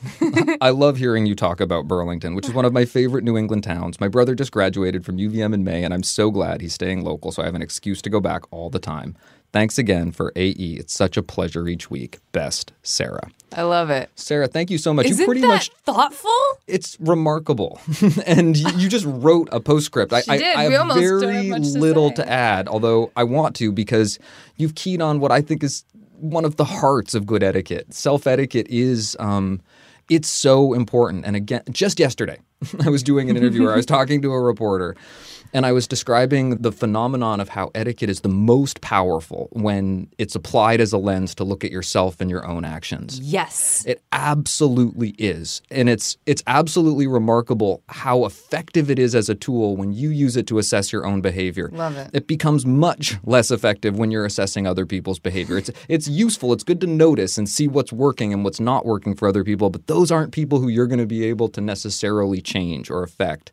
I 0.60 0.70
love 0.70 0.96
hearing 0.96 1.26
you 1.26 1.34
talk 1.34 1.60
about 1.60 1.88
Burlington, 1.88 2.36
which 2.36 2.46
is 2.46 2.54
one 2.54 2.64
of 2.64 2.72
my 2.72 2.84
favorite 2.84 3.24
New 3.24 3.36
England 3.36 3.64
towns. 3.64 3.98
My 3.98 4.06
brother 4.06 4.36
just 4.36 4.52
graduated 4.52 5.04
from 5.04 5.16
UVM 5.16 5.52
in 5.52 5.64
May, 5.64 5.82
and 5.82 5.92
I'm 5.92 6.04
so 6.04 6.30
glad 6.30 6.60
he's 6.60 6.74
staying 6.74 7.02
local, 7.02 7.32
so 7.32 7.42
I 7.42 7.46
have 7.46 7.56
an 7.56 7.60
excuse 7.60 8.00
to 8.02 8.08
go 8.10 8.20
back 8.20 8.44
all 8.52 8.70
the 8.70 8.78
time. 8.78 9.16
Thanks 9.52 9.78
again 9.78 10.12
for 10.12 10.32
AE. 10.36 10.76
It's 10.78 10.92
such 10.92 11.16
a 11.16 11.24
pleasure 11.24 11.66
each 11.66 11.90
week. 11.90 12.20
Best, 12.30 12.72
Sarah. 12.84 13.30
I 13.52 13.62
love 13.62 13.90
it. 13.90 14.10
Sarah, 14.14 14.46
thank 14.46 14.70
you 14.70 14.78
so 14.78 14.94
much. 14.94 15.06
Isn't 15.06 15.18
you 15.18 15.26
pretty 15.26 15.40
that 15.40 15.48
much 15.48 15.70
thoughtful? 15.84 16.30
it's 16.68 16.96
remarkable. 17.00 17.80
and 18.26 18.56
you, 18.56 18.68
you 18.76 18.88
just 18.88 19.04
wrote 19.06 19.48
a 19.50 19.58
postscript. 19.58 20.12
I, 20.12 20.20
She 20.20 20.30
I, 20.30 20.38
did. 20.38 20.56
I 20.56 20.68
We 20.68 20.74
have 20.74 20.82
almost 20.82 21.00
don't 21.00 21.20
very 21.20 21.34
have 21.36 21.46
much 21.46 21.72
to 21.72 21.78
little 21.80 22.10
say. 22.10 22.14
to 22.16 22.30
add, 22.30 22.68
although 22.68 23.10
I 23.16 23.24
want 23.24 23.56
to 23.56 23.72
because 23.72 24.20
you've 24.56 24.76
keyed 24.76 25.02
on 25.02 25.18
what 25.18 25.32
I 25.32 25.40
think 25.40 25.64
is 25.64 25.82
one 26.20 26.44
of 26.44 26.56
the 26.56 26.64
hearts 26.64 27.14
of 27.14 27.26
good 27.26 27.42
etiquette. 27.42 27.92
Self 27.92 28.26
etiquette 28.26 28.66
is 28.68 29.16
um, 29.18 29.60
it's 30.08 30.28
so 30.28 30.72
important. 30.74 31.24
And 31.24 31.36
again, 31.36 31.62
just 31.70 31.98
yesterday, 31.98 32.38
I 32.84 32.90
was 32.90 33.02
doing 33.02 33.30
an 33.30 33.36
interview 33.36 33.62
where 33.62 33.72
I 33.72 33.76
was 33.76 33.86
talking 33.86 34.20
to 34.22 34.32
a 34.32 34.40
reporter 34.40 34.96
and 35.52 35.66
I 35.66 35.72
was 35.72 35.86
describing 35.86 36.56
the 36.56 36.72
phenomenon 36.72 37.40
of 37.40 37.48
how 37.48 37.70
etiquette 37.74 38.10
is 38.10 38.20
the 38.20 38.28
most 38.28 38.80
powerful 38.80 39.48
when 39.52 40.08
it's 40.18 40.34
applied 40.34 40.80
as 40.80 40.92
a 40.92 40.98
lens 40.98 41.34
to 41.36 41.44
look 41.44 41.64
at 41.64 41.70
yourself 41.70 42.20
and 42.20 42.30
your 42.30 42.46
own 42.46 42.64
actions. 42.64 43.20
Yes. 43.20 43.84
It 43.86 44.02
absolutely 44.12 45.10
is. 45.18 45.62
And 45.70 45.88
it's 45.88 46.16
it's 46.26 46.42
absolutely 46.46 47.06
remarkable 47.06 47.82
how 47.88 48.24
effective 48.24 48.90
it 48.90 48.98
is 48.98 49.14
as 49.14 49.28
a 49.28 49.34
tool 49.34 49.76
when 49.76 49.92
you 49.92 50.10
use 50.10 50.36
it 50.36 50.46
to 50.48 50.58
assess 50.58 50.92
your 50.92 51.06
own 51.06 51.20
behavior. 51.20 51.68
Love 51.72 51.96
it. 51.96 52.10
It 52.12 52.26
becomes 52.26 52.64
much 52.64 53.18
less 53.24 53.50
effective 53.50 53.98
when 53.98 54.10
you're 54.10 54.26
assessing 54.26 54.66
other 54.66 54.86
people's 54.86 55.18
behavior. 55.18 55.58
It's 55.58 55.70
it's 55.88 56.08
useful. 56.08 56.52
It's 56.52 56.64
good 56.64 56.80
to 56.80 56.86
notice 56.86 57.38
and 57.38 57.48
see 57.48 57.68
what's 57.68 57.92
working 57.92 58.32
and 58.32 58.44
what's 58.44 58.60
not 58.60 58.86
working 58.86 59.14
for 59.14 59.28
other 59.28 59.44
people, 59.44 59.70
but 59.70 59.86
those 59.86 60.10
aren't 60.10 60.32
people 60.32 60.60
who 60.60 60.68
you're 60.68 60.86
going 60.86 61.00
to 61.00 61.06
be 61.06 61.24
able 61.24 61.48
to 61.48 61.60
necessarily 61.60 62.40
change 62.40 62.90
or 62.90 63.02
affect 63.02 63.52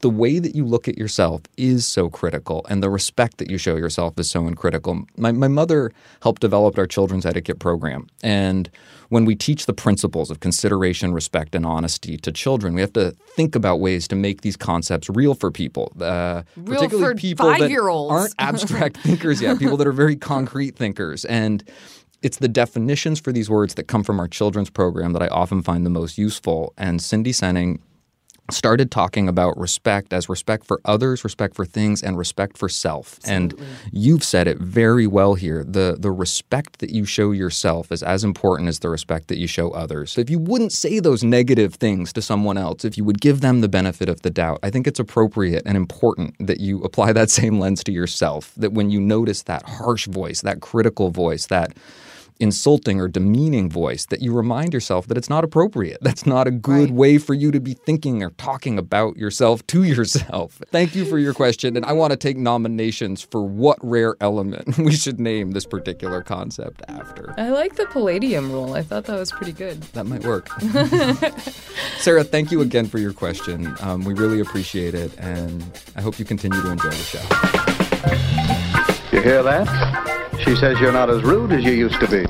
the 0.00 0.10
way 0.10 0.38
that 0.38 0.54
you 0.54 0.64
look 0.64 0.88
at 0.88 0.98
yourself 0.98 1.42
is 1.56 1.86
so 1.86 2.08
critical 2.08 2.66
and 2.68 2.82
the 2.82 2.90
respect 2.90 3.38
that 3.38 3.50
you 3.50 3.56
show 3.56 3.76
yourself 3.76 4.18
is 4.18 4.28
so 4.28 4.48
critical. 4.54 5.04
My, 5.16 5.32
my 5.32 5.48
mother 5.48 5.92
helped 6.22 6.40
develop 6.40 6.76
our 6.76 6.86
children's 6.86 7.24
etiquette 7.24 7.60
program. 7.60 8.08
And 8.22 8.68
when 9.08 9.24
we 9.24 9.36
teach 9.36 9.66
the 9.66 9.72
principles 9.72 10.30
of 10.30 10.40
consideration, 10.40 11.12
respect, 11.12 11.54
and 11.54 11.64
honesty 11.64 12.16
to 12.18 12.32
children, 12.32 12.74
we 12.74 12.80
have 12.80 12.92
to 12.94 13.12
think 13.36 13.54
about 13.54 13.80
ways 13.80 14.08
to 14.08 14.16
make 14.16 14.40
these 14.40 14.56
concepts 14.56 15.08
real 15.08 15.34
for 15.34 15.50
people. 15.50 15.92
Uh, 16.00 16.42
Real 16.56 16.76
particularly 16.76 17.14
for 17.14 17.20
people 17.20 17.46
that 17.46 17.60
five-year-olds. 17.60 18.12
aren't 18.12 18.34
abstract 18.38 18.96
thinkers 19.02 19.40
yet, 19.40 19.58
people 19.58 19.76
that 19.76 19.86
are 19.86 19.92
very 19.92 20.16
concrete 20.16 20.76
thinkers. 20.76 21.24
And 21.24 21.62
it's 22.22 22.38
the 22.38 22.48
definitions 22.48 23.20
for 23.20 23.32
these 23.32 23.48
words 23.48 23.74
that 23.74 23.84
come 23.84 24.02
from 24.02 24.18
our 24.18 24.26
children's 24.26 24.70
program 24.70 25.12
that 25.12 25.22
I 25.22 25.28
often 25.28 25.62
find 25.62 25.86
the 25.86 25.90
most 25.90 26.18
useful. 26.18 26.74
And 26.76 27.00
Cindy 27.00 27.32
Senning 27.32 27.78
started 28.50 28.90
talking 28.90 29.28
about 29.28 29.58
respect 29.58 30.12
as 30.12 30.28
respect 30.28 30.66
for 30.66 30.80
others, 30.84 31.24
respect 31.24 31.54
for 31.54 31.64
things, 31.64 32.02
and 32.02 32.16
respect 32.16 32.56
for 32.56 32.68
self. 32.68 33.18
And 33.24 33.54
you've 33.92 34.24
said 34.24 34.46
it 34.46 34.58
very 34.58 35.06
well 35.06 35.34
here. 35.34 35.64
The 35.64 35.96
the 35.98 36.10
respect 36.10 36.78
that 36.78 36.90
you 36.90 37.04
show 37.04 37.32
yourself 37.32 37.90
is 37.90 38.02
as 38.02 38.24
important 38.24 38.68
as 38.68 38.80
the 38.80 38.88
respect 38.88 39.28
that 39.28 39.38
you 39.38 39.46
show 39.46 39.70
others. 39.70 40.18
If 40.18 40.30
you 40.30 40.38
wouldn't 40.38 40.72
say 40.72 41.00
those 41.00 41.24
negative 41.24 41.74
things 41.74 42.12
to 42.14 42.22
someone 42.22 42.58
else, 42.58 42.84
if 42.84 42.96
you 42.96 43.04
would 43.04 43.20
give 43.20 43.40
them 43.40 43.60
the 43.60 43.68
benefit 43.68 44.08
of 44.08 44.22
the 44.22 44.30
doubt, 44.30 44.60
I 44.62 44.70
think 44.70 44.86
it's 44.86 45.00
appropriate 45.00 45.62
and 45.66 45.76
important 45.76 46.34
that 46.46 46.60
you 46.60 46.82
apply 46.82 47.12
that 47.12 47.30
same 47.40 47.58
lens 47.58 47.82
to 47.84 47.92
yourself. 47.92 48.52
That 48.56 48.72
when 48.72 48.90
you 48.90 49.00
notice 49.00 49.42
that 49.42 49.68
harsh 49.68 50.06
voice, 50.06 50.40
that 50.42 50.60
critical 50.60 51.10
voice, 51.10 51.46
that 51.46 51.76
insulting 52.40 53.00
or 53.00 53.08
demeaning 53.08 53.68
voice 53.70 54.06
that 54.06 54.20
you 54.22 54.32
remind 54.32 54.72
yourself 54.74 55.06
that 55.08 55.16
it's 55.16 55.30
not 55.30 55.44
appropriate. 55.44 55.98
That's 56.02 56.26
not 56.26 56.46
a 56.46 56.50
good 56.50 56.66
Right. 56.88 56.90
way 56.90 57.18
for 57.18 57.34
you 57.34 57.50
to 57.52 57.60
be 57.60 57.74
thinking 57.74 58.22
or 58.22 58.30
talking 58.32 58.78
about 58.78 59.16
yourself 59.16 59.66
to 59.68 59.82
yourself. 59.84 60.60
Thank 60.70 60.94
you 60.94 61.04
for 61.04 61.18
your 61.18 61.32
question. 61.34 61.76
And 61.76 61.84
I 61.86 61.92
want 61.92 62.10
to 62.12 62.16
take 62.16 62.36
nominations 62.36 63.22
for 63.22 63.42
what 63.42 63.78
rare 63.82 64.16
element 64.20 64.76
we 64.78 64.92
should 64.92 65.18
name 65.20 65.52
this 65.52 65.64
particular 65.66 66.22
concept 66.22 66.82
after. 66.88 67.34
I 67.38 67.50
like 67.50 67.76
the 67.76 67.86
Palladium 67.86 68.50
rule. 68.52 68.74
I 68.74 68.82
thought 68.82 69.04
that 69.04 69.18
was 69.18 69.30
pretty 69.32 69.52
good. 69.52 69.80
That 69.94 70.04
might 70.06 70.24
work. 70.24 70.48
Sarah, 71.98 72.24
thank 72.24 72.50
you 72.52 72.60
again 72.60 72.86
for 72.86 72.98
your 72.98 73.12
question. 73.12 73.74
Um, 73.80 74.04
we 74.04 74.14
really 74.14 74.40
appreciate 74.40 74.94
it. 74.94 75.12
And 75.18 75.64
I 75.96 76.02
hope 76.02 76.18
you 76.18 76.24
continue 76.24 76.60
to 76.60 76.70
enjoy 76.70 76.90
the 76.90 76.96
show. 76.96 77.22
You 79.16 79.22
hear 79.22 79.42
that? 79.42 80.15
She 80.44 80.54
says 80.56 80.78
you're 80.80 80.92
not 80.92 81.10
as 81.10 81.22
rude 81.22 81.52
as 81.52 81.64
you 81.64 81.72
used 81.72 82.00
to 82.00 82.08
be. 82.08 82.22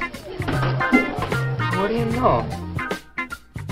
What 1.77 1.89
do 1.89 1.95
you 1.95 2.05
know? 2.07 2.67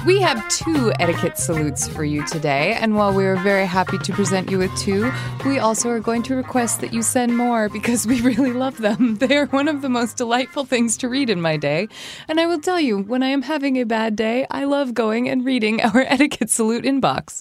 We 0.07 0.21
have 0.21 0.47
two 0.51 0.93
etiquette 1.01 1.39
salutes 1.39 1.89
for 1.89 2.05
you 2.05 2.27
today, 2.27 2.75
and 2.75 2.95
while 2.95 3.15
we 3.15 3.25
are 3.25 3.37
very 3.37 3.65
happy 3.65 3.97
to 3.97 4.13
present 4.13 4.51
you 4.51 4.59
with 4.59 4.77
two, 4.77 5.11
we 5.47 5.59
also 5.59 5.89
are 5.89 5.99
going 5.99 6.23
to 6.25 6.35
request 6.35 6.83
that 6.83 6.93
you 6.93 7.01
send 7.01 7.35
more 7.39 7.71
because 7.71 8.07
we 8.07 8.21
really 8.21 8.53
love 8.53 8.77
them. 8.79 9.17
They 9.25 9.39
are 9.39 9.47
one 9.47 9.67
of 9.67 9.81
the 9.81 9.89
most 9.89 10.19
delightful 10.19 10.67
things 10.67 10.99
to 10.99 11.09
read 11.09 11.31
in 11.31 11.41
my 11.41 11.57
day. 11.57 11.89
And 12.29 12.39
I 12.39 12.47
will 12.47 12.61
tell 12.61 12.79
you, 12.79 12.99
when 12.99 13.23
I 13.23 13.29
am 13.29 13.41
having 13.41 13.79
a 13.79 13.85
bad 13.85 14.15
day, 14.15 14.47
I 14.51 14.65
love 14.65 14.93
going 14.93 15.27
and 15.27 15.43
reading 15.43 15.81
our 15.81 16.01
etiquette 16.07 16.51
salute 16.51 16.85
inbox. 16.85 17.41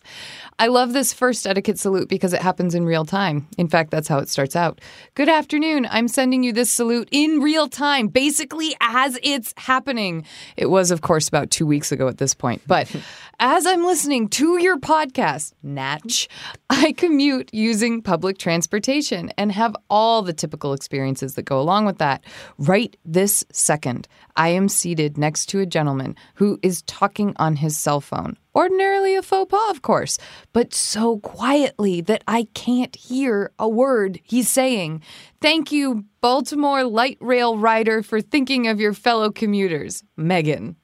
I 0.60 0.68
love 0.68 0.94
this 0.94 1.14
first 1.14 1.48
etiquette 1.48 1.80
salute 1.80 2.10
because 2.10 2.34
it 2.34 2.42
happens 2.42 2.76
in 2.76 2.86
real 2.86 3.06
time. 3.06 3.48
In 3.58 3.68
fact, 3.68 3.92
that's 3.92 4.08
how 4.08 4.20
it 4.20 4.30
starts 4.30 4.56
out. 4.56 4.80
Good 5.16 5.30
afternoon. 5.30 5.88
I'm 5.90 6.08
sending 6.08 6.44
you 6.44 6.54
this 6.54 6.72
salute 6.72 7.10
in 7.12 7.40
real 7.40 7.68
time, 7.68 8.08
basically 8.08 8.76
as 8.80 9.18
it's 9.24 9.54
happening. 9.58 10.26
It 10.56 10.68
was, 10.68 10.92
of 10.92 11.02
course, 11.02 11.28
about 11.28 11.50
two 11.50 11.66
weeks 11.66 11.92
ago 11.92 12.08
at 12.08 12.18
this 12.18 12.34
point. 12.34 12.62
But 12.68 12.94
as 13.40 13.66
I'm 13.66 13.86
listening 13.86 14.30
to 14.30 14.58
your 14.62 14.78
podcast, 14.78 15.54
Natch, 15.64 16.28
I 16.70 16.92
commute 16.94 17.50
using 17.54 18.02
public 18.02 18.38
transportation 18.38 19.32
and 19.38 19.52
have 19.52 19.76
all 19.90 20.22
the 20.22 20.34
typical 20.34 20.74
experiences 20.74 21.36
that 21.36 21.44
go 21.44 21.60
along 21.60 21.86
with 21.86 21.98
that. 21.98 22.24
Right 22.58 22.96
this 23.06 23.44
second, 23.52 24.08
I 24.36 24.50
am 24.50 24.70
seated 24.70 25.18
next 25.18 25.48
to 25.48 25.60
a 25.60 25.66
gentleman 25.66 26.16
who 26.36 26.60
is 26.62 26.82
talking 26.84 27.34
on 27.38 27.56
his 27.58 27.78
cell 27.78 28.02
phone. 28.02 28.38
Ordinarily 28.56 29.16
a 29.16 29.24
faux 29.24 29.50
pas, 29.50 29.72
of 29.72 29.82
course, 29.82 30.20
but 30.54 30.74
so 30.74 31.18
quietly 31.20 32.02
that 32.02 32.24
I 32.28 32.48
can't 32.54 32.96
hear 32.96 33.52
a 33.58 33.68
word 33.68 34.20
he's 34.24 34.50
saying. 34.50 35.02
Thank 35.42 35.72
you, 35.72 36.06
Baltimore 36.22 36.84
light 36.84 37.18
rail 37.20 37.58
rider, 37.58 38.04
for 38.04 38.22
thinking 38.22 38.68
of 38.68 38.80
your 38.80 38.94
fellow 38.94 39.32
commuters. 39.32 40.04
Megan. 40.16 40.76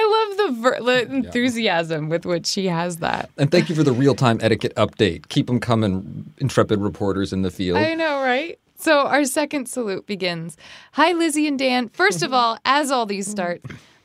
I 0.00 0.26
love 0.28 0.36
the, 0.54 0.60
ver- 0.62 0.80
the 0.80 1.12
enthusiasm 1.14 2.08
with 2.08 2.24
which 2.24 2.46
she 2.46 2.66
has 2.66 2.98
that. 2.98 3.30
And 3.36 3.50
thank 3.50 3.68
you 3.68 3.74
for 3.74 3.82
the 3.82 3.92
real 3.92 4.14
time 4.14 4.38
etiquette 4.40 4.74
update. 4.76 5.28
Keep 5.28 5.48
them 5.48 5.60
coming, 5.60 6.32
intrepid 6.38 6.80
reporters 6.80 7.32
in 7.32 7.42
the 7.42 7.50
field. 7.50 7.78
I 7.78 7.94
know, 7.94 8.22
right? 8.22 8.58
So 8.76 9.06
our 9.06 9.24
second 9.24 9.68
salute 9.68 10.06
begins. 10.06 10.56
Hi, 10.92 11.12
Lizzie 11.12 11.48
and 11.48 11.58
Dan. 11.58 11.88
First 11.88 12.22
of 12.22 12.32
all, 12.38 12.58
as 12.64 12.90
all 12.90 13.06
these 13.06 13.26
start, 13.26 13.60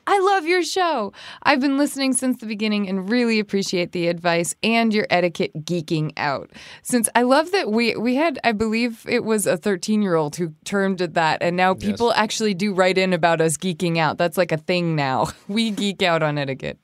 I 0.05 0.19
love 0.19 0.45
your 0.45 0.63
show. 0.63 1.13
I've 1.43 1.61
been 1.61 1.77
listening 1.77 2.13
since 2.13 2.39
the 2.39 2.45
beginning 2.45 2.89
and 2.89 3.09
really 3.09 3.39
appreciate 3.39 3.91
the 3.93 4.07
advice 4.07 4.55
and 4.61 4.93
your 4.93 5.07
etiquette 5.09 5.51
geeking 5.65 6.11
out. 6.17 6.51
Since 6.81 7.07
I 7.15 7.21
love 7.21 7.51
that 7.51 7.71
we 7.71 7.95
we 7.95 8.15
had, 8.15 8.39
I 8.43 8.51
believe 8.51 9.05
it 9.07 9.23
was 9.23 9.47
a 9.47 9.57
13 9.57 10.01
year 10.01 10.15
old 10.15 10.35
who 10.35 10.53
termed 10.65 11.01
it 11.01 11.13
that, 11.13 11.41
and 11.41 11.55
now 11.55 11.73
people 11.73 12.13
actually 12.13 12.53
do 12.53 12.73
write 12.73 12.97
in 12.97 13.13
about 13.13 13.39
us 13.41 13.57
geeking 13.57 13.97
out. 13.97 14.17
That's 14.17 14.37
like 14.37 14.51
a 14.51 14.57
thing 14.57 14.95
now. 14.95 15.27
We 15.47 15.71
geek 15.71 16.01
out 16.01 16.23
on 16.23 16.37
etiquette. 16.37 16.83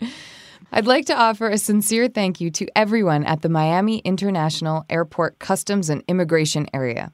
I'd 0.71 0.85
like 0.85 1.05
to 1.05 1.15
offer 1.15 1.49
a 1.49 1.57
sincere 1.57 2.07
thank 2.07 2.39
you 2.39 2.51
to 2.51 2.67
everyone 2.75 3.23
at 3.23 3.41
the 3.41 3.49
Miami 3.49 3.99
International 3.99 4.85
Airport 4.89 5.39
Customs 5.39 5.89
and 5.89 6.03
Immigration 6.07 6.67
Area. 6.73 7.11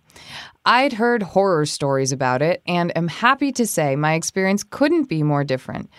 I'd 0.65 0.93
heard 0.93 1.21
horror 1.21 1.67
stories 1.67 2.11
about 2.11 2.41
it 2.41 2.63
and 2.65 2.95
am 2.97 3.07
happy 3.07 3.51
to 3.51 3.67
say 3.67 3.95
my 3.95 4.13
experience 4.13 4.63
couldn't 4.63 5.09
be 5.09 5.21
more 5.21 5.43
different. 5.43 5.91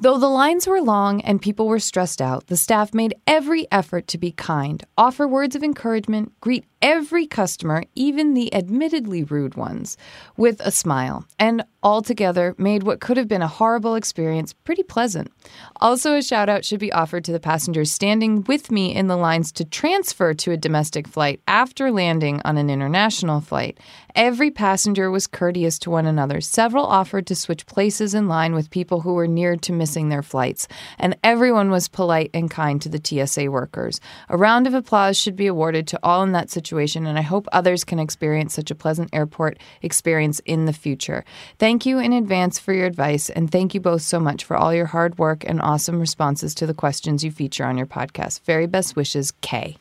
Though 0.00 0.18
the 0.18 0.28
lines 0.28 0.66
were 0.66 0.80
long 0.80 1.20
and 1.20 1.40
people 1.40 1.68
were 1.68 1.78
stressed 1.78 2.22
out, 2.22 2.46
the 2.46 2.56
staff 2.56 2.94
made 2.94 3.14
every 3.26 3.66
effort 3.70 4.06
to 4.08 4.18
be 4.18 4.32
kind, 4.32 4.82
offer 4.96 5.28
words 5.28 5.54
of 5.54 5.62
encouragement, 5.62 6.32
greet 6.40 6.64
every 6.82 7.26
customer, 7.26 7.84
even 7.94 8.34
the 8.34 8.52
admittedly 8.54 9.24
rude 9.24 9.54
ones, 9.54 9.96
with 10.36 10.60
a 10.60 10.70
smile, 10.70 11.26
and 11.38 11.64
altogether 11.82 12.54
made 12.58 12.82
what 12.82 13.00
could 13.00 13.16
have 13.16 13.28
been 13.28 13.42
a 13.42 13.48
horrible 13.48 13.94
experience 13.94 14.52
pretty 14.52 14.82
pleasant. 14.82 15.30
Also, 15.76 16.14
a 16.14 16.22
shout 16.22 16.48
out 16.48 16.64
should 16.64 16.80
be 16.80 16.92
offered 16.92 17.24
to 17.24 17.32
the 17.32 17.40
passengers 17.40 17.92
standing 17.92 18.42
with 18.44 18.70
me 18.70 18.94
in 18.94 19.06
the 19.06 19.16
lines 19.16 19.52
to 19.52 19.64
transfer 19.64 20.34
to 20.34 20.50
a 20.50 20.56
domestic 20.56 21.06
flight 21.06 21.40
after 21.46 21.90
landing 21.90 22.40
on 22.44 22.58
an 22.58 22.68
international 22.68 23.40
flight. 23.40 23.78
Every 24.16 24.50
passenger 24.50 25.10
was 25.10 25.26
courteous 25.26 25.78
to 25.80 25.90
one 25.90 26.06
another. 26.06 26.40
Several 26.40 26.86
offered 26.86 27.26
to 27.26 27.34
switch 27.34 27.66
places 27.66 28.14
in 28.14 28.28
line 28.28 28.54
with 28.54 28.70
people 28.70 29.02
who 29.02 29.12
were 29.12 29.28
near 29.28 29.56
to 29.56 29.72
missing 29.72 30.08
their 30.08 30.22
flights, 30.22 30.66
and 30.98 31.16
everyone 31.22 31.70
was 31.70 31.86
polite 31.86 32.30
and 32.32 32.50
kind 32.50 32.80
to 32.82 32.88
the 32.88 33.00
TSA 33.02 33.50
workers. 33.50 34.00
A 34.28 34.36
round 34.36 34.66
of 34.66 34.74
applause 34.74 35.16
should 35.16 35.36
be 35.36 35.46
awarded 35.46 35.86
to 35.88 36.00
all 36.02 36.22
in 36.22 36.32
that 36.32 36.50
situation, 36.66 37.06
and 37.06 37.16
I 37.16 37.22
hope 37.22 37.46
others 37.52 37.84
can 37.84 38.00
experience 38.00 38.54
such 38.54 38.72
a 38.72 38.74
pleasant 38.74 39.10
airport 39.12 39.58
experience 39.82 40.40
in 40.40 40.64
the 40.66 40.72
future. 40.72 41.24
Thank 41.58 41.86
you 41.86 42.00
in 42.00 42.12
advance 42.12 42.58
for 42.58 42.72
your 42.72 42.86
advice, 42.86 43.30
and 43.30 43.50
thank 43.50 43.72
you 43.72 43.80
both 43.80 44.02
so 44.02 44.18
much 44.18 44.42
for 44.42 44.56
all 44.56 44.74
your 44.74 44.86
hard 44.86 45.16
work 45.16 45.44
and 45.46 45.62
awesome 45.62 46.00
responses 46.00 46.54
to 46.56 46.66
the 46.66 46.74
questions 46.74 47.22
you 47.22 47.30
feature 47.30 47.64
on 47.64 47.78
your 47.78 47.86
podcast. 47.86 48.40
Very 48.42 48.66
best 48.66 48.96
wishes, 48.96 49.32
Kay. 49.40 49.76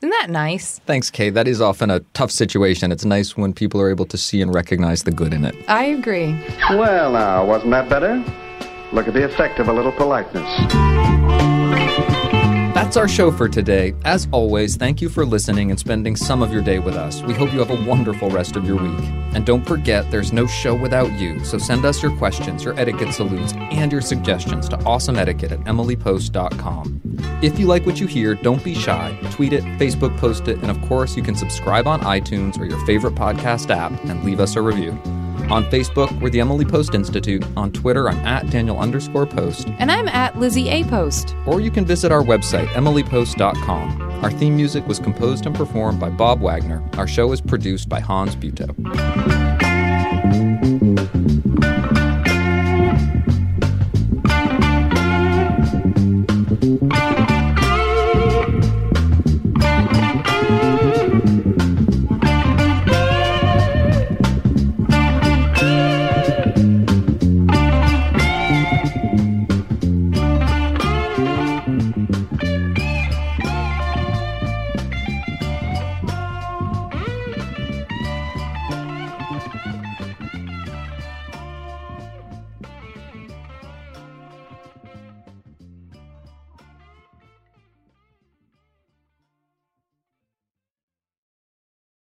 Isn't 0.00 0.10
that 0.10 0.30
nice? 0.30 0.80
Thanks, 0.86 1.10
Kay. 1.10 1.30
That 1.30 1.48
is 1.48 1.60
often 1.60 1.90
a 1.90 2.00
tough 2.12 2.30
situation. 2.30 2.92
It's 2.92 3.04
nice 3.04 3.36
when 3.36 3.52
people 3.52 3.80
are 3.80 3.90
able 3.90 4.06
to 4.06 4.16
see 4.16 4.40
and 4.40 4.54
recognize 4.54 5.02
the 5.02 5.10
good 5.10 5.34
in 5.34 5.44
it. 5.44 5.54
I 5.68 5.84
agree. 5.86 6.38
Well, 6.70 7.12
now, 7.12 7.44
wasn't 7.44 7.72
that 7.72 7.88
better? 7.88 8.22
Look 8.92 9.08
at 9.08 9.14
the 9.14 9.24
effect 9.24 9.58
of 9.58 9.68
a 9.68 9.72
little 9.72 9.92
politeness. 9.92 11.63
That's 12.94 13.10
our 13.10 13.16
show 13.16 13.32
for 13.32 13.48
today. 13.48 13.92
As 14.04 14.28
always, 14.30 14.76
thank 14.76 15.02
you 15.02 15.08
for 15.08 15.26
listening 15.26 15.72
and 15.72 15.80
spending 15.80 16.14
some 16.14 16.44
of 16.44 16.52
your 16.52 16.62
day 16.62 16.78
with 16.78 16.94
us. 16.94 17.22
We 17.22 17.34
hope 17.34 17.52
you 17.52 17.58
have 17.58 17.70
a 17.70 17.84
wonderful 17.88 18.30
rest 18.30 18.54
of 18.54 18.64
your 18.68 18.76
week. 18.76 19.04
And 19.34 19.44
don't 19.44 19.66
forget, 19.66 20.08
there's 20.12 20.32
no 20.32 20.46
show 20.46 20.76
without 20.76 21.10
you, 21.18 21.44
so 21.44 21.58
send 21.58 21.84
us 21.84 22.00
your 22.04 22.16
questions, 22.16 22.62
your 22.62 22.78
etiquette 22.78 23.12
salutes, 23.12 23.52
and 23.54 23.90
your 23.90 24.00
suggestions 24.00 24.68
to 24.68 24.76
awesomeetiquette 24.76 25.50
at 25.50 25.60
emilypost.com. 25.62 27.00
If 27.42 27.58
you 27.58 27.66
like 27.66 27.84
what 27.84 27.98
you 27.98 28.06
hear, 28.06 28.36
don't 28.36 28.62
be 28.62 28.76
shy. 28.76 29.18
Tweet 29.32 29.54
it, 29.54 29.64
Facebook 29.76 30.16
post 30.16 30.46
it, 30.46 30.58
and 30.58 30.70
of 30.70 30.80
course, 30.82 31.16
you 31.16 31.22
can 31.24 31.34
subscribe 31.34 31.88
on 31.88 32.00
iTunes 32.02 32.60
or 32.60 32.64
your 32.64 32.78
favorite 32.86 33.16
podcast 33.16 33.74
app 33.74 33.90
and 34.04 34.22
leave 34.22 34.38
us 34.38 34.54
a 34.54 34.62
review. 34.62 34.96
On 35.50 35.64
Facebook, 35.66 36.20
we're 36.20 36.30
the 36.30 36.40
Emily 36.40 36.64
Post 36.64 36.94
Institute. 36.94 37.44
On 37.56 37.70
Twitter, 37.70 38.08
I'm 38.08 38.18
at 38.26 38.48
Daniel 38.50 38.78
underscore 38.78 39.26
post. 39.26 39.68
And 39.78 39.92
I'm 39.92 40.08
at 40.08 40.38
Lizzie 40.38 40.68
A. 40.68 40.84
Post. 40.84 41.36
Or 41.46 41.60
you 41.60 41.70
can 41.70 41.84
visit 41.84 42.10
our 42.10 42.22
website, 42.22 42.66
emilypost.com. 42.68 44.02
Our 44.24 44.30
theme 44.30 44.56
music 44.56 44.86
was 44.86 44.98
composed 44.98 45.44
and 45.46 45.54
performed 45.54 46.00
by 46.00 46.10
Bob 46.10 46.40
Wagner. 46.40 46.82
Our 46.96 47.06
show 47.06 47.30
is 47.32 47.40
produced 47.40 47.88
by 47.88 48.00
Hans 48.00 48.34
Butow. 48.34 49.43